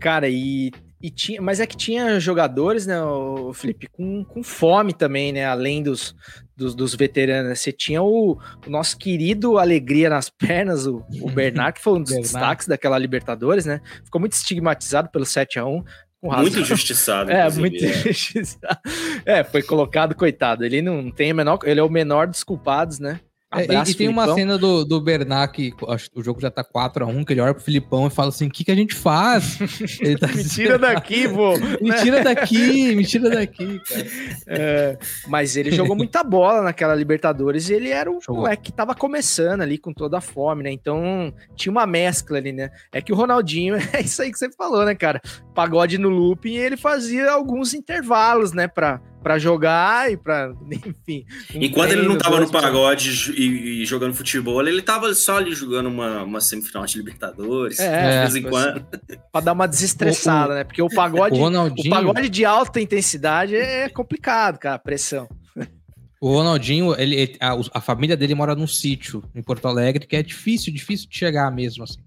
[0.00, 4.92] Cara, e, e tinha, mas é que tinha jogadores, né, o Felipe, com, com fome
[4.92, 5.44] também, né?
[5.44, 6.14] Além dos,
[6.56, 7.60] dos, dos veteranos.
[7.60, 8.32] Você tinha o,
[8.66, 12.98] o, nosso querido Alegria nas pernas, o, o Bernard, que foi um dos destaques daquela
[12.98, 13.80] Libertadores, né?
[14.04, 15.84] Ficou muito estigmatizado pelo 7 a 1
[16.20, 17.30] muito injustiçado.
[17.30, 17.88] É, muito é.
[17.88, 18.80] injustiçado.
[19.24, 20.64] É, foi colocado, coitado.
[20.64, 21.60] Ele não tem a menor.
[21.62, 23.20] Ele é o menor dos culpados, né?
[23.50, 26.50] Abraço, é, e, tem uma cena do, do Bernat que acho que o jogo já
[26.50, 28.94] tá 4x1, que ele olha pro Filipão e fala assim: o que, que a gente
[28.94, 29.58] faz?
[30.00, 31.54] Ele tá me tira daqui, vô.
[31.80, 34.06] me tira daqui, me tira daqui, cara.
[34.46, 38.94] É, mas ele jogou muita bola naquela Libertadores e ele era o moleque que tava
[38.94, 40.70] começando ali com toda a fome, né?
[40.70, 42.70] Então tinha uma mescla ali, né?
[42.92, 45.20] É que o Ronaldinho, é isso aí que você falou, né, cara?
[45.54, 51.24] Pagode no looping e ele fazia alguns intervalos, né, pra para jogar e para, enfim.
[51.54, 55.54] Um Enquanto ele não tava no pagode e, e, jogando futebol, ele tava só ali
[55.54, 58.86] jogando uma, uma semifinal de Libertadores, é, de vez em quando.
[59.32, 60.64] Para dar uma desestressada, o, né?
[60.64, 65.28] Porque o pagode, o, o, pagode de alta intensidade é complicado, cara, a pressão.
[66.20, 70.22] O Ronaldinho, ele, a, a, família dele mora num sítio em Porto Alegre, que é
[70.22, 72.00] difícil, difícil de chegar mesmo, assim.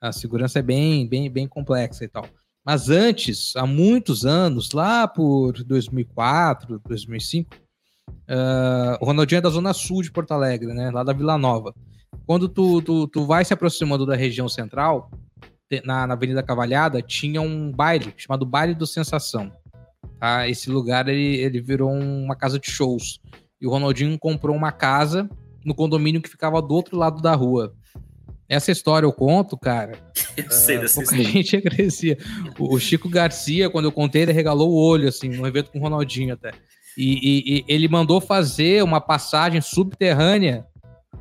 [0.00, 2.24] A segurança é bem, bem, bem complexa e tal.
[2.68, 9.72] Mas antes, há muitos anos, lá por 2004, 2005, uh, o Ronaldinho é da zona
[9.72, 10.90] sul de Porto Alegre, né?
[10.90, 11.74] Lá da Vila Nova.
[12.26, 15.10] Quando tu, tu, tu vai se aproximando da região central,
[15.82, 19.50] na, na Avenida Cavalhada, tinha um baile chamado Baile do Sensação.
[20.20, 20.46] Tá?
[20.46, 23.18] Esse lugar ele, ele virou uma casa de shows.
[23.58, 25.26] E o Ronaldinho comprou uma casa
[25.64, 27.74] no condomínio que ficava do outro lado da rua.
[28.48, 29.98] Essa história eu conto, cara.
[30.36, 31.28] Eu sei uh, dessa história.
[31.28, 32.16] A gente crescia.
[32.58, 35.82] O, Chico Garcia, quando eu contei, ele regalou o olho, assim, num evento com o
[35.82, 36.52] Ronaldinho até.
[36.96, 40.64] E, e, e ele mandou fazer uma passagem subterrânea,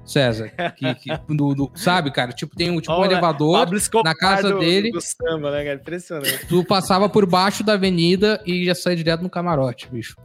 [0.06, 0.50] César.
[0.76, 2.32] Que, que do, do, sabe, cara?
[2.32, 3.68] Tipo, tem um, tipo, um elevador
[4.04, 4.92] na casa do, dele.
[4.92, 5.76] Do samba, né, cara?
[5.76, 6.46] Impressionante.
[6.48, 10.16] Tu passava por baixo da avenida e já saía direto no camarote, bicho.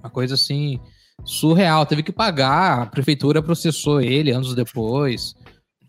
[0.00, 0.80] Uma coisa assim
[1.24, 1.84] surreal.
[1.86, 5.34] Teve que pagar, a prefeitura processou ele anos depois.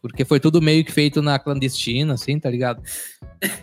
[0.04, 2.84] Porque foi tudo meio que feito na clandestina, assim, tá ligado?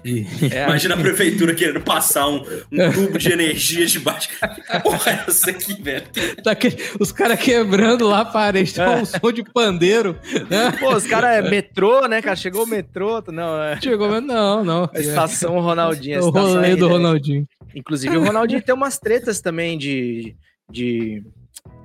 [0.02, 2.36] E- É, Imagina a prefeitura querendo passar um,
[2.72, 4.30] um tubo de energia debaixo.
[4.30, 6.06] Que porra é essa aqui, velho?
[6.42, 10.16] tá que- os caras quebrando lá a parede, tá um som de pandeiro.
[10.48, 10.72] né?
[10.80, 12.34] Pô, os caras é metrô, né, cara?
[12.36, 13.22] Chegou o metrô.
[13.30, 13.78] Não, é.
[13.78, 14.90] Chegou, mas não, não.
[14.94, 16.20] A estação Ronaldinho.
[16.20, 16.96] a o estação rolê do aí, né?
[16.96, 17.46] Ronaldinho.
[17.74, 20.34] Inclusive, o Ronaldinho tem umas tretas também de.
[20.70, 21.22] de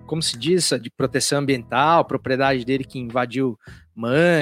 [0.05, 0.71] como se diz?
[0.81, 3.57] De proteção ambiental, propriedade dele que invadiu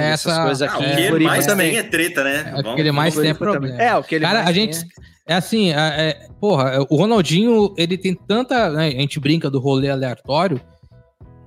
[0.02, 0.84] essas Essa- coisas Ah, aqui.
[0.84, 1.70] o em que ele Floripa mais também.
[1.72, 2.36] tem é treta, né?
[2.40, 3.82] É Vamos- porque ele mais tem é problema.
[3.82, 4.86] É, o que ele Cara, mais a tem gente.
[5.26, 8.70] É assim, é, é- porra, o Ronaldinho, ele tem tanta.
[8.72, 10.60] né, a gente brinca do rolê aleatório.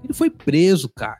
[0.04, 1.18] Ele foi preso, cara.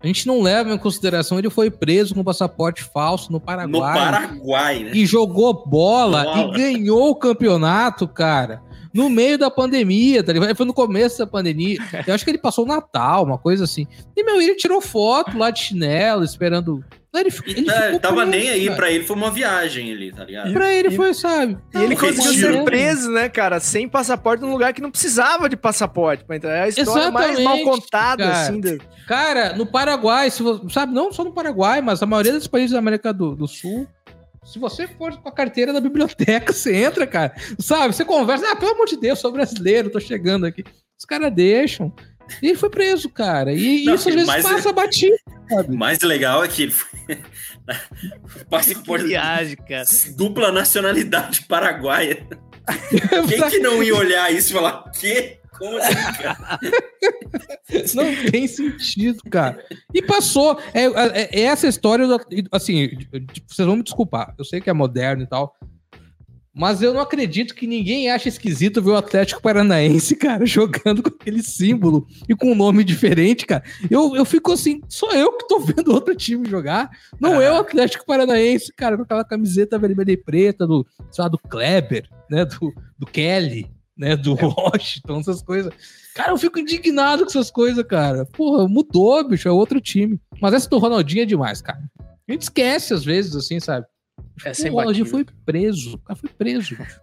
[0.00, 3.94] A gente não leva em consideração, ele foi preso com passaporte falso no Paraguai.
[3.94, 4.90] No Paraguai, né?
[4.94, 6.38] E jogou bola Bola.
[6.38, 8.60] e ganhou o campeonato, cara.
[8.94, 10.54] No meio da pandemia, tá ligado?
[10.56, 11.78] Foi no começo da pandemia.
[12.06, 13.86] Eu acho que ele passou o Natal, uma coisa assim.
[14.16, 16.84] E, meu, ele tirou foto lá de chinelo, esperando.
[17.12, 18.76] Não, Ele, fi- ele É, ficou tava preso, nem aí, cara.
[18.76, 20.50] pra ele foi uma viagem ali, tá ligado?
[20.52, 21.58] Pra ele E- foi, sabe?
[21.74, 23.60] E ele conseguiu ser preso, né, cara?
[23.60, 26.52] Sem passaporte num lugar que não precisava de passaporte pra entrar.
[26.54, 28.40] É a história mais Exatamente, mal contada, cara.
[28.48, 28.60] assim.
[28.60, 28.78] Do...
[29.06, 32.70] Cara, no Paraguai, se você, sabe, não só no Paraguai, mas a maioria dos países
[32.72, 33.86] da América do, do Sul,
[34.44, 37.34] se você for com a carteira da biblioteca, você entra, cara.
[37.58, 40.64] Sabe, você conversa, ah, pelo amor de Deus, sou brasileiro, tô chegando aqui.
[40.98, 41.92] Os caras deixam.
[42.40, 43.52] E ele foi preso, cara.
[43.52, 45.16] E Não, isso às vezes passa batido.
[45.68, 47.18] O mais legal é que ele foi.
[48.48, 49.84] Passaporte viagem, cara.
[50.16, 52.26] dupla nacionalidade paraguaia.
[53.28, 55.40] Quem que não ia olhar isso e falar, quê?
[55.58, 56.58] Como assim, cara?
[57.94, 59.64] Não tem sentido, cara.
[59.94, 60.58] E passou.
[60.74, 62.20] É, é- é essa história, do-
[62.50, 62.90] assim,
[63.46, 64.34] vocês vão me desculpar.
[64.38, 65.54] Eu sei que é moderno e tal.
[66.54, 71.08] Mas eu não acredito que ninguém ache esquisito ver o Atlético Paranaense, cara, jogando com
[71.08, 73.62] aquele símbolo e com um nome diferente, cara.
[73.90, 76.90] Eu, eu fico assim, só eu que tô vendo outro time jogar.
[77.18, 81.28] Não é o Atlético Paranaense, cara, com aquela camiseta vermelha e preta do, sei lá,
[81.28, 82.44] do Kleber, né?
[82.44, 83.70] Do, do Kelly,
[84.02, 84.16] né?
[84.16, 85.72] Do Washington, essas coisas.
[86.14, 88.26] Cara, eu fico indignado com essas coisas, cara.
[88.26, 90.20] Porra, mudou, bicho, é outro time.
[90.40, 91.80] Mas essa do Ronaldinho é demais, cara.
[92.28, 93.86] A gente esquece às vezes, assim, sabe?
[94.44, 95.06] É o Ronaldinho imbatível.
[95.06, 95.94] foi preso.
[95.94, 97.00] O cara foi preso, bicho.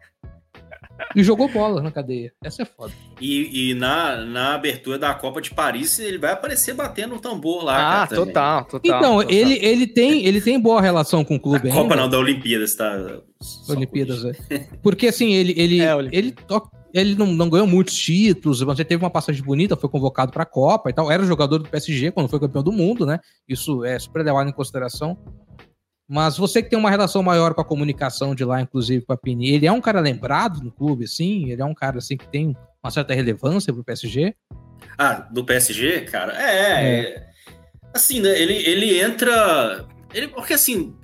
[1.16, 2.34] E jogou bola na cadeia.
[2.44, 2.92] Essa é foda.
[3.22, 7.64] E, e na, na abertura da Copa de Paris, ele vai aparecer batendo o tambor
[7.64, 8.04] lá.
[8.04, 8.82] Ah, cara, total, total.
[8.84, 9.32] Então, total.
[9.32, 11.96] ele, ele, tem, ele tem boa relação com o clube Copa ainda.
[11.96, 13.22] não, da Olimpíadas, tá?
[13.40, 14.68] Só Olimpíadas, é.
[14.84, 18.88] Porque assim, ele, ele, É, ele, to- ele não, não ganhou muitos títulos, mas ele
[18.88, 21.12] teve uma passagem bonita, foi convocado pra Copa e tal.
[21.12, 23.20] Era jogador do PSG quando foi campeão do mundo, né?
[23.48, 25.18] Isso é super levado em consideração.
[26.08, 29.18] Mas você que tem uma relação maior com a comunicação de lá, inclusive com a
[29.18, 31.52] Pini, ele é um cara lembrado no clube, assim?
[31.52, 34.34] Ele é um cara assim que tem uma certa relevância pro PSG?
[34.98, 36.34] Ah, do PSG, cara?
[36.42, 37.00] É.
[37.02, 37.30] é.
[37.94, 38.30] Assim, né?
[38.42, 39.88] Ele, ele entra.
[40.12, 40.96] Ele, porque assim,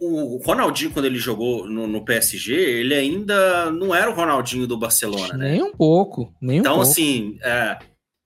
[0.00, 4.78] o, Ronaldinho, quando ele jogou no, no PSG, ele ainda não era o Ronaldinho do
[4.78, 5.50] Barcelona, né?
[5.52, 6.90] Nem um pouco, nem um Então, pouco.
[6.90, 7.80] assim, é, a-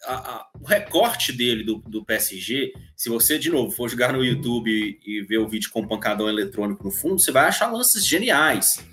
[0.06, 4.70] a- o recorte dele do, do PSG, se você, de novo, for jogar no YouTube
[4.70, 8.06] e, e ver o vídeo com o pancadão eletrônico no fundo, você vai achar lances
[8.06, 8.84] geniais.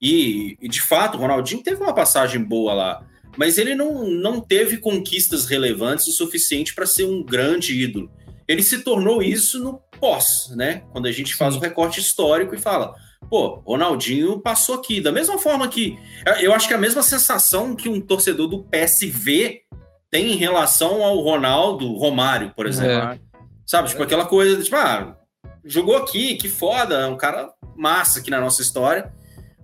[0.00, 4.40] E, e, de fato, o Ronaldinho teve uma passagem boa lá, mas ele não, não
[4.40, 8.10] teve conquistas relevantes o suficiente para ser um grande ídolo.
[8.48, 10.82] Ele se tornou isso no pós, né?
[10.92, 12.94] Quando a gente faz o recorte histórico e fala,
[13.28, 15.00] pô, Ronaldinho passou aqui.
[15.00, 15.98] Da mesma forma que.
[16.40, 19.62] Eu acho que é a mesma sensação que um torcedor do PSV
[20.10, 23.14] tem em relação ao Ronaldo Romário, por exemplo.
[23.14, 23.20] É.
[23.64, 23.88] Sabe?
[23.88, 25.16] Tipo, aquela coisa, tipo, ah,
[25.64, 29.12] jogou aqui, que foda, é um cara massa aqui na nossa história.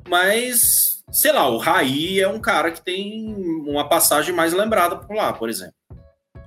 [0.09, 3.35] Mas, sei lá, o Raí é um cara que tem
[3.67, 5.75] uma passagem mais lembrada por lá, por exemplo.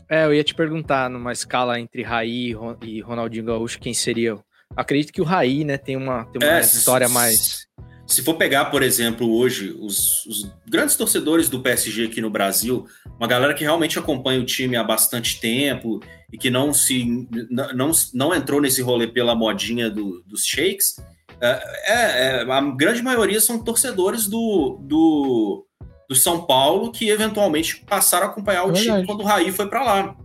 [0.09, 4.37] É, eu ia te perguntar, numa escala entre Raí e Ron- Ronaldinho Gaúcho, quem seria?
[4.75, 7.67] Acredito que o Raí, né, tem uma, tem uma É, história mais.
[8.07, 12.87] Se for pegar, por exemplo, hoje, os, os grandes torcedores do PSG aqui no Brasil,
[13.19, 15.99] uma galera que realmente acompanha o time há bastante tempo
[16.33, 17.27] e que não se n-
[17.75, 20.95] não, não entrou nesse rolê pela modinha do- dos shakes,
[21.39, 21.47] é,
[21.85, 25.67] é- é, a grande maioria são torcedores do, do,
[26.09, 29.67] do São Paulo que eventualmente passaram a acompanhar o É time quando o Raí foi
[29.69, 30.15] para lá.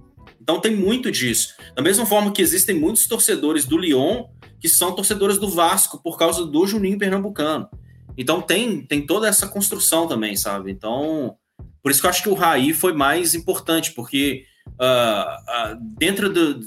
[0.41, 1.55] Então tem muito disso.
[1.77, 4.25] Da mesma forma que existem muitos torcedores do Lyon
[4.61, 7.69] que são torcedores do Vasco por causa do Juninho Pernambucano.
[8.17, 10.71] Então tem, tem toda essa construção também, sabe?
[10.71, 11.37] Então,
[11.83, 14.45] por isso que eu acho que o Raí foi mais importante, porque
[14.79, 16.61] ah, ah, dentro do-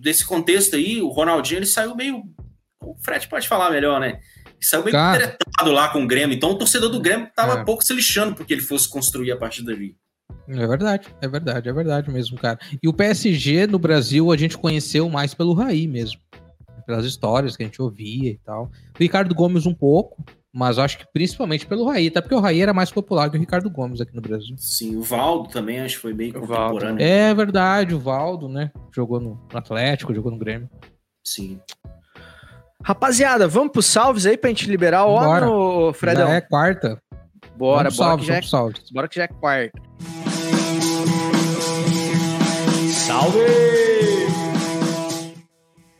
[0.00, 2.22] desse contexto aí, o Ronaldinho ele saiu meio.
[2.82, 4.18] O Fred pode falar melhor, né?
[4.62, 5.28] Ele saiu meio Cara.
[5.36, 6.36] tretado lá com o Grêmio.
[6.36, 7.64] Então o torcedor do Grêmio tava É.
[7.64, 9.96] pouco se lixando porque ele fosse construir a partir dali.
[10.48, 12.58] É verdade, é verdade, é verdade mesmo, cara.
[12.82, 16.20] E o PSG no Brasil a gente conheceu mais pelo Raí mesmo.
[16.84, 18.64] pelas histórias que a gente ouvia e tal.
[18.64, 22.60] O Ricardo Gomes um pouco, mas acho que principalmente pelo Raí, até porque o Raí
[22.60, 24.56] era mais popular que o Ricardo Gomes aqui no Brasil.
[24.58, 27.00] Sim, o Valdo também acho que foi bem O contemporâneo.
[27.00, 28.72] É verdade, o Valdo, né?
[28.92, 30.68] Jogou no Atlético, jogou no Grêmio.
[31.24, 31.60] Sim.
[32.84, 35.48] Rapaziada, vamos pros salves aí pra gente liberar o Bora.
[35.48, 36.26] ô, Fredão.
[36.26, 37.00] Já é quarta.
[37.56, 39.80] Bora, Vamos bora, salve, que já é, bora que já é quarta.
[42.90, 43.38] Salve!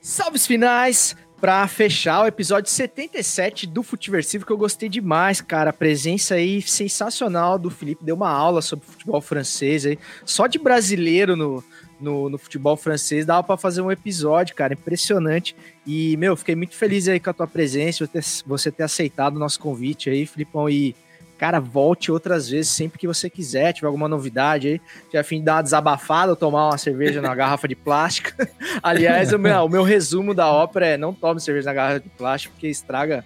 [0.01, 5.71] Salves finais pra fechar o episódio 77 do Futiversivo, que eu gostei demais, cara.
[5.71, 9.99] A presença aí sensacional do Felipe, deu uma aula sobre futebol francês aí.
[10.25, 11.63] Só de brasileiro no,
[12.03, 14.75] no, no futebol francês dava pra fazer um episódio, cara.
[14.75, 15.55] Impressionante.
[15.87, 18.09] E, meu, fiquei muito feliz aí com a tua presença,
[18.45, 20.69] você ter, aceitado o nosso convite aí, Filipão.
[20.69, 20.95] E,
[21.39, 24.81] cara, volte outras vezes, sempre que você quiser, tiver alguma novidade aí.
[25.07, 28.31] Tiver fim de dar uma desabafada tomar uma cerveja na garrafa de plástico.
[28.83, 32.09] Aliás, o meu, o meu resumo da ópera é não tome cerveja na garrafa de
[32.11, 33.25] plástico, porque estraga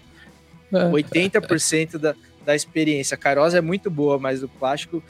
[0.70, 3.14] 80% da, da experiência.
[3.14, 5.02] A Kairos é muito boa, mas o plástico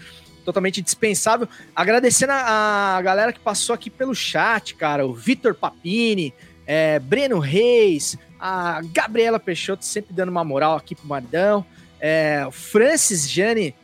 [0.46, 1.46] totalmente dispensável.
[1.74, 5.06] Agradecendo a, a galera que passou aqui pelo chat, cara.
[5.06, 6.32] O Vitor Papini,
[6.66, 11.66] é, Breno Reis, a Gabriela Peixoto sempre dando uma moral aqui pro Maridão.
[12.00, 13.74] É, o Francis Jane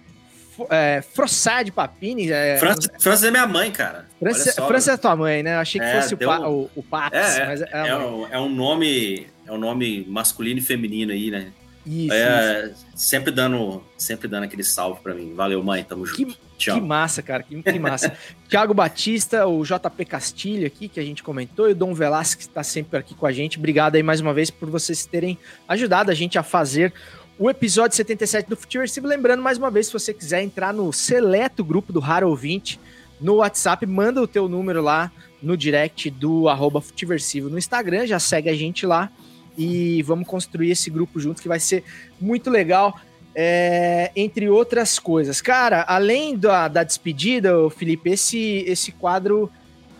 [0.70, 2.30] é, Frossard Papini.
[2.30, 2.58] É,
[2.98, 4.06] França é minha mãe, cara.
[4.34, 5.56] Só, França é tua mãe, né?
[5.56, 8.26] Eu achei que É, fosse o, pa, o, o Paps, É, mas é, é, um,
[8.28, 9.26] é um nome.
[9.46, 11.52] É um nome masculino e feminino aí, né?
[11.84, 12.14] Isso, isso.
[12.14, 15.34] É, sempre dando, sempre dando aquele salve pra mim.
[15.34, 16.36] Valeu, mãe, tamo junto.
[16.56, 16.76] Tchau.
[16.76, 18.16] Que massa, cara, que, que massa.
[18.48, 22.50] Thiago Batista, o JP Castilho aqui, que a gente comentou, e o Dom Velasquez, que
[22.50, 23.58] está sempre aqui com a gente.
[23.58, 25.36] Obrigado aí mais uma vez por vocês terem
[25.66, 26.92] ajudado a gente a fazer
[27.38, 29.08] o episódio 77 do Futeversivo.
[29.08, 32.78] Lembrando mais uma vez, se você quiser entrar no seleto grupo do Raro Ouvinte
[33.20, 35.10] no WhatsApp, manda o teu número lá
[35.42, 39.10] no direct do arroba Futiversivo no Instagram, já segue a gente lá
[39.56, 41.84] e vamos construir esse grupo juntos que vai ser
[42.20, 42.98] muito legal.
[43.34, 45.40] É, entre outras coisas.
[45.40, 49.50] Cara, além da, da despedida, Felipe, esse, esse quadro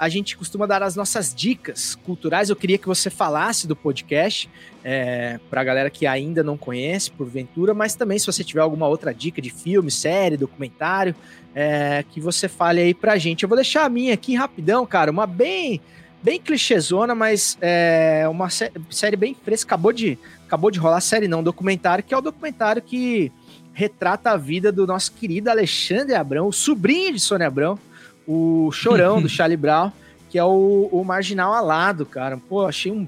[0.03, 2.51] a gente costuma dar as nossas dicas culturais.
[2.51, 4.51] Eu queria que você falasse do podcast
[4.83, 8.89] é, para a galera que ainda não conhece, porventura, mas também se você tiver alguma
[8.89, 11.15] outra dica de filme, série, documentário,
[11.55, 13.45] é, que você fale aí pra gente.
[13.45, 15.81] Eu vou deixar a minha aqui rapidão, cara, uma bem
[16.23, 19.69] bem clichêzona, mas é uma sé- série bem fresca.
[19.69, 23.33] Acabou de, acabou de rolar série, não, documentário, que é o documentário que
[23.73, 27.79] retrata a vida do nosso querido Alexandre Abrão, o sobrinho de Sônia Abrão,
[28.27, 29.91] o chorão do Charlie Brown,
[30.31, 32.37] que é o, o marginal alado, cara.
[32.37, 33.07] Pô, achei um.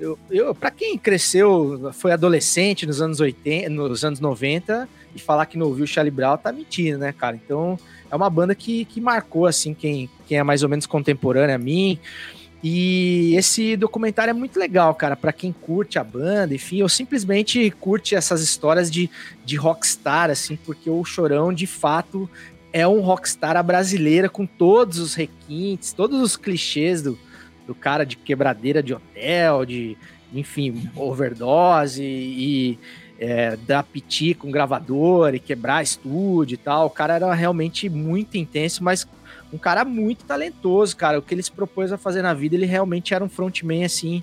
[0.00, 5.44] Eu, eu, pra quem cresceu, foi adolescente nos anos 80, nos anos 90, e falar
[5.46, 7.34] que não ouviu o Charlie Brown tá mentindo, né, cara?
[7.34, 7.76] Então,
[8.08, 11.58] é uma banda que, que marcou, assim, quem, quem é mais ou menos contemporâneo a
[11.58, 11.98] mim.
[12.62, 17.70] E esse documentário é muito legal, cara, para quem curte a banda, enfim, ou simplesmente
[17.72, 19.08] curte essas histórias de,
[19.44, 22.28] de rockstar, assim, porque o Chorão, de fato,
[22.72, 27.16] é um rockstar à brasileira, com todos os requintes, todos os clichês do,
[27.64, 29.96] do cara de quebradeira de hotel, de,
[30.32, 32.76] enfim, overdose e
[33.20, 36.86] é, dar piti com gravador e quebrar estúdio e tal.
[36.86, 39.06] O cara era realmente muito intenso, mas
[39.52, 41.18] um cara muito talentoso, cara.
[41.18, 44.22] O que ele se propôs a fazer na vida, ele realmente era um frontman, assim,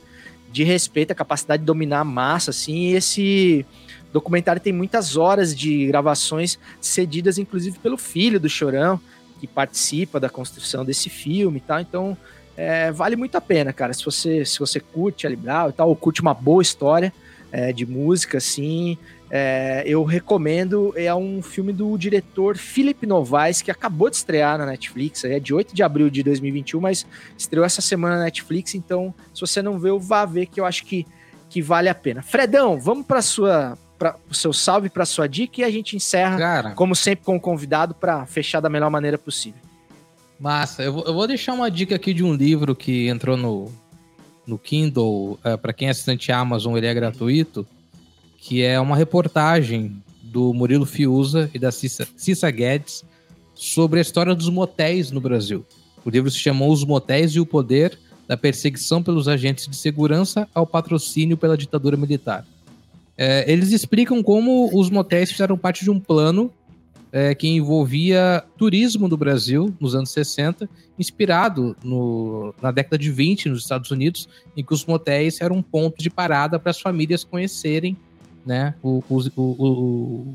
[0.51, 2.87] de respeito, a capacidade de dominar a massa, assim.
[2.87, 3.65] E esse
[4.13, 8.99] documentário tem muitas horas de gravações cedidas, inclusive, pelo filho do Chorão,
[9.39, 11.79] que participa da construção desse filme e tal.
[11.79, 12.17] Então,
[12.55, 13.93] é, vale muito a pena, cara.
[13.93, 17.11] Se você, se você curte a Libral e tal, ou curte uma boa história
[17.51, 18.97] é, de música, assim,
[19.29, 20.93] é, eu recomendo.
[20.95, 25.23] É um filme do diretor Philip Novaes, que acabou de estrear na Netflix.
[25.23, 27.05] É de 8 de abril de 2021, mas
[27.37, 28.75] estreou essa semana na Netflix.
[28.75, 31.05] Então, se você não viu, vá ver, que eu acho que,
[31.49, 32.21] que vale a pena.
[32.21, 33.77] Fredão, vamos para sua.
[33.97, 37.37] Para o seu salve para sua dica e a gente encerra, Cara, como sempre, com
[37.37, 39.61] o convidado para fechar da melhor maneira possível.
[40.37, 43.71] Massa, eu vou, eu vou deixar uma dica aqui de um livro que entrou no,
[44.45, 47.65] no Kindle, para quem é assinante Amazon, ele é gratuito,
[48.45, 53.03] que é uma reportagem do Murilo Fiuza e da Cissa, Cissa Guedes
[53.55, 55.65] sobre a história dos motéis no Brasil.
[56.05, 57.97] O livro se chamou Os Motéis e o Poder,
[58.27, 62.45] da perseguição pelos agentes de segurança ao patrocínio pela ditadura militar.
[63.17, 66.53] É, eles explicam como os motéis fizeram parte de um plano
[67.11, 70.69] é, que envolvia turismo do Brasil nos anos 60,
[70.99, 75.63] inspirado no, na década de 20 nos Estados Unidos, em que os motéis eram um
[75.63, 77.97] ponto de parada para as famílias conhecerem
[78.45, 79.29] né, os-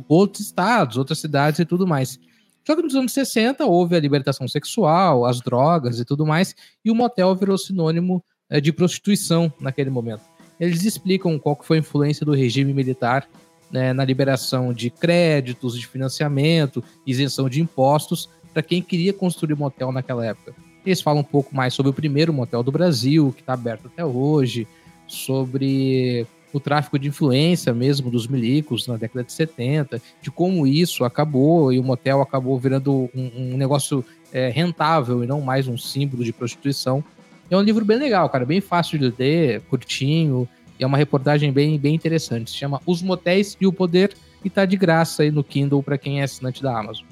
[0.09, 2.19] outros estados, outras cidades e tudo mais.
[2.66, 6.55] Só que nos anos 60 houve a libertação sexual, as drogas e tudo mais,
[6.85, 10.23] e o motel virou sinônimo é, de prostituição naquele momento.
[10.59, 13.27] eles explicam qual que foi a influência do regime militar
[13.70, 19.91] né, na liberação de créditos, de financiamento, isenção de impostos para quem queria construir motel
[19.93, 20.53] naquela época.
[20.85, 24.05] Eles falam um pouco mais sobre o primeiro motel do Brasil, que está aberto até
[24.05, 24.66] hoje,
[25.07, 31.05] sobre o tráfico de influência mesmo dos milicos na década de 70, de como isso
[31.05, 35.77] acabou e o motel acabou virando um, um negócio é, rentável e não mais um
[35.77, 37.05] símbolo de prostituição.
[37.51, 40.48] É um livro bem legal, cara, bem fácil de ler, curtinho,
[40.78, 42.51] e é uma reportagem bem, bem interessante.
[42.51, 44.14] Se chama Os Motéis e o Poder
[44.44, 47.05] e tá de graça aí no Kindle para quem é assinante da Amazon.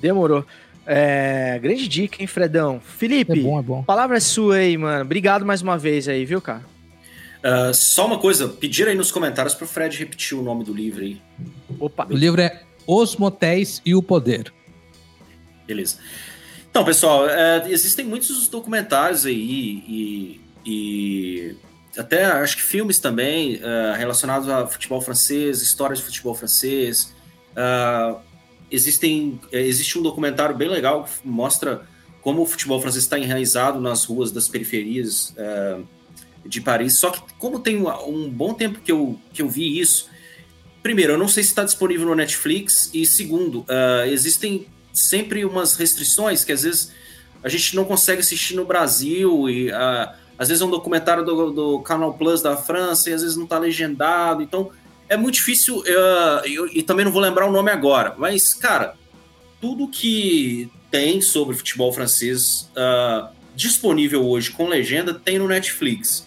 [0.00, 0.44] Demorou.
[0.86, 2.80] É, grande dica, hein, Fredão?
[2.80, 3.82] Felipe, É bom, é bom.
[3.82, 5.02] palavra é sua aí, mano.
[5.04, 6.64] Obrigado mais uma vez aí, viu, cara?
[7.42, 11.02] Ah, só uma coisa, pedir aí nos comentários pro Fred repetir o nome do livro
[11.02, 11.20] aí.
[11.78, 12.06] Opa.
[12.08, 14.52] O livro é Os Motéis e o Poder.
[15.66, 15.98] Beleza.
[16.70, 21.56] Então, pessoal, é, existem muitos documentários aí e, e
[21.96, 27.14] até acho que filmes também é, relacionados a futebol francês, história de futebol francês.
[27.56, 28.18] Ah,
[28.70, 31.86] existem, é, existe um documentário bem legal que mostra
[32.22, 35.78] como o futebol francês está enraizado nas ruas das periferias é,
[36.44, 36.98] de Paris.
[36.98, 40.08] Só que como tem um, bom tempo que eu, que eu vi isso,
[40.82, 45.76] primeiro, eu não sei se está disponível no Netflix, e segundo, ah, existem sempre umas
[45.76, 46.92] restrições que às vezes
[47.42, 51.50] a gente não consegue assistir no Brasil e ah, às vezes é um documentário do,
[51.50, 54.70] do Canal Plus da França e às vezes não está legendado, então
[55.08, 58.94] é muito difícil ah, eu- e também não vou lembrar o nome agora, mas cara,
[59.60, 62.68] tudo que tem sobre futebol francês
[63.54, 66.26] disponível hoje com legenda tem no Netflix.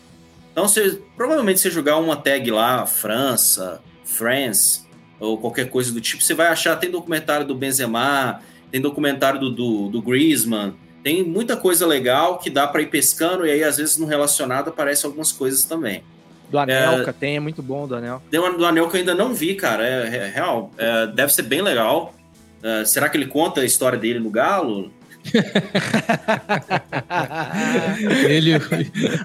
[0.53, 4.83] Então, você, provavelmente, você jogar uma tag lá, França, France,
[5.19, 8.39] ou qualquer coisa do tipo, você vai achar, tem documentário do Benzema,
[8.71, 13.47] tem documentário do, do, do Griezmann, tem muita coisa legal que dá para ir pescando,
[13.47, 16.03] e aí, às vezes, no relacionado, aparecem algumas coisas também.
[16.49, 18.21] Do Anelka tem, é muito bom do Anel.
[18.29, 21.33] Tem um do Anel que eu ainda não vi, cara, é, é real, é, deve
[21.33, 22.13] ser bem legal.
[22.61, 24.91] É, será que ele conta a história dele no Galo?
[28.27, 28.51] Ele,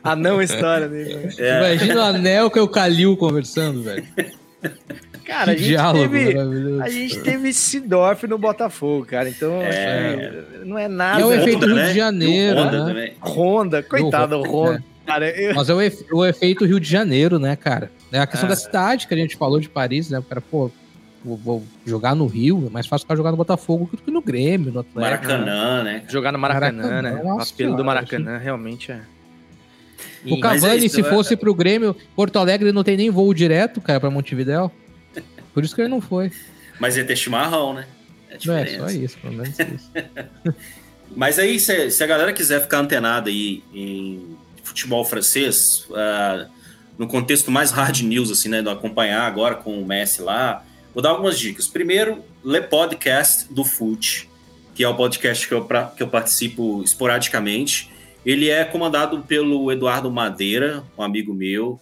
[0.03, 1.15] A não história dele.
[1.15, 1.29] né?
[1.39, 4.05] É, imagina o Anelka e o Calil conversando, velho.
[5.25, 6.39] Cara, a gente diálogo teve.
[6.83, 9.29] A gente teve Sidorf no Botafogo, cara.
[9.29, 10.15] Então, É.
[10.15, 11.21] acho que não é E nada.
[11.21, 11.89] é o Honda, efeito Rio né?
[11.89, 12.89] de Janeiro, E Honda né?
[12.93, 13.13] também.
[13.21, 14.85] Honda, coitado do Honda, Honda.
[15.07, 17.91] Cara, eu- Mas é o, efe- o efeito Rio de Janeiro, né, cara?
[18.13, 18.51] É a questão Ah.
[18.51, 20.19] da cidade que a gente falou de Paris, né?
[20.19, 20.71] O cara, pô,
[21.25, 24.23] vou, vou jogar no Rio, é mais fácil ficar jogar no Botafogo do que no
[24.23, 25.01] Grêmio, no Atlético.
[25.01, 26.05] Maracanã, né?
[26.09, 27.23] jogar no Maracanã, Maracanã, né?
[27.23, 29.01] O apelo do Maracanã realmente é.
[30.25, 31.09] O é Cavani, isso, se né?
[31.09, 34.71] fosse pro Grêmio, Porto Alegre não tem nem voo direto, cara, pra Montevidéu.
[35.53, 36.31] Por isso que ele não foi.
[36.79, 37.87] Mas ia ter chimarrão, né?
[38.31, 39.91] É é só isso, pelo menos isso.
[41.17, 46.47] Mas aí, se, se a galera quiser ficar antenada aí em futebol francês, ah,
[46.99, 48.61] no contexto mais hard news, assim, né?
[48.61, 51.67] Do acompanhar agora com o Messi lá, vou dar algumas dicas.
[51.69, 54.29] Primeiro, Le Podcast do Fute,
[54.75, 57.91] que é o podcast que eu, pra- que eu participo esporadicamente.
[58.25, 61.81] Ele é comandado pelo Eduardo Madeira, um amigo meu,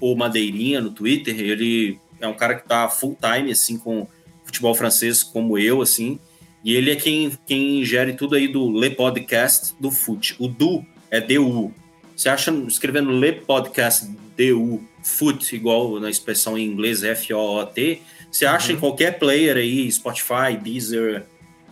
[0.00, 1.38] ou Madeirinha no Twitter.
[1.38, 4.06] Ele é um cara que tá full time, assim, com
[4.44, 6.18] futebol francês como eu, assim.
[6.64, 10.34] E ele é quem, quem gere tudo aí do Le Podcast do Foot.
[10.38, 11.72] O Du é DU.
[12.16, 14.06] Você acha escrevendo Le Podcast
[14.36, 20.56] DU Foot, igual na expressão em inglês F-O-O-T, você acha em qualquer player aí, Spotify,
[20.60, 21.24] Deezer,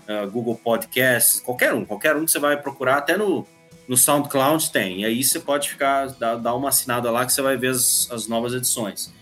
[0.09, 3.47] ah, Google Podcasts, qualquer um, qualquer um que você vai procurar, até no,
[3.89, 5.03] no SoundCloud tem.
[5.03, 8.09] E aí você pode ficar, dar, dar uma assinada lá que você vai ver as,
[8.11, 9.13] as novas edições.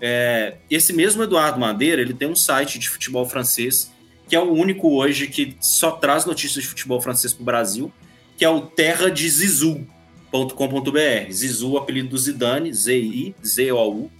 [0.00, 3.92] É, esse mesmo Eduardo Madeira, ele tem um site de futebol francês
[4.32, 7.92] que é o único hoje que só traz notícias de futebol francês para o Brasil,
[8.34, 11.30] que é o terra de Zizu.com.br.
[11.30, 14.10] Zizu, apelido do Zidane, Z-I, Z-O-U.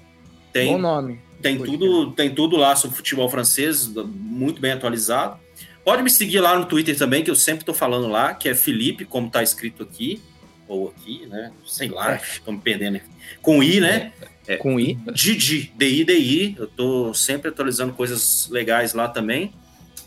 [0.53, 1.19] Tem, Bom nome.
[1.43, 5.39] Tem tudo, tem tudo lá sobre futebol francês, muito bem atualizado.
[5.85, 8.55] Pode me seguir lá no Twitter também, que eu sempre estou falando lá, que é
[8.55, 10.23] Felipe, como está escrito aqui,
[10.69, 11.52] ou aqui, né?
[11.66, 13.01] Sei lá, estou me perdendo.
[13.40, 14.12] Com I, né?
[14.47, 14.97] É, Com I.
[15.12, 16.56] Didi, D-I-D-I.
[16.59, 19.52] Eu tô sempre atualizando coisas legais lá também.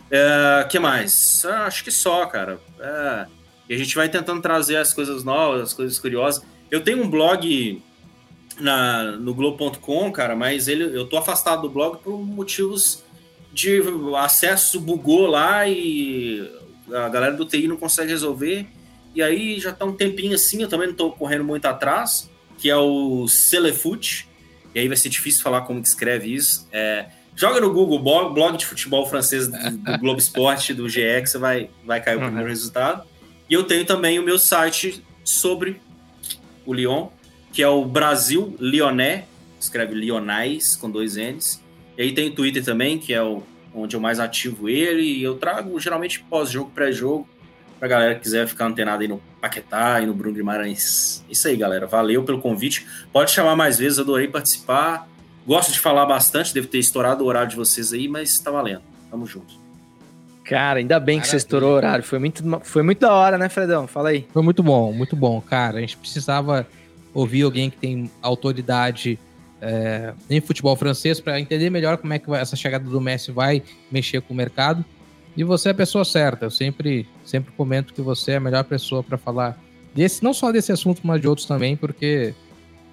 [0.09, 1.43] É, que mais?
[1.45, 2.59] Ah, acho que só, cara.
[2.79, 3.25] É,
[3.69, 6.43] e a gente vai tentando trazer as coisas novas, as coisas curiosas.
[6.71, 7.81] Eu tenho um blog
[8.59, 13.03] na, no Globo.com, cara, mas ele, eu tô afastado do blog por motivos
[13.53, 13.81] de
[14.17, 16.45] acesso bugou lá e
[16.91, 18.67] a galera do TI não consegue resolver.
[19.15, 22.69] E aí já tá um tempinho assim, eu também não tô correndo muito atrás, que
[22.69, 24.27] é o Celefut.
[24.73, 26.67] E aí vai ser difícil falar como que escreve isso.
[26.69, 31.21] É, joga no Google blog, blog de futebol francês do, do Globo Esporte, do GE,
[31.21, 33.07] que você vai, vai cair o primeiro resultado.
[33.49, 35.81] E eu tenho também o meu site sobre
[36.65, 37.07] o Lyon,
[37.55, 39.23] que é o Brasil Lioné,
[39.57, 41.63] escreve Lionais com dois N's.
[41.97, 45.23] E aí tem o Twitter também, que é o, onde eu mais ativo ele, e
[45.23, 47.25] eu trago geralmente pós-jogo, pré-jogo,
[47.79, 51.23] pra galera que quiser ficar antenada aí no Paquetá e no Bruno Guimarães.
[51.29, 51.87] Isso aí, galera.
[51.87, 52.85] Valeu pelo convite.
[53.13, 55.07] Pode chamar mais vezes, adorei participar.
[55.47, 58.81] Gosto de falar bastante, devo ter estourado o horário de vocês aí, mas tá valendo.
[59.09, 59.53] Tamo junto.
[60.43, 62.03] Cara, ainda bem que você estourou o horário.
[62.03, 63.87] Foi muito, foi muito da hora, né, Fredão?
[63.87, 64.27] Fala aí.
[64.33, 65.77] Foi muito bom, muito bom, cara.
[65.77, 66.67] A gente precisava
[67.15, 69.17] ouvir alguém que tem autoridade
[69.61, 73.31] é, em futebol francês para entender melhor como é que vai- essa chegada do Messi
[73.31, 74.85] vai mexer com o mercado.
[75.35, 76.45] E você é a pessoa certa.
[76.45, 79.59] Eu sempre, sempre comento que você é a melhor pessoa para falar
[79.93, 82.33] desse, não só desse assunto, mas de outros também, porque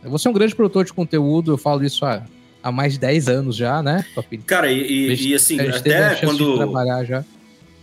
[0.05, 1.53] você é um grande produtor de conteúdo.
[1.53, 2.23] Eu falo isso há,
[2.63, 4.05] há mais de 10 anos já, né?
[4.15, 4.39] Papi?
[4.39, 7.25] Cara, e, e- e, assim, gente até quando, trabalhar já.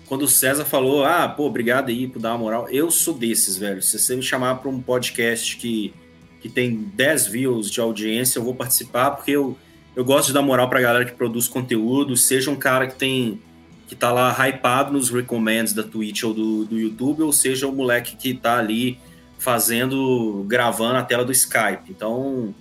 [0.08, 3.56] quando o César falou, ah, pô, obrigado aí por dar uma moral, eu sou desses,
[3.58, 3.82] velho.
[3.84, 5.94] Se você me chamar para um podcast que,
[6.42, 9.58] que tem 10 views de audiência, eu vou participar, porque eu,
[9.96, 13.40] eu gosto de dar moral pra galera que produz conteúdo, seja um cara que tem
[13.88, 17.72] que tá lá hypado nos recommends da Twitch ou do, do YouTube, ou seja um
[17.72, 19.00] moleque que tá ali
[19.40, 21.90] fazendo, gravando a tela do Skype.
[21.90, 22.54] Então,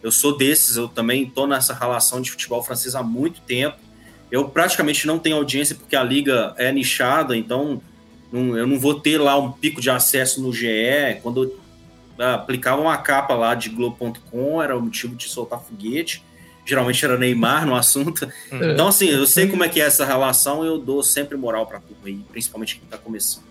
[0.00, 3.78] eu sou desses, eu também tô nessa relação de futebol francês há muito tempo.
[4.30, 7.82] Eu praticamente não tenho audiência porque a liga é nichada, então
[8.32, 11.18] eu não vou ter lá um pico de acesso no GE.
[11.20, 11.56] Quando eu
[12.18, 16.22] ah, aplicava uma capa lá de Globo.com, era o motivo de soltar foguete.
[16.64, 18.28] Geralmente era Neymar no assunto.
[18.50, 21.64] Então, assim, eu sei como é que é essa relação e eu dou sempre moral
[21.66, 23.44] pra turma aí, principalmente quem tá começando.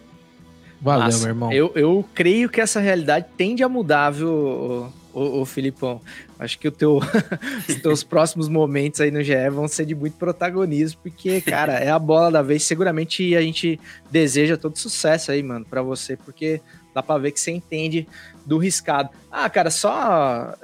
[0.81, 1.19] Valeu, Massa.
[1.19, 1.51] meu irmão.
[1.51, 6.01] Eu, eu creio que essa realidade tende a mudar, viu, o, o, o Filipão?
[6.37, 6.99] Acho que o teu,
[7.67, 11.89] os teus próximos momentos aí no GE vão ser de muito protagonismo, porque, cara, é
[11.89, 12.63] a bola da vez.
[12.63, 13.79] Seguramente a gente
[14.11, 16.61] deseja todo sucesso aí, mano, pra você, porque
[16.95, 18.07] dá pra ver que você entende
[18.45, 19.09] do riscado.
[19.30, 20.55] Ah, cara, só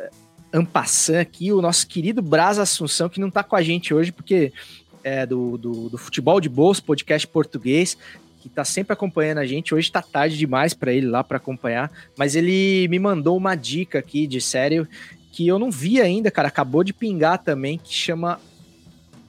[0.54, 4.54] ampassando aqui, o nosso querido Braz Assunção, que não tá com a gente hoje, porque
[5.04, 7.98] é do, do, do Futebol de Bolsa, podcast português,
[8.40, 9.76] que tá sempre acompanhando a gente.
[9.76, 14.00] Hoje tá tarde demais para ele lá para acompanhar, mas ele me mandou uma dica
[14.00, 14.88] aqui de sério
[15.34, 16.48] que eu não vi ainda, cara.
[16.48, 18.40] Acabou de pingar também, que chama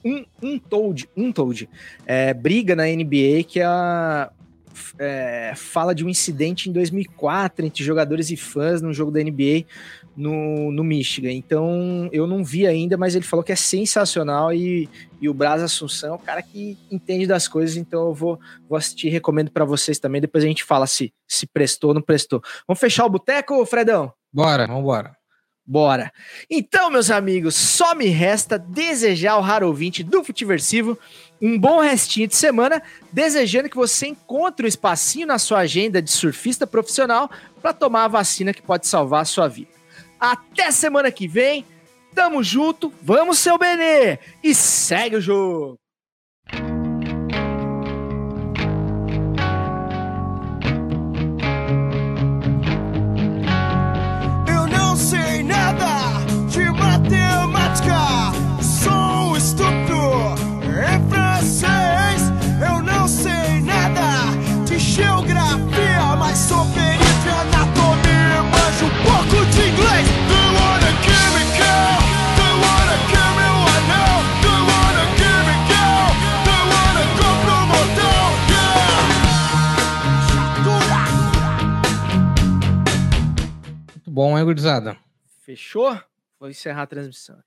[0.03, 1.69] um, um Toad, um Toad.
[2.05, 4.29] É, briga na NBA que a,
[4.97, 9.65] é, fala de um incidente em 2004 entre jogadores e fãs num jogo da NBA
[10.15, 11.31] no, no Michigan.
[11.31, 14.89] Então eu não vi ainda, mas ele falou que é sensacional e,
[15.21, 18.77] e o Braz Assunção é o cara que entende das coisas, então eu vou, vou
[18.77, 20.21] assistir recomendo para vocês também.
[20.21, 22.41] Depois a gente fala se, se prestou ou não prestou.
[22.67, 24.13] Vamos fechar o boteco, Fredão?
[24.31, 25.22] Bora, vambora.
[25.65, 26.11] Bora.
[26.49, 30.99] Então, meus amigos, só me resta desejar ao raro ouvinte do Futiversivo
[31.41, 32.81] um bom restinho de semana,
[33.11, 37.29] desejando que você encontre um espacinho na sua agenda de surfista profissional
[37.61, 39.71] para tomar a vacina que pode salvar a sua vida.
[40.19, 41.65] Até semana que vem,
[42.13, 45.82] tamo junto, vamos seu Benê e segue o jogo.
[84.13, 84.95] Bom, hein, gurizada?
[85.41, 85.99] Fechou?
[86.39, 87.41] Vou encerrar a transmissão.